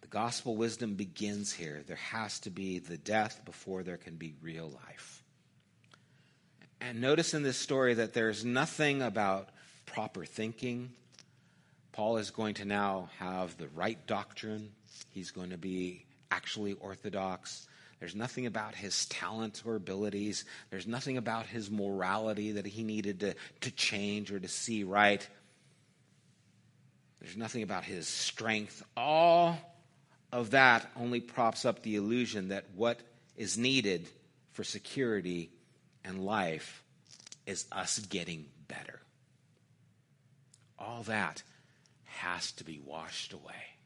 The 0.02 0.08
gospel 0.08 0.56
wisdom 0.56 0.96
begins 0.96 1.54
here. 1.54 1.84
There 1.86 1.98
has 1.98 2.40
to 2.42 2.50
be 2.50 2.80
the 2.80 2.98
death 2.98 3.42
before 3.46 3.84
there 3.84 3.98
can 3.98 4.16
be 4.16 4.34
real 4.42 4.70
life. 4.88 5.24
And 6.82 7.02
notice 7.02 7.34
in 7.34 7.44
this 7.44 7.58
story 7.58 7.94
that 7.96 8.14
there's 8.14 8.46
nothing 8.46 9.02
about 9.02 9.50
proper 9.86 10.26
thinking. 10.26 10.92
Paul 11.92 12.18
is 12.18 12.32
going 12.32 12.56
to 12.56 12.66
now 12.66 13.10
have 13.20 13.58
the 13.58 13.68
right 13.68 13.98
doctrine. 14.08 14.72
He's 15.10 15.32
going 15.32 15.50
to 15.50 15.58
be 15.58 16.06
actually 16.32 16.74
orthodox. 16.74 17.68
There's 18.00 18.16
nothing 18.16 18.46
about 18.46 18.76
his 18.76 19.06
talent 19.08 19.62
or 19.66 19.76
abilities. 19.76 20.46
There's 20.70 20.88
nothing 20.88 21.18
about 21.18 21.48
his 21.48 21.70
morality 21.70 22.54
that 22.54 22.66
he 22.66 22.84
needed 22.84 23.20
to, 23.20 23.36
to 23.62 23.72
change 23.72 24.32
or 24.32 24.40
to 24.40 24.48
see 24.48 24.84
right. 24.84 25.28
There's 27.20 27.36
nothing 27.36 27.64
about 27.64 27.84
his 27.84 28.08
strength. 28.08 28.84
All 28.96 29.58
of 30.32 30.52
that 30.52 30.90
only 30.96 31.20
props 31.20 31.66
up 31.66 31.84
the 31.84 31.98
illusion 31.98 32.50
that 32.50 32.66
what 32.76 33.00
is 33.36 33.58
needed 33.58 34.08
for 34.54 34.64
security 34.64 35.50
and 36.06 36.26
life 36.26 36.84
is 37.46 37.66
us 37.72 38.00
getting 38.00 38.46
better. 38.68 39.02
All 40.78 41.04
that 41.04 41.44
has 42.06 42.52
to 42.54 42.64
be 42.64 42.80
washed 42.86 43.34
away. 43.34 43.79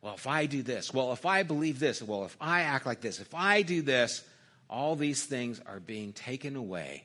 Well, 0.00 0.14
if 0.14 0.26
I 0.26 0.46
do 0.46 0.62
this, 0.62 0.94
well, 0.94 1.12
if 1.12 1.26
I 1.26 1.42
believe 1.42 1.78
this, 1.78 2.02
well, 2.02 2.24
if 2.24 2.36
I 2.40 2.62
act 2.62 2.86
like 2.86 3.00
this, 3.00 3.20
if 3.20 3.34
I 3.34 3.62
do 3.62 3.82
this, 3.82 4.22
all 4.70 4.96
these 4.96 5.24
things 5.24 5.60
are 5.66 5.80
being 5.80 6.12
taken 6.12 6.56
away. 6.56 7.04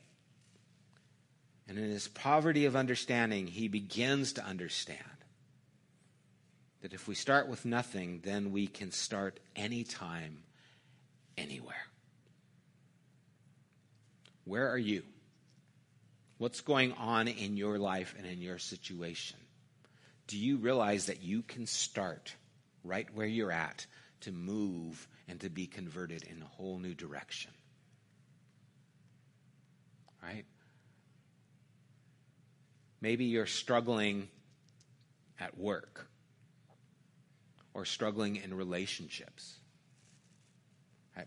And 1.68 1.78
in 1.78 1.90
his 1.90 2.08
poverty 2.08 2.66
of 2.66 2.76
understanding, 2.76 3.48
he 3.48 3.68
begins 3.68 4.34
to 4.34 4.46
understand 4.46 5.00
that 6.82 6.94
if 6.94 7.08
we 7.08 7.16
start 7.16 7.48
with 7.48 7.66
nothing, 7.66 8.20
then 8.24 8.52
we 8.52 8.68
can 8.68 8.92
start 8.92 9.40
anytime, 9.56 10.44
anywhere. 11.38 11.88
Where 14.46 14.70
are 14.70 14.78
you? 14.78 15.04
What's 16.38 16.60
going 16.60 16.92
on 16.94 17.30
in 17.30 17.56
your 17.56 17.80
life 17.80 18.14
and 18.18 18.28
in 18.28 18.42
your 18.42 18.60
situation? 18.60 19.38
Do 20.28 20.38
you 20.38 20.58
realize 20.58 21.06
that 21.06 21.24
you 21.24 21.42
can 21.42 21.66
start? 21.66 22.36
Right 22.84 23.08
where 23.14 23.28
you're 23.28 23.52
at 23.52 23.86
to 24.22 24.32
move 24.32 25.08
and 25.28 25.40
to 25.42 25.50
be 25.50 25.68
converted 25.68 26.24
in 26.24 26.42
a 26.42 26.46
whole 26.46 26.80
new 26.80 26.94
direction. 26.94 27.52
Right? 30.22 30.46
Maybe 33.02 33.26
you're 33.26 33.46
struggling 33.46 34.30
at 35.40 35.58
work 35.58 36.08
or 37.74 37.84
struggling 37.86 38.38
in 38.38 38.54
relationships. 38.54 39.60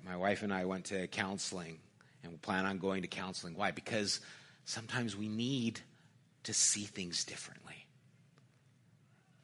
My 0.05 0.17
wife 0.17 0.43
and 0.43 0.53
I 0.53 0.65
went 0.65 0.87
to 0.87 1.07
counseling 1.07 1.79
and 2.23 2.33
we 2.33 2.39
plan 2.39 2.65
on 2.65 2.79
going 2.79 3.03
to 3.03 3.09
counseling. 3.09 3.55
Why? 3.55 3.71
Because 3.71 4.21
sometimes 4.65 5.17
we 5.17 5.29
need 5.29 5.81
to 6.45 6.55
see 6.55 6.85
things 6.85 7.25
differently. 7.25 7.87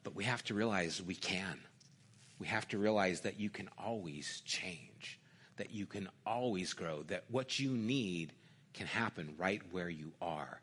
But 0.03 0.15
we 0.15 0.23
have 0.25 0.43
to 0.45 0.53
realize 0.53 1.01
we 1.01 1.15
can 1.15 1.59
we 2.43 2.49
have 2.49 2.67
to 2.67 2.77
realize 2.77 3.21
that 3.21 3.39
you 3.39 3.49
can 3.49 3.69
always 3.77 4.41
change, 4.43 5.17
that 5.55 5.71
you 5.71 5.85
can 5.85 6.09
always 6.25 6.73
grow, 6.73 7.03
that 7.03 7.23
what 7.29 7.57
you 7.57 7.71
need 7.71 8.33
can 8.73 8.85
happen 8.85 9.33
right 9.37 9.61
where 9.71 9.87
you 9.87 10.11
are. 10.21 10.59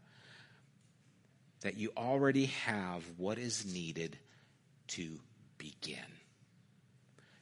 That 1.63 1.79
you 1.79 1.91
already 1.97 2.47
have 2.67 3.03
what 3.17 3.39
is 3.39 3.65
needed 3.65 4.19
to 4.89 5.19
begin. 5.57 6.05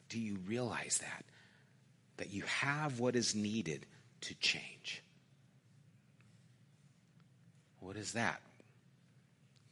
Do 0.07 0.17
you 0.17 0.37
realize 0.47 0.99
that? 1.01 1.25
That 2.15 2.31
you 2.31 2.43
have 2.43 3.01
what 3.01 3.17
is 3.17 3.35
needed 3.35 3.85
to 4.21 4.35
change. 4.35 5.03
What 7.81 7.97
is 7.97 8.13
that? 8.13 8.39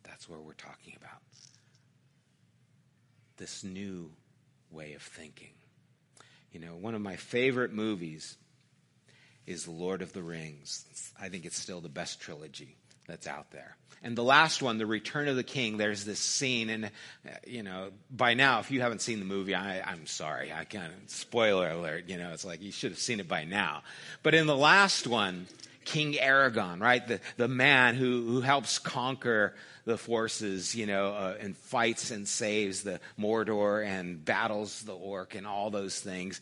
That's 0.03 0.27
where 0.27 0.39
we're 0.39 0.51
talking 0.55 0.93
about. 0.97 1.21
This 3.37 3.63
new 3.63 4.11
way 4.71 4.93
of 4.93 5.01
thinking. 5.01 5.49
You 6.51 6.59
know, 6.59 6.75
one 6.75 6.95
of 6.95 7.01
my 7.01 7.15
favorite 7.15 7.73
movies 7.73 8.37
is 9.45 9.65
The 9.65 9.71
Lord 9.71 10.01
of 10.01 10.13
the 10.13 10.21
Rings. 10.21 10.85
I 11.19 11.29
think 11.29 11.45
it's 11.45 11.59
still 11.59 11.81
the 11.81 11.89
best 11.89 12.19
trilogy 12.19 12.75
that's 13.07 13.27
out 13.27 13.51
there. 13.51 13.77
And 14.03 14.15
the 14.15 14.23
last 14.23 14.61
one, 14.61 14.77
The 14.77 14.85
Return 14.85 15.27
of 15.27 15.35
the 15.35 15.43
King, 15.43 15.77
there's 15.77 16.05
this 16.05 16.19
scene, 16.19 16.69
and, 16.69 16.85
uh, 16.85 17.31
you 17.47 17.63
know, 17.63 17.89
by 18.11 18.35
now, 18.35 18.59
if 18.59 18.69
you 18.69 18.81
haven't 18.81 19.01
seen 19.01 19.19
the 19.19 19.25
movie, 19.25 19.55
I, 19.55 19.81
I'm 19.81 20.05
sorry. 20.05 20.53
I 20.53 20.65
kind 20.65 20.93
of, 20.93 21.09
spoiler 21.09 21.69
alert, 21.69 22.05
you 22.07 22.17
know, 22.17 22.31
it's 22.31 22.45
like 22.45 22.61
you 22.61 22.71
should 22.71 22.91
have 22.91 22.99
seen 22.99 23.19
it 23.19 23.27
by 23.27 23.45
now. 23.45 23.81
But 24.21 24.35
in 24.35 24.45
the 24.45 24.55
last 24.55 25.07
one, 25.07 25.47
King 25.87 26.15
Aragorn, 26.15 26.81
right? 26.81 27.07
The, 27.07 27.21
the 27.37 27.47
man 27.47 27.95
who, 27.95 28.25
who 28.25 28.41
helps 28.41 28.77
conquer 28.77 29.55
the 29.85 29.97
forces, 29.97 30.75
you 30.75 30.85
know, 30.85 31.13
uh, 31.13 31.37
and 31.39 31.55
fights 31.55 32.11
and 32.11 32.27
saves 32.27 32.83
the 32.83 32.99
Mordor 33.17 33.85
and 33.85 34.23
battles 34.23 34.81
the 34.81 34.93
orc 34.93 35.33
and 35.33 35.47
all 35.47 35.69
those 35.69 35.97
things. 35.97 36.41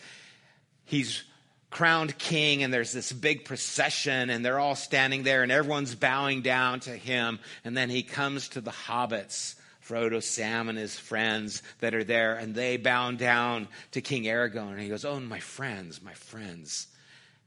He's 0.86 1.24
crowned 1.70 2.18
king 2.18 2.64
and 2.64 2.74
there's 2.74 2.92
this 2.92 3.12
big 3.14 3.46
procession 3.46 4.32
and 4.32 4.44
they're 4.44 4.60
all 4.60 4.76
standing 4.76 5.22
there 5.22 5.44
and 5.44 5.52
everyone's 5.52 5.94
bowing 5.94 6.42
down 6.42 6.80
to 6.80 6.98
him. 6.98 7.38
And 7.64 7.78
then 7.78 7.92
he 7.92 8.02
comes 8.02 8.50
to 8.50 8.62
the 8.62 8.72
hobbits, 8.72 9.54
Frodo, 9.88 10.24
Sam, 10.24 10.70
and 10.70 10.78
his 10.78 10.98
friends 10.98 11.62
that 11.82 11.94
are 11.94 12.04
there 12.04 12.36
and 12.36 12.56
they 12.56 12.78
bow 12.78 13.12
down 13.12 13.68
to 13.92 14.02
King 14.02 14.24
Aragorn. 14.24 14.72
And 14.72 14.82
he 14.82 14.90
goes, 14.90 15.06
Oh, 15.06 15.20
my 15.20 15.40
friends, 15.40 16.02
my 16.02 16.16
friends, 16.16 16.88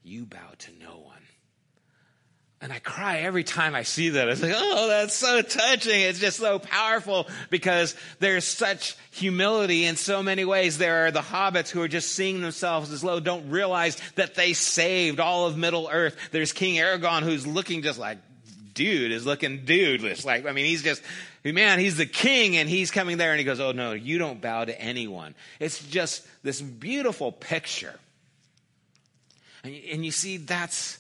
you 0.04 0.26
bow 0.26 0.52
to 0.58 0.70
no 0.78 0.98
one. 0.98 1.27
And 2.60 2.72
I 2.72 2.80
cry 2.80 3.18
every 3.18 3.44
time 3.44 3.76
I 3.76 3.84
see 3.84 4.10
that. 4.10 4.28
It's 4.28 4.42
like, 4.42 4.54
oh, 4.54 4.88
that's 4.88 5.14
so 5.14 5.42
touching. 5.42 6.00
It's 6.00 6.18
just 6.18 6.38
so 6.38 6.58
powerful 6.58 7.28
because 7.50 7.94
there's 8.18 8.44
such 8.44 8.96
humility 9.12 9.84
in 9.84 9.94
so 9.94 10.24
many 10.24 10.44
ways. 10.44 10.76
There 10.76 11.06
are 11.06 11.10
the 11.12 11.20
hobbits 11.20 11.70
who 11.70 11.80
are 11.82 11.88
just 11.88 12.12
seeing 12.12 12.40
themselves 12.40 12.90
as 12.90 13.04
low, 13.04 13.20
don't 13.20 13.50
realize 13.50 13.96
that 14.16 14.34
they 14.34 14.54
saved 14.54 15.20
all 15.20 15.46
of 15.46 15.56
Middle 15.56 15.88
Earth. 15.90 16.16
There's 16.32 16.52
King 16.52 16.76
Aragorn 16.80 17.22
who's 17.22 17.46
looking 17.46 17.82
just 17.82 17.98
like, 17.98 18.18
dude 18.74 19.12
is 19.12 19.24
looking 19.24 19.60
dudeless. 19.60 20.24
Like, 20.24 20.44
I 20.44 20.52
mean, 20.52 20.64
he's 20.64 20.82
just, 20.82 21.00
man, 21.44 21.78
he's 21.78 21.96
the 21.96 22.06
king 22.06 22.56
and 22.56 22.68
he's 22.68 22.90
coming 22.90 23.18
there 23.18 23.30
and 23.30 23.38
he 23.38 23.44
goes, 23.44 23.60
oh 23.60 23.70
no, 23.70 23.92
you 23.92 24.18
don't 24.18 24.40
bow 24.40 24.64
to 24.64 24.80
anyone. 24.80 25.36
It's 25.60 25.84
just 25.86 26.26
this 26.42 26.60
beautiful 26.60 27.30
picture. 27.30 27.94
And, 29.62 29.74
and 29.92 30.04
you 30.04 30.10
see, 30.10 30.38
that's, 30.38 30.98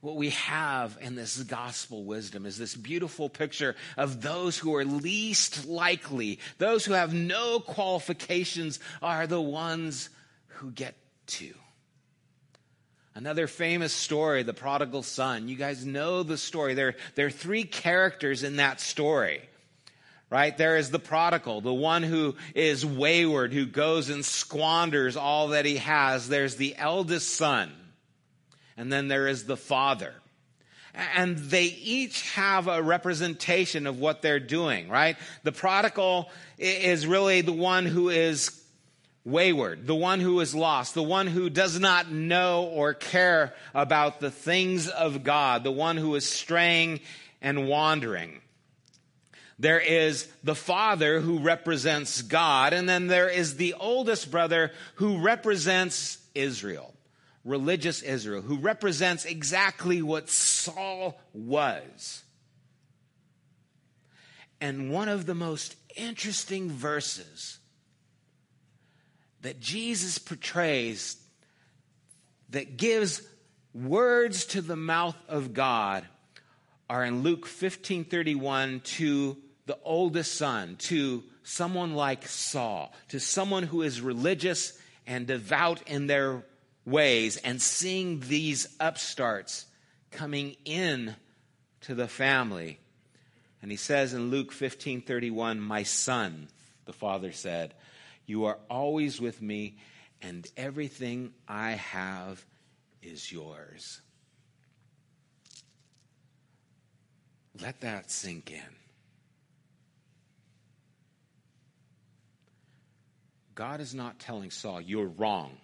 what 0.00 0.16
we 0.16 0.30
have 0.30 0.98
in 1.00 1.14
this 1.14 1.42
gospel 1.42 2.04
wisdom 2.04 2.46
is 2.46 2.58
this 2.58 2.74
beautiful 2.74 3.28
picture 3.28 3.74
of 3.96 4.20
those 4.22 4.58
who 4.58 4.74
are 4.74 4.84
least 4.84 5.66
likely, 5.66 6.38
those 6.58 6.84
who 6.84 6.92
have 6.92 7.14
no 7.14 7.60
qualifications 7.60 8.78
are 9.02 9.26
the 9.26 9.40
ones 9.40 10.10
who 10.46 10.70
get 10.70 10.94
to. 11.26 11.52
Another 13.14 13.46
famous 13.46 13.94
story, 13.94 14.42
the 14.42 14.52
prodigal 14.52 15.02
son. 15.02 15.48
You 15.48 15.56
guys 15.56 15.86
know 15.86 16.22
the 16.22 16.36
story. 16.36 16.74
There, 16.74 16.96
there 17.14 17.26
are 17.26 17.30
three 17.30 17.64
characters 17.64 18.42
in 18.42 18.56
that 18.56 18.80
story 18.80 19.42
right? 20.28 20.58
There 20.58 20.76
is 20.76 20.90
the 20.90 20.98
prodigal, 20.98 21.60
the 21.60 21.72
one 21.72 22.02
who 22.02 22.34
is 22.52 22.84
wayward, 22.84 23.52
who 23.52 23.64
goes 23.64 24.10
and 24.10 24.24
squanders 24.24 25.16
all 25.16 25.48
that 25.48 25.64
he 25.64 25.76
has. 25.76 26.28
There's 26.28 26.56
the 26.56 26.74
eldest 26.76 27.34
son 27.34 27.72
and 28.76 28.92
then 28.92 29.08
there 29.08 29.26
is 29.26 29.44
the 29.44 29.56
Father. 29.56 30.14
And 30.94 31.36
they 31.36 31.64
each 31.64 32.30
have 32.32 32.68
a 32.68 32.82
representation 32.82 33.86
of 33.86 33.98
what 33.98 34.22
they're 34.22 34.40
doing, 34.40 34.88
right? 34.88 35.16
The 35.42 35.52
prodigal 35.52 36.30
is 36.58 37.06
really 37.06 37.42
the 37.42 37.52
one 37.52 37.84
who 37.84 38.08
is 38.08 38.62
wayward, 39.24 39.86
the 39.86 39.94
one 39.94 40.20
who 40.20 40.40
is 40.40 40.54
lost, 40.54 40.94
the 40.94 41.02
one 41.02 41.26
who 41.26 41.50
does 41.50 41.78
not 41.78 42.10
know 42.10 42.64
or 42.64 42.94
care 42.94 43.54
about 43.74 44.20
the 44.20 44.30
things 44.30 44.88
of 44.88 45.22
God, 45.22 45.64
the 45.64 45.72
one 45.72 45.98
who 45.98 46.14
is 46.14 46.26
straying 46.26 47.00
and 47.42 47.68
wandering. 47.68 48.40
There 49.58 49.80
is 49.80 50.28
the 50.44 50.54
father 50.54 51.20
who 51.20 51.40
represents 51.40 52.22
God, 52.22 52.72
and 52.72 52.88
then 52.88 53.06
there 53.06 53.28
is 53.28 53.56
the 53.56 53.74
oldest 53.74 54.30
brother 54.30 54.72
who 54.94 55.18
represents 55.18 56.18
Israel 56.34 56.95
religious 57.46 58.02
Israel, 58.02 58.42
who 58.42 58.58
represents 58.58 59.24
exactly 59.24 60.02
what 60.02 60.28
Saul 60.28 61.18
was. 61.32 62.24
And 64.60 64.90
one 64.90 65.08
of 65.08 65.26
the 65.26 65.34
most 65.34 65.76
interesting 65.96 66.70
verses 66.70 67.58
that 69.42 69.60
Jesus 69.60 70.18
portrays 70.18 71.16
that 72.50 72.76
gives 72.76 73.22
words 73.72 74.44
to 74.46 74.60
the 74.60 74.76
mouth 74.76 75.16
of 75.28 75.54
God 75.54 76.06
are 76.88 77.04
in 77.04 77.22
Luke 77.22 77.46
15:31 77.46 78.80
to 78.96 79.36
the 79.66 79.78
oldest 79.82 80.34
son, 80.34 80.76
to 80.76 81.22
someone 81.42 81.94
like 81.94 82.26
Saul, 82.26 82.94
to 83.08 83.20
someone 83.20 83.64
who 83.64 83.82
is 83.82 84.00
religious 84.00 84.72
and 85.06 85.26
devout 85.26 85.86
in 85.88 86.06
their 86.06 86.44
ways 86.86 87.36
and 87.38 87.60
seeing 87.60 88.20
these 88.20 88.68
upstarts 88.78 89.66
coming 90.12 90.56
in 90.64 91.16
to 91.82 91.94
the 91.94 92.08
family. 92.08 92.78
And 93.60 93.70
he 93.70 93.76
says 93.76 94.14
in 94.14 94.30
Luke 94.30 94.52
15:31, 94.52 95.60
"My 95.60 95.82
son," 95.82 96.48
the 96.84 96.92
father 96.92 97.32
said, 97.32 97.74
"you 98.24 98.44
are 98.44 98.58
always 98.70 99.20
with 99.20 99.42
me 99.42 99.78
and 100.22 100.50
everything 100.56 101.34
I 101.48 101.72
have 101.72 102.46
is 103.02 103.30
yours." 103.32 104.00
Let 107.60 107.80
that 107.80 108.10
sink 108.10 108.50
in. 108.50 108.76
God 113.54 113.80
is 113.80 113.94
not 113.94 114.20
telling 114.20 114.50
Saul, 114.50 114.82
you're 114.82 115.06
wrong 115.06 115.58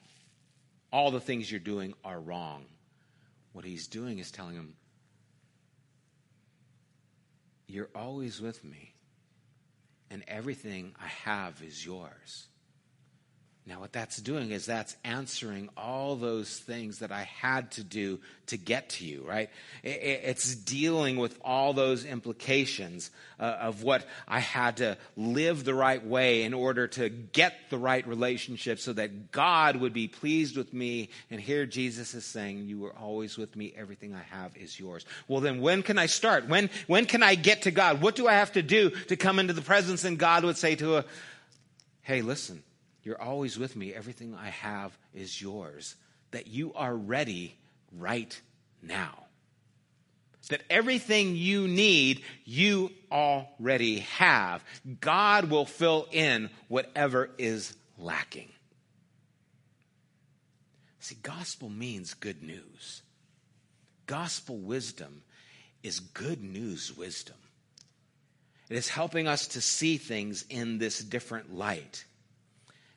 all 0.93 1.11
the 1.11 1.21
things 1.21 1.51
you're 1.51 1.61
doing 1.61 1.95
are 2.05 2.21
wrong. 2.21 2.67
What 3.53 3.65
he's 3.65 3.89
doing 3.89 4.19
is 4.19 4.31
telling 4.31 4.55
him, 4.55 4.75
You're 7.67 7.91
always 7.95 8.41
with 8.41 8.63
me, 8.65 8.95
and 10.11 10.23
everything 10.29 10.95
I 11.03 11.07
have 11.07 11.63
is 11.63 11.85
yours. 11.85 12.49
Now, 13.65 13.79
what 13.79 13.93
that's 13.93 14.17
doing 14.17 14.51
is 14.51 14.67
that's 14.67 14.97
answering 15.05 15.69
all 15.77 16.17
those 16.17 16.59
things 16.59 16.99
that 16.99 17.13
I 17.13 17.23
had 17.23 17.71
to 17.73 17.85
do 17.85 18.19
to 18.47 18.57
get 18.57 18.89
to 18.91 19.05
you, 19.05 19.23
right? 19.23 19.51
It's 19.85 20.57
dealing 20.57 21.17
with 21.17 21.39
all 21.45 21.73
those 21.73 22.05
implications 22.05 23.13
uh, 23.39 23.45
of 23.45 23.85
what 23.85 24.05
I 24.27 24.41
had 24.41 24.79
to 24.79 24.99
live 25.17 25.63
the 25.63 25.75
right 25.75 26.05
way 26.05 26.43
in 26.43 26.55
order 26.55 26.89
to 26.89 27.09
get 27.09 27.55
the 27.71 27.79
right 27.79 28.05
relationship 28.05 28.81
so 28.81 28.95
that 28.95 29.31
God 29.31 29.77
would 29.77 29.93
be 29.93 30.09
pleased 30.09 30.57
with 30.57 30.75
me. 30.75 31.11
And 31.31 31.41
here 31.41 31.65
Jesus 31.65 32.15
is 32.15 32.25
saying, 32.25 32.65
You 32.67 32.87
are 32.87 32.99
always 32.99 33.39
with 33.39 33.55
me. 33.55 33.73
Everything 33.77 34.13
I 34.13 34.25
have 34.37 34.57
is 34.57 34.79
yours. 34.79 35.07
Well, 35.29 35.41
then 35.41 35.61
when 35.61 35.85
can 35.85 35.99
I 35.99 36.07
start? 36.07 36.49
When, 36.49 36.69
when 36.89 37.07
can 37.07 37.23
I 37.23 37.37
get 37.37 37.63
to 37.63 37.71
God? 37.71 38.03
What 38.03 38.17
do 38.17 38.27
I 38.27 38.33
have 38.33 38.53
to 38.53 38.63
do 38.63 38.91
to 39.07 39.15
come 39.15 39.39
into 39.39 39.53
the 39.53 39.63
presence? 39.63 40.03
And 40.03 40.19
God 40.19 40.43
would 40.43 40.57
say 40.57 40.75
to 40.75 40.97
a, 40.97 41.05
Hey, 42.03 42.23
listen 42.23 42.65
you're 43.03 43.21
always 43.21 43.59
with 43.59 43.77
me. 43.77 43.93
Everything 43.93 44.35
I 44.35 44.49
have 44.49 44.97
is 45.13 45.41
yours. 45.41 45.97
That 46.31 46.47
you 46.47 46.73
are 46.75 46.95
ready 46.95 47.57
right 47.99 48.41
now. 48.83 49.27
That 50.49 50.63
everything 50.69 51.37
you 51.37 51.69
need, 51.69 52.23
you 52.45 52.91
already 53.11 54.01
have. 54.01 54.65
God 55.01 55.51
will 55.51 55.67
fill 55.67 56.09
in 56.11 56.51
whatever 56.69 57.31
is 57.39 57.75
lacking. 57.99 58.49
See, 61.01 61.17
gospel 61.23 61.69
means 61.69 62.15
good 62.15 62.43
news. 62.43 63.03
Gospel 64.07 64.59
wisdom 64.59 65.23
is 65.83 66.01
good 66.01 66.43
news 66.43 66.97
wisdom. 66.97 67.37
It 68.69 68.77
is 68.77 68.89
helping 68.89 69.27
us 69.27 69.49
to 69.49 69.61
see 69.61 69.97
things 69.97 70.45
in 70.49 70.79
this 70.79 71.01
different 71.01 71.55
light. 71.55 72.05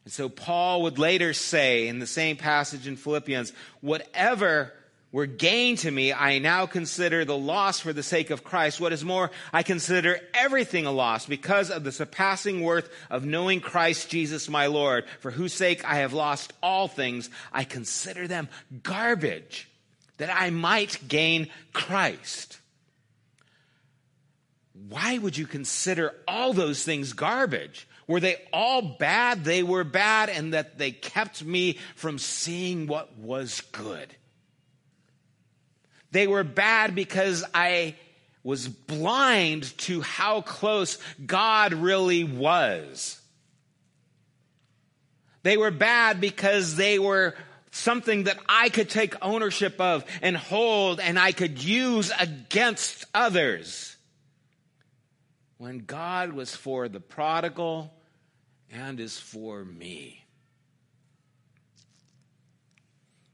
And 0.06 0.14
so 0.14 0.30
Paul 0.30 0.84
would 0.84 1.00
later 1.00 1.34
say 1.34 1.88
in 1.88 2.00
the 2.00 2.08
same 2.08 2.38
passage 2.38 2.88
in 2.88 2.96
Philippians, 2.96 3.52
whatever 3.82 4.72
were 5.12 5.26
gain 5.26 5.78
to 5.78 5.90
me, 5.90 6.14
I 6.14 6.40
now 6.40 6.66
consider 6.66 7.26
the 7.26 7.38
loss 7.38 7.80
for 7.80 7.92
the 7.92 8.04
sake 8.04 8.30
of 8.30 8.44
Christ. 8.44 8.80
What 8.80 8.94
is 8.94 9.04
more, 9.04 9.32
I 9.52 9.64
consider 9.64 10.20
everything 10.34 10.86
a 10.86 10.92
loss 10.92 11.26
because 11.26 11.72
of 11.72 11.84
the 11.84 11.92
surpassing 11.92 12.62
worth 12.62 12.90
of 13.10 13.26
knowing 13.26 13.62
Christ 13.62 14.10
Jesus 14.10 14.50
my 14.50 14.68
Lord, 14.68 15.06
for 15.22 15.32
whose 15.32 15.54
sake 15.54 15.84
I 15.86 15.96
have 15.96 16.14
lost 16.14 16.54
all 16.62 16.88
things. 16.88 17.30
I 17.52 17.64
consider 17.64 18.28
them 18.28 18.50
garbage 18.84 19.70
that 20.18 20.30
I 20.30 20.50
might 20.50 21.00
gain 21.08 21.48
Christ. 21.74 22.60
Why 24.90 25.18
would 25.18 25.38
you 25.38 25.48
consider 25.48 26.14
all 26.28 26.54
those 26.54 26.84
things 26.84 27.14
garbage? 27.14 27.88
Were 28.08 28.20
they 28.20 28.38
all 28.54 28.82
bad? 28.82 29.44
They 29.44 29.64
were 29.64 29.84
bad, 29.84 30.30
and 30.30 30.54
that 30.54 30.78
they 30.78 30.92
kept 30.92 31.44
me 31.44 31.80
from 31.96 32.20
seeing 32.20 32.88
what 32.88 33.18
was 33.18 33.62
good. 33.72 34.16
They 36.12 36.28
were 36.28 36.44
bad 36.44 36.94
because 36.94 37.44
I 37.54 37.96
was 38.44 38.68
blind 38.68 39.76
to 39.80 40.02
how 40.02 40.42
close 40.42 41.00
God 41.26 41.74
really 41.74 42.24
was. 42.24 43.20
They 45.42 45.58
were 45.58 45.72
bad 45.72 46.22
because 46.22 46.76
they 46.76 47.00
were 47.00 47.36
something 47.72 48.24
that 48.24 48.38
I 48.48 48.70
could 48.70 48.90
take 48.90 49.16
ownership 49.22 49.82
of 49.82 50.06
and 50.22 50.38
hold 50.38 51.00
and 51.00 51.20
I 51.20 51.34
could 51.34 51.62
use 51.62 52.12
against 52.18 53.06
others 53.14 53.95
when 55.58 55.80
God 55.80 56.34
was 56.34 56.56
for 56.56 56.88
the 56.90 57.00
prodigal 57.00 57.94
and 58.72 59.00
is 59.00 59.18
for 59.18 59.64
me. 59.64 60.22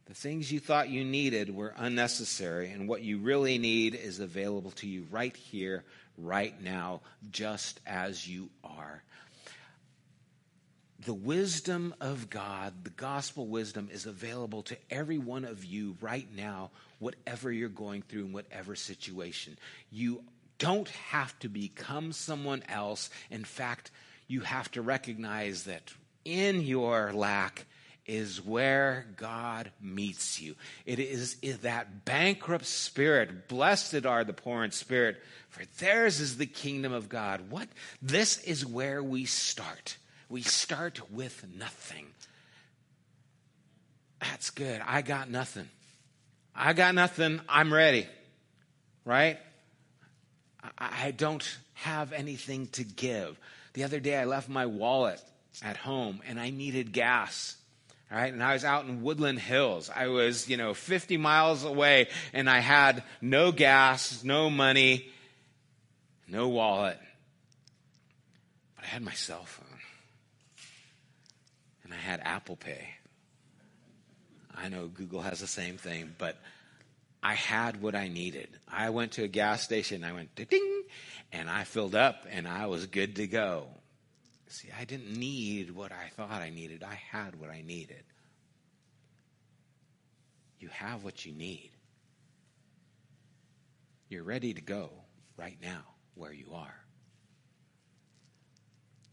The 0.05 0.13
things 0.13 0.51
you 0.51 0.59
thought 0.59 0.89
you 0.89 1.05
needed 1.05 1.55
were 1.55 1.74
unnecessary, 1.78 2.69
and 2.72 2.88
what 2.88 3.01
you 3.01 3.19
really 3.19 3.57
need 3.57 3.95
is 3.95 4.19
available 4.19 4.72
to 4.72 4.88
you 4.88 5.07
right 5.09 5.36
here, 5.36 5.86
right 6.17 6.61
now, 6.61 6.99
just 7.32 7.80
as 7.86 8.28
you 8.28 8.49
are. 8.63 9.01
the 11.05 11.13
wisdom 11.13 11.95
of 11.99 12.30
God, 12.30 12.84
the 12.84 12.91
gospel 12.91 13.47
wisdom, 13.47 13.89
is 13.91 14.05
available 14.05 14.61
to 14.63 14.78
every 14.89 15.17
one 15.17 15.45
of 15.45 15.65
you 15.65 15.97
right 15.99 16.28
now, 16.36 16.69
whatever 16.99 17.51
you're 17.51 17.69
going 17.69 18.03
through 18.03 18.26
in 18.26 18.34
whatever 18.34 18.76
situation. 18.76 19.57
You 19.89 20.24
don't 20.62 20.89
have 20.89 21.38
to 21.39 21.49
become 21.49 22.12
someone 22.12 22.62
else. 22.70 23.09
In 23.32 23.43
fact, 23.43 23.89
you 24.28 24.41
have 24.41 24.70
to 24.72 24.82
recognize 24.84 25.64
that 25.64 25.91
in 26.24 26.62
your 26.62 27.12
lack 27.14 27.66
is 28.05 28.45
where 28.45 29.07
God 29.18 29.72
meets 29.82 30.39
you. 30.39 30.55
It 30.86 30.99
is, 30.99 31.38
is 31.41 31.59
that 31.59 32.05
bankrupt 32.05 32.68
spirit. 32.68 33.47
Blessed 33.47 34.05
are 34.05 34.24
the 34.24 34.34
poor 34.34 34.64
in 34.64 34.70
spirit, 34.70 35.18
for 35.49 35.64
theirs 35.80 36.20
is 36.20 36.38
the 36.38 36.45
kingdom 36.45 36.93
of 36.93 37.09
God. 37.09 37.49
What? 37.49 37.68
This 37.99 38.38
is 38.43 38.64
where 38.64 39.01
we 39.01 39.26
start. 39.26 39.97
We 40.30 40.43
start 40.43 41.12
with 41.12 41.43
nothing. 41.57 42.05
That's 44.20 44.51
good. 44.51 44.80
I 44.86 45.01
got 45.01 45.28
nothing. 45.28 45.70
I 46.55 46.74
got 46.74 46.93
nothing. 46.93 47.41
I'm 47.49 47.74
ready. 47.74 48.07
Right? 49.05 49.39
I 50.78 51.12
don't 51.12 51.57
have 51.74 52.14
anything 52.14 52.68
to 52.74 52.84
give. 52.84 53.39
The 53.74 53.84
other 53.84 53.99
day 53.99 54.16
I 54.18 54.26
left 54.26 54.49
my 54.49 54.66
wallet 54.66 55.22
at 55.64 55.78
home 55.78 56.22
and 56.28 56.39
I 56.39 56.49
needed 56.49 56.91
gas. 56.91 57.55
All 58.12 58.18
right. 58.18 58.32
And 58.32 58.43
I 58.43 58.53
was 58.53 58.66
out 58.66 58.86
in 58.86 59.01
Woodland 59.01 59.39
Hills. 59.39 59.89
I 59.93 60.07
was, 60.07 60.49
you 60.49 60.57
know, 60.57 60.74
50 60.74 61.18
miles 61.18 61.64
away 61.64 62.09
and 62.34 62.49
I 62.49 62.59
had 62.59 63.03
no 63.22 63.51
gas, 63.51 64.24
no 64.24 64.49
money, 64.49 65.09
no 66.28 66.49
wallet. 66.49 66.99
But 68.76 68.86
I 68.86 68.88
had 68.88 69.01
my 69.01 69.14
cell 69.14 69.45
phone 69.45 69.66
and 71.84 71.93
I 71.93 71.97
had 71.97 72.20
Apple 72.24 72.57
Pay. 72.57 72.89
I 74.55 74.70
know 74.70 74.88
Google 74.88 75.22
has 75.22 75.39
the 75.39 75.47
same 75.47 75.78
thing, 75.78 76.14
but 76.18 76.38
I 77.24 77.36
had 77.36 77.82
what 77.82 77.95
I 77.95 78.07
needed. 78.07 78.49
I 78.67 78.89
went 78.89 79.13
to 79.13 79.24
a 79.24 79.28
gas 79.28 79.63
station, 79.63 80.03
I 80.03 80.13
went 80.13 80.36
ding, 80.36 80.84
and 81.32 81.49
I 81.49 81.63
filled 81.63 81.95
up 81.95 82.26
and 82.30 82.47
I 82.47 82.65
was 82.65 82.88
good 82.88 83.15
to 83.17 83.28
go. 83.28 83.67
See, 84.47 84.69
I 84.78 84.86
didn't 84.86 85.15
need 85.15 85.72
what 85.72 85.91
I 85.91 86.09
thought 86.17 86.41
I 86.41 86.49
needed. 86.49 86.84
I 86.84 86.99
had 87.11 87.39
what 87.39 87.49
I 87.49 87.61
needed. 87.61 88.03
You 90.59 90.67
have 90.69 91.03
what 91.03 91.26
you 91.26 91.32
need. 91.32 91.72
You're 94.09 94.24
ready 94.24 94.53
to 94.53 94.61
go 94.61 94.89
right 95.38 95.57
now 95.61 95.84
where 96.15 96.34
you 96.34 96.47
are. 96.53 96.76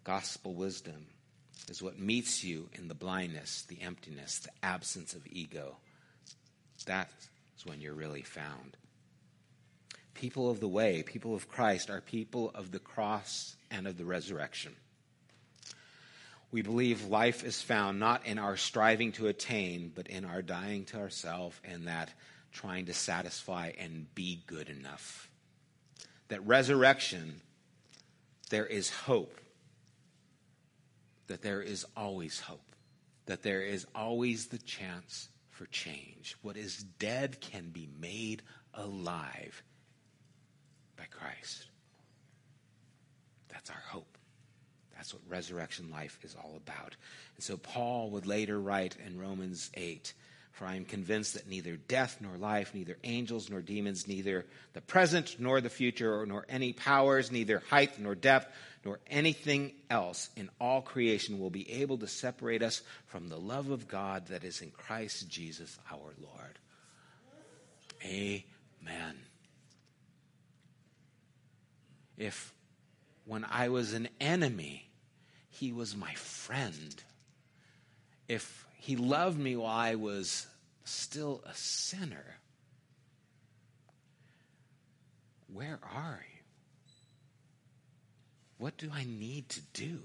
Gospel 0.02 0.54
wisdom 0.54 1.06
is 1.68 1.82
what 1.82 1.98
meets 1.98 2.42
you 2.42 2.68
in 2.72 2.88
the 2.88 2.94
blindness, 2.94 3.62
the 3.68 3.80
emptiness, 3.80 4.40
the 4.40 4.50
absence 4.62 5.14
of 5.14 5.26
ego. 5.30 5.76
That 6.86 7.10
is 7.58 7.66
when 7.66 7.80
you're 7.80 7.94
really 7.94 8.22
found. 8.22 8.76
People 10.14 10.50
of 10.50 10.60
the 10.60 10.68
way, 10.68 11.02
people 11.02 11.34
of 11.34 11.48
Christ, 11.48 11.90
are 11.90 12.00
people 12.00 12.50
of 12.54 12.70
the 12.70 12.78
cross 12.78 13.56
and 13.70 13.86
of 13.86 13.98
the 13.98 14.04
resurrection. 14.04 14.74
We 16.50 16.62
believe 16.62 17.04
life 17.06 17.44
is 17.44 17.60
found 17.60 18.00
not 18.00 18.26
in 18.26 18.38
our 18.38 18.56
striving 18.56 19.12
to 19.12 19.26
attain, 19.26 19.92
but 19.94 20.08
in 20.08 20.24
our 20.24 20.40
dying 20.40 20.86
to 20.86 20.98
ourselves 20.98 21.60
and 21.64 21.86
that 21.86 22.10
trying 22.52 22.86
to 22.86 22.94
satisfy 22.94 23.72
and 23.78 24.12
be 24.14 24.42
good 24.46 24.68
enough. 24.70 25.28
That 26.28 26.46
resurrection, 26.46 27.40
there 28.50 28.66
is 28.66 28.90
hope. 28.90 29.40
That 31.26 31.42
there 31.42 31.60
is 31.60 31.84
always 31.96 32.40
hope. 32.40 32.72
That 33.26 33.42
there 33.42 33.62
is 33.62 33.86
always 33.94 34.46
the 34.46 34.58
chance 34.58 35.28
for 35.58 35.66
change. 35.66 36.36
What 36.40 36.56
is 36.56 36.84
dead 37.00 37.40
can 37.40 37.70
be 37.70 37.88
made 38.00 38.42
alive 38.74 39.60
by 40.96 41.04
Christ. 41.10 41.66
That's 43.48 43.68
our 43.68 43.82
hope. 43.88 44.16
That's 44.94 45.12
what 45.12 45.22
resurrection 45.28 45.90
life 45.90 46.20
is 46.22 46.36
all 46.36 46.54
about. 46.56 46.94
And 47.34 47.42
so 47.42 47.56
Paul 47.56 48.10
would 48.10 48.24
later 48.24 48.60
write 48.60 48.96
in 49.04 49.18
Romans 49.18 49.70
8 49.74 50.14
For 50.58 50.66
I 50.66 50.74
am 50.74 50.84
convinced 50.84 51.34
that 51.34 51.48
neither 51.48 51.76
death 51.76 52.18
nor 52.20 52.36
life, 52.36 52.74
neither 52.74 52.96
angels 53.04 53.48
nor 53.48 53.60
demons, 53.60 54.08
neither 54.08 54.44
the 54.72 54.80
present 54.80 55.36
nor 55.38 55.60
the 55.60 55.70
future, 55.70 56.26
nor 56.26 56.44
any 56.48 56.72
powers, 56.72 57.30
neither 57.30 57.62
height 57.70 58.00
nor 58.00 58.16
depth, 58.16 58.52
nor 58.84 58.98
anything 59.06 59.70
else 59.88 60.30
in 60.34 60.50
all 60.60 60.82
creation 60.82 61.38
will 61.38 61.50
be 61.50 61.70
able 61.80 61.96
to 61.98 62.08
separate 62.08 62.60
us 62.64 62.82
from 63.06 63.28
the 63.28 63.38
love 63.38 63.70
of 63.70 63.86
God 63.86 64.26
that 64.26 64.42
is 64.42 64.60
in 64.60 64.72
Christ 64.72 65.28
Jesus 65.28 65.78
our 65.92 66.12
Lord. 66.20 66.58
Amen. 68.04 69.14
If 72.16 72.52
when 73.26 73.46
I 73.48 73.68
was 73.68 73.92
an 73.92 74.08
enemy, 74.20 74.90
he 75.50 75.72
was 75.72 75.94
my 75.94 76.14
friend. 76.14 77.00
If 78.26 78.66
he 78.78 78.96
loved 78.96 79.38
me 79.38 79.56
while 79.56 79.76
I 79.76 79.96
was 79.96 80.46
still 80.84 81.42
a 81.44 81.54
sinner, 81.54 82.36
where 85.52 85.78
are 85.94 86.24
you? 86.32 86.40
What 88.58 88.76
do 88.76 88.90
I 88.92 89.04
need 89.04 89.48
to 89.50 89.60
do? 89.72 90.00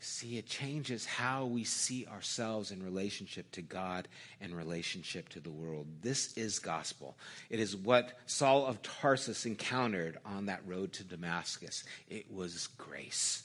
See, 0.00 0.38
it 0.38 0.46
changes 0.46 1.04
how 1.04 1.46
we 1.46 1.64
see 1.64 2.06
ourselves 2.06 2.70
in 2.70 2.82
relationship 2.82 3.50
to 3.52 3.62
God 3.62 4.08
and 4.40 4.56
relationship 4.56 5.28
to 5.30 5.40
the 5.40 5.50
world. 5.50 5.86
This 6.02 6.36
is 6.36 6.58
gospel. 6.58 7.16
It 7.50 7.60
is 7.60 7.76
what 7.76 8.18
Saul 8.26 8.66
of 8.66 8.82
Tarsus 8.82 9.46
encountered 9.46 10.18
on 10.24 10.46
that 10.46 10.62
road 10.66 10.92
to 10.94 11.04
Damascus. 11.04 11.84
It 12.08 12.32
was 12.32 12.68
grace. 12.78 13.42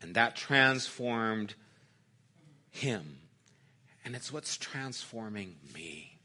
And 0.00 0.14
that 0.14 0.36
transformed 0.36 1.54
him. 2.70 3.18
And 4.04 4.14
it's 4.14 4.32
what's 4.32 4.56
transforming 4.56 5.56
me. 5.74 6.18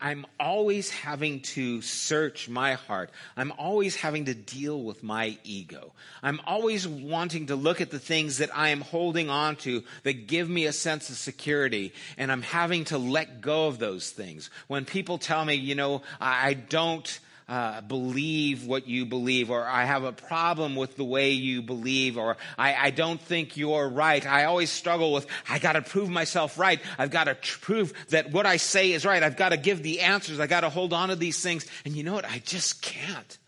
I'm 0.00 0.26
always 0.38 0.90
having 0.90 1.40
to 1.40 1.82
search 1.82 2.48
my 2.48 2.74
heart. 2.74 3.10
I'm 3.36 3.52
always 3.58 3.96
having 3.96 4.26
to 4.26 4.34
deal 4.34 4.80
with 4.80 5.02
my 5.02 5.38
ego. 5.42 5.92
I'm 6.22 6.40
always 6.46 6.86
wanting 6.86 7.46
to 7.46 7.56
look 7.56 7.80
at 7.80 7.90
the 7.90 7.98
things 7.98 8.38
that 8.38 8.56
I 8.56 8.68
am 8.68 8.82
holding 8.82 9.28
on 9.28 9.56
to 9.56 9.82
that 10.04 10.28
give 10.28 10.48
me 10.48 10.66
a 10.66 10.72
sense 10.72 11.10
of 11.10 11.16
security. 11.16 11.92
And 12.16 12.30
I'm 12.30 12.42
having 12.42 12.84
to 12.86 12.98
let 12.98 13.40
go 13.40 13.66
of 13.66 13.80
those 13.80 14.10
things. 14.10 14.50
When 14.68 14.84
people 14.84 15.18
tell 15.18 15.44
me, 15.44 15.54
you 15.54 15.74
know, 15.74 16.02
I 16.20 16.54
don't, 16.54 17.18
uh, 17.52 17.82
believe 17.82 18.66
what 18.66 18.88
you 18.88 19.04
believe, 19.04 19.50
or 19.50 19.62
I 19.62 19.84
have 19.84 20.04
a 20.04 20.12
problem 20.12 20.74
with 20.74 20.96
the 20.96 21.04
way 21.04 21.32
you 21.32 21.60
believe, 21.60 22.16
or 22.16 22.38
I, 22.56 22.74
I 22.74 22.90
don't 22.90 23.20
think 23.20 23.58
you're 23.58 23.90
right. 23.90 24.26
I 24.26 24.44
always 24.44 24.70
struggle 24.70 25.12
with, 25.12 25.26
I 25.46 25.58
got 25.58 25.74
to 25.74 25.82
prove 25.82 26.08
myself 26.08 26.58
right. 26.58 26.80
I've 26.96 27.10
got 27.10 27.24
to 27.24 27.34
tr- 27.34 27.58
prove 27.60 27.92
that 28.08 28.32
what 28.32 28.46
I 28.46 28.56
say 28.56 28.92
is 28.92 29.04
right. 29.04 29.22
I've 29.22 29.36
got 29.36 29.50
to 29.50 29.58
give 29.58 29.82
the 29.82 30.00
answers. 30.00 30.40
I 30.40 30.46
got 30.46 30.62
to 30.62 30.70
hold 30.70 30.94
on 30.94 31.10
to 31.10 31.14
these 31.14 31.42
things. 31.42 31.66
And 31.84 31.94
you 31.94 32.04
know 32.04 32.14
what? 32.14 32.24
I 32.24 32.38
just 32.38 32.80
can't. 32.80 33.38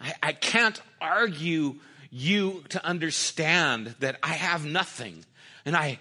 I, 0.00 0.14
I 0.20 0.32
can't 0.32 0.82
argue 1.00 1.76
you 2.10 2.64
to 2.70 2.84
understand 2.84 3.94
that 4.00 4.16
I 4.24 4.32
have 4.32 4.66
nothing 4.66 5.24
and 5.64 5.76
I 5.76 6.00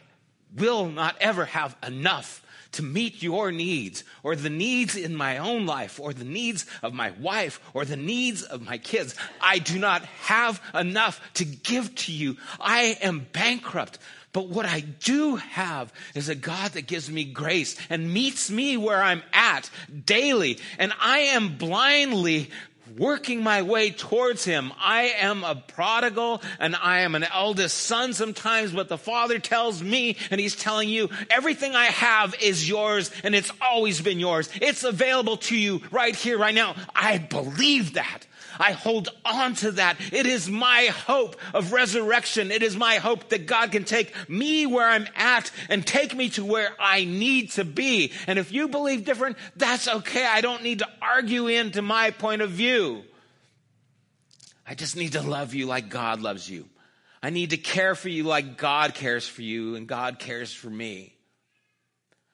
will 0.57 0.87
not 0.87 1.17
ever 1.21 1.45
have 1.45 1.77
enough 1.85 2.43
to 2.73 2.83
meet 2.83 3.21
your 3.21 3.51
needs 3.51 4.03
or 4.23 4.35
the 4.35 4.49
needs 4.49 4.95
in 4.95 5.15
my 5.15 5.37
own 5.37 5.65
life 5.65 5.99
or 5.99 6.13
the 6.13 6.25
needs 6.25 6.65
of 6.81 6.93
my 6.93 7.11
wife 7.11 7.59
or 7.73 7.85
the 7.85 7.97
needs 7.97 8.43
of 8.43 8.65
my 8.65 8.77
kids. 8.77 9.15
I 9.41 9.59
do 9.59 9.77
not 9.79 10.03
have 10.23 10.61
enough 10.73 11.21
to 11.35 11.45
give 11.45 11.93
to 11.95 12.11
you. 12.11 12.37
I 12.59 12.97
am 13.01 13.27
bankrupt. 13.31 13.99
But 14.33 14.47
what 14.47 14.65
I 14.65 14.79
do 14.79 15.35
have 15.35 15.91
is 16.15 16.29
a 16.29 16.35
God 16.35 16.71
that 16.71 16.87
gives 16.87 17.09
me 17.09 17.25
grace 17.25 17.75
and 17.89 18.13
meets 18.13 18.49
me 18.49 18.77
where 18.77 19.01
I'm 19.01 19.23
at 19.33 19.69
daily. 20.05 20.59
And 20.77 20.93
I 21.01 21.19
am 21.19 21.57
blindly 21.57 22.49
working 22.97 23.43
my 23.43 23.61
way 23.61 23.91
towards 23.91 24.43
him. 24.43 24.71
I 24.79 25.13
am 25.19 25.43
a 25.43 25.55
prodigal 25.55 26.41
and 26.59 26.75
I 26.75 27.01
am 27.01 27.15
an 27.15 27.23
eldest 27.23 27.77
son 27.77 28.13
sometimes, 28.13 28.71
but 28.71 28.89
the 28.89 28.97
father 28.97 29.39
tells 29.39 29.81
me 29.81 30.17
and 30.29 30.39
he's 30.39 30.55
telling 30.55 30.89
you 30.89 31.09
everything 31.29 31.75
I 31.75 31.85
have 31.85 32.35
is 32.41 32.67
yours 32.67 33.11
and 33.23 33.35
it's 33.35 33.51
always 33.61 34.01
been 34.01 34.19
yours. 34.19 34.49
It's 34.61 34.83
available 34.83 35.37
to 35.37 35.57
you 35.57 35.81
right 35.91 36.15
here, 36.15 36.37
right 36.37 36.55
now. 36.55 36.75
I 36.95 37.17
believe 37.17 37.93
that. 37.93 38.25
I 38.61 38.73
hold 38.73 39.09
on 39.25 39.55
to 39.55 39.71
that. 39.71 39.97
It 40.13 40.27
is 40.27 40.47
my 40.47 40.85
hope 40.85 41.35
of 41.51 41.73
resurrection. 41.73 42.51
It 42.51 42.61
is 42.61 42.77
my 42.77 42.97
hope 42.97 43.29
that 43.29 43.47
God 43.47 43.71
can 43.71 43.85
take 43.85 44.13
me 44.29 44.67
where 44.67 44.87
I'm 44.87 45.07
at 45.15 45.49
and 45.67 45.85
take 45.85 46.15
me 46.15 46.29
to 46.31 46.45
where 46.45 46.69
I 46.79 47.03
need 47.03 47.51
to 47.53 47.65
be. 47.65 48.11
And 48.27 48.37
if 48.37 48.51
you 48.51 48.67
believe 48.67 49.03
different, 49.03 49.37
that's 49.55 49.87
okay. 49.87 50.25
I 50.25 50.41
don't 50.41 50.61
need 50.61 50.79
to 50.79 50.87
argue 51.01 51.47
into 51.47 51.81
my 51.81 52.11
point 52.11 52.43
of 52.43 52.51
view. 52.51 53.03
I 54.67 54.75
just 54.75 54.95
need 54.95 55.13
to 55.13 55.23
love 55.23 55.55
you 55.55 55.65
like 55.65 55.89
God 55.89 56.21
loves 56.21 56.47
you. 56.47 56.69
I 57.23 57.31
need 57.31 57.49
to 57.49 57.57
care 57.57 57.95
for 57.95 58.09
you 58.09 58.25
like 58.25 58.57
God 58.57 58.93
cares 58.93 59.27
for 59.27 59.41
you 59.41 59.75
and 59.75 59.87
God 59.87 60.19
cares 60.19 60.53
for 60.53 60.69
me. 60.69 61.15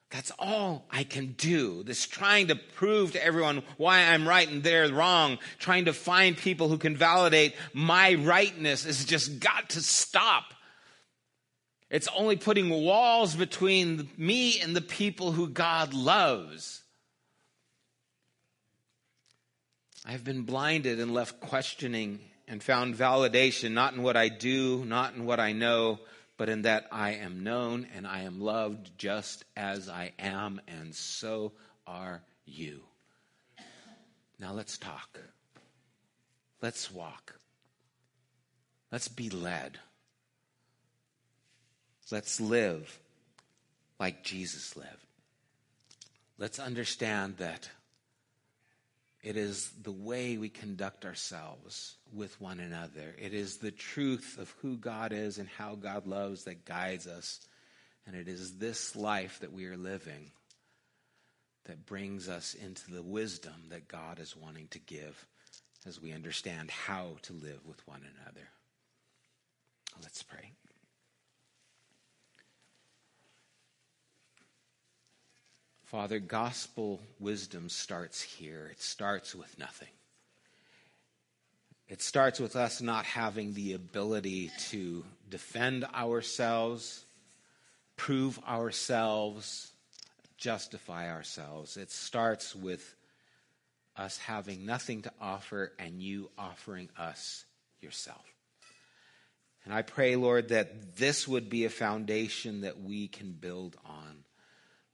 That's 0.09 0.31
all 0.39 0.85
I 0.89 1.03
can 1.03 1.33
do. 1.33 1.83
This 1.83 2.07
trying 2.07 2.47
to 2.47 2.55
prove 2.55 3.11
to 3.11 3.23
everyone 3.23 3.63
why 3.75 3.99
I'm 3.99 4.27
right 4.27 4.47
and 4.47 4.63
they're 4.63 4.91
wrong, 4.91 5.37
trying 5.59 5.85
to 5.85 5.93
find 5.93 6.37
people 6.37 6.69
who 6.69 6.77
can 6.77 6.95
validate 6.95 7.55
my 7.73 8.13
rightness 8.13 8.85
has 8.85 9.03
just 9.03 9.39
got 9.39 9.69
to 9.71 9.81
stop. 9.81 10.53
It's 11.89 12.07
only 12.15 12.37
putting 12.37 12.69
walls 12.69 13.35
between 13.35 14.09
me 14.17 14.59
and 14.61 14.75
the 14.75 14.81
people 14.81 15.33
who 15.33 15.49
God 15.49 15.93
loves. 15.93 16.83
I've 20.05 20.23
been 20.23 20.43
blinded 20.43 21.01
and 21.01 21.13
left 21.13 21.41
questioning 21.41 22.19
and 22.47 22.63
found 22.63 22.95
validation 22.95 23.71
not 23.71 23.93
in 23.93 24.03
what 24.03 24.15
I 24.15 24.29
do, 24.29 24.85
not 24.85 25.15
in 25.15 25.25
what 25.25 25.41
I 25.41 25.51
know, 25.51 25.99
but 26.37 26.49
in 26.49 26.61
that 26.61 26.87
I 26.91 27.11
am 27.15 27.43
known 27.43 27.87
and 27.95 28.07
I 28.07 28.21
am 28.21 28.39
loved 28.39 28.97
just 28.97 29.43
as 29.55 29.89
I 29.89 30.13
am, 30.19 30.61
and 30.67 30.93
so 30.93 31.53
are 31.85 32.21
you. 32.45 32.81
Now 34.39 34.53
let's 34.53 34.77
talk. 34.77 35.19
Let's 36.61 36.91
walk. 36.91 37.39
Let's 38.91 39.07
be 39.07 39.29
led. 39.29 39.79
Let's 42.11 42.39
live 42.39 42.99
like 43.99 44.23
Jesus 44.23 44.77
lived. 44.77 45.05
Let's 46.37 46.59
understand 46.59 47.37
that 47.37 47.69
it 49.27 49.35
is 49.35 49.69
the 49.83 49.91
way 49.91 50.37
we 50.37 50.47
conduct 50.47 51.03
ourselves 51.03 51.97
with 52.13 52.39
one 52.39 52.61
another. 52.61 53.13
It 53.21 53.33
is 53.33 53.57
the 53.57 53.71
truth 53.71 54.37
of 54.39 54.55
who 54.61 54.77
God 54.77 55.11
is 55.11 55.37
and 55.37 55.49
how 55.49 55.75
God 55.75 56.07
loves 56.07 56.45
that 56.45 56.63
guides 56.63 57.07
us. 57.07 57.41
And 58.05 58.15
it 58.15 58.29
is 58.29 58.57
this 58.57 58.95
life 58.95 59.39
that 59.41 59.51
we 59.51 59.65
are 59.65 59.75
living 59.75 60.31
that 61.65 61.85
brings 61.85 62.29
us 62.29 62.53
into 62.53 62.89
the 62.89 63.03
wisdom 63.03 63.65
that 63.67 63.89
God 63.89 64.19
is 64.19 64.33
wanting 64.33 64.69
to 64.69 64.79
give 64.79 65.27
as 65.85 66.01
we 66.01 66.13
understand 66.13 66.71
how 66.71 67.17
to 67.23 67.33
live 67.33 67.59
with 67.65 67.85
one 67.85 68.03
another. 68.23 68.47
Let's 70.01 70.23
pray. 70.23 70.53
Father, 75.87 76.19
gospel 76.19 76.99
wisdom 77.17 77.69
starts 77.69 78.21
here. 78.21 78.67
It 78.69 78.81
starts 78.81 79.33
with 79.33 79.57
nothing. 79.57 79.87
It 81.87 82.01
starts 82.01 82.41
with 82.41 82.57
us 82.57 82.81
not 82.81 83.05
having 83.05 83.53
the 83.53 83.71
ability 83.71 84.51
to 84.71 85.05
defend 85.29 85.85
ourselves, 85.95 87.05
prove 87.95 88.37
ourselves, 88.45 89.71
justify 90.35 91.09
ourselves. 91.09 91.77
It 91.77 91.89
starts 91.89 92.53
with 92.53 92.93
us 93.95 94.17
having 94.17 94.65
nothing 94.65 95.03
to 95.03 95.11
offer 95.21 95.71
and 95.79 96.01
you 96.01 96.29
offering 96.37 96.89
us 96.97 97.45
yourself. 97.79 98.25
And 99.63 99.73
I 99.73 99.83
pray, 99.83 100.17
Lord, 100.17 100.49
that 100.49 100.97
this 100.97 101.29
would 101.29 101.49
be 101.49 101.63
a 101.63 101.69
foundation 101.69 102.61
that 102.61 102.81
we 102.81 103.07
can 103.07 103.31
build 103.31 103.77
on 103.85 104.25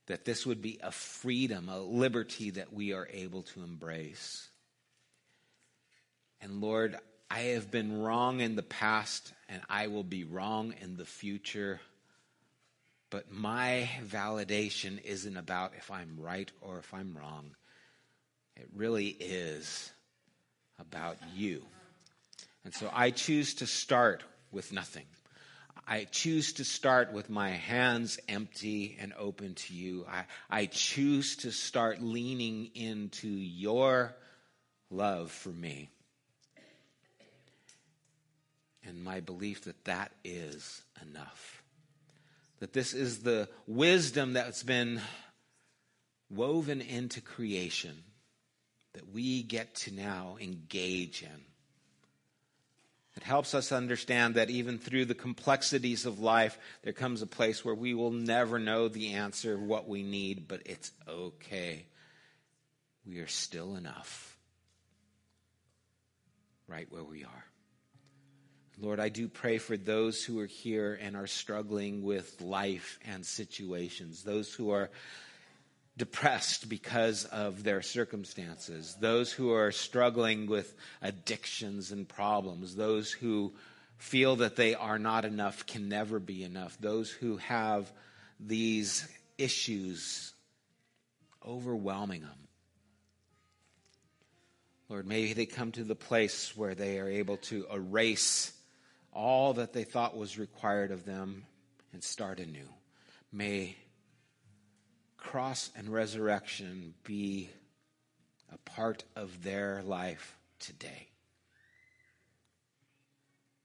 that 0.08 0.26
this 0.26 0.46
would 0.46 0.62
be 0.62 0.80
a 0.84 0.92
freedom, 0.92 1.70
a 1.70 1.80
liberty 1.80 2.52
that 2.52 2.74
we 2.74 2.94
are 2.94 3.08
able 3.12 3.44
to 3.44 3.64
embrace. 3.64 4.48
And 6.42 6.62
Lord, 6.62 6.98
I 7.32 7.40
have 7.40 7.72
been 7.72 8.02
wrong 8.02 8.42
in 8.42 8.56
the 8.56 8.64
past 8.64 9.34
and 9.48 9.62
I 9.70 9.88
will 9.88 10.04
be 10.04 10.24
wrong 10.24 10.74
in 10.82 10.98
the 10.98 11.06
future. 11.06 11.80
But 13.10 13.32
my 13.32 13.90
validation 14.06 15.02
isn't 15.04 15.38
about 15.38 15.74
if 15.78 15.90
I'm 15.90 16.18
right 16.20 16.52
or 16.62 16.80
if 16.80 16.94
I'm 16.94 17.18
wrong. 17.18 17.56
It 18.58 18.68
really 18.76 19.08
is 19.08 19.92
about 20.80 21.18
you. 21.36 21.66
And 22.66 22.74
so 22.74 22.90
I 22.94 23.12
choose 23.12 23.56
to 23.56 23.68
start 23.68 24.24
with 24.52 24.72
nothing. 24.72 25.06
I 25.88 26.06
choose 26.06 26.54
to 26.54 26.64
start 26.64 27.12
with 27.12 27.30
my 27.30 27.50
hands 27.50 28.18
empty 28.30 28.98
and 29.00 29.14
open 29.18 29.56
to 29.56 29.74
you. 29.74 30.06
I, 30.10 30.26
I 30.50 30.66
choose 30.68 31.38
to 31.38 31.52
start 31.52 32.02
leaning 32.02 32.72
into 32.74 33.28
your 33.28 34.16
love 34.90 35.32
for 35.32 35.50
me. 35.50 35.90
And 38.86 39.04
my 39.04 39.20
belief 39.20 39.66
that 39.66 39.84
that 39.86 40.12
is 40.24 40.82
enough. 41.02 41.64
That 42.60 42.74
this 42.74 42.94
is 42.94 43.20
the 43.20 43.50
wisdom 43.68 44.34
that's 44.34 44.64
been 44.64 45.02
woven 46.30 46.82
into 46.82 47.20
creation 47.22 48.04
that 48.94 49.12
we 49.14 49.44
get 49.44 49.76
to 49.76 49.94
now 49.94 50.38
engage 50.40 51.24
in. 51.24 51.53
It 53.16 53.24
helps 53.24 53.54
us 53.54 53.72
understand 53.72 54.36
that 54.36 54.50
even 54.50 54.80
through 54.80 55.06
the 55.06 55.14
complexities 55.14 56.06
of 56.06 56.20
life, 56.20 56.58
there 56.82 56.94
comes 56.94 57.22
a 57.22 57.28
place 57.28 57.64
where 57.64 57.76
we 57.76 57.94
will 57.94 58.12
never 58.12 58.58
know 58.58 58.88
the 58.88 59.14
answer 59.14 59.54
of 59.54 59.62
what 59.62 59.88
we 59.88 60.02
need, 60.02 60.48
but 60.48 60.62
it's 60.66 60.92
okay. 61.08 61.86
We 63.06 63.20
are 63.20 63.28
still 63.28 63.76
enough 63.76 64.38
right 66.68 66.88
where 66.92 67.04
we 67.04 67.24
are. 67.24 67.46
Lord, 68.80 69.00
I 69.00 69.10
do 69.10 69.28
pray 69.28 69.60
for 69.60 69.78
those 69.78 70.24
who 70.24 70.40
are 70.40 70.48
here 70.48 70.98
and 71.00 71.16
are 71.16 71.28
struggling 71.28 72.02
with 72.02 72.42
life 72.42 72.98
and 73.06 73.24
situations, 73.24 74.24
those 74.24 74.52
who 74.54 74.72
are 74.72 74.90
depressed 75.98 76.70
because 76.70 77.26
of 77.26 77.64
their 77.64 77.82
circumstances, 77.82 78.98
those 79.00 79.32
who 79.32 79.52
are 79.54 79.72
struggling 79.72 80.48
with 80.48 80.74
addictions 81.02 81.92
and 81.92 82.08
problems, 82.08 82.76
those 82.76 83.12
who 83.12 83.54
feel 83.98 84.38
that 84.38 84.56
they 84.56 84.74
are 84.74 85.00
not 85.00 85.24
enough, 85.24 85.66
can 85.66 85.88
never 85.88 86.20
be 86.20 86.44
enough, 86.44 86.78
those 86.80 87.12
who 87.12 87.38
have 87.38 87.92
these 88.40 89.08
issues 89.38 90.34
overwhelming 91.46 92.22
them. 92.22 92.48
Lord, 94.90 95.08
maybe 95.08 95.34
they 95.34 95.46
come 95.46 95.72
to 95.74 95.84
the 95.84 95.96
place 95.96 96.56
where 96.56 96.76
they 96.76 97.00
are 97.00 97.10
able 97.10 97.38
to 97.38 97.66
erase 97.72 98.52
all 99.12 99.54
that 99.54 99.74
they 99.74 99.84
thought 99.84 100.18
was 100.18 100.38
required 100.38 100.92
of 100.92 101.06
them 101.06 101.46
and 101.94 102.04
start 102.04 102.40
anew. 102.40 102.68
May 103.32 103.76
cross 105.24 105.72
and 105.76 105.90
resurrection 105.90 106.94
be 107.04 107.50
a 108.54 108.58
part 108.70 109.04
of 109.16 109.44
their 109.44 109.82
life 109.84 110.38
today. 110.60 111.08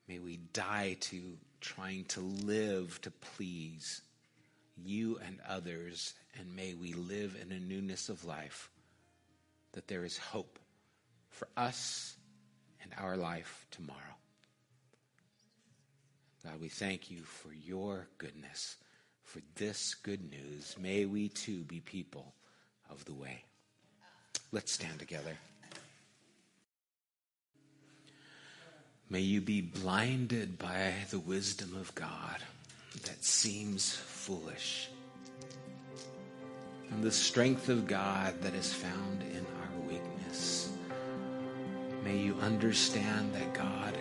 May 0.09 0.19
we 0.21 0.39
die 0.55 0.97
to 1.01 1.37
trying 1.61 2.05
to 2.05 2.21
live 2.21 2.99
to 3.03 3.11
please 3.11 4.01
you 4.77 5.19
and 5.27 5.41
others, 5.47 6.15
and 6.39 6.55
may 6.55 6.73
we 6.75 6.95
live 6.95 7.37
in 7.43 7.53
a 7.53 7.61
newness 7.61 8.09
of 8.09 8.25
life 8.25 8.71
that 9.73 9.89
there 9.89 10.05
is 10.05 10.17
hope 10.17 10.59
for 11.29 11.49
us 11.57 12.17
and 12.83 12.93
our 12.99 13.17
life 13.17 13.67
tomorrow. 13.73 13.99
God, 16.45 16.61
we 16.61 16.69
thank 16.69 17.11
you 17.11 17.23
for 17.23 17.53
your 17.53 18.07
goodness 18.17 18.77
for 19.29 19.41
this 19.57 19.95
good 19.95 20.31
news. 20.31 20.75
May 20.81 21.05
we 21.05 21.29
too 21.29 21.59
be 21.59 21.81
people 21.81 22.33
of 22.91 23.05
the 23.05 23.13
way. 23.13 23.45
Let's 24.53 24.73
stand 24.73 24.99
together. 24.99 25.37
May 29.11 29.21
you 29.21 29.43
be 29.43 29.61
blinded 29.61 30.59
by 30.59 30.95
the 31.11 31.19
wisdom 31.19 31.77
of 31.79 31.95
God 31.95 32.39
that 33.05 33.23
seems 33.23 33.95
foolish, 33.95 34.89
and 36.91 37.03
the 37.03 37.13
strength 37.13 37.69
of 37.69 37.87
God 37.87 38.41
that 38.41 38.55
is 38.55 38.73
found 38.73 39.23
in 39.23 39.45
our 39.61 39.89
weakness. 39.89 40.71
May 42.03 42.17
you 42.17 42.35
understand 42.41 43.35
that 43.35 43.53
God 43.53 43.95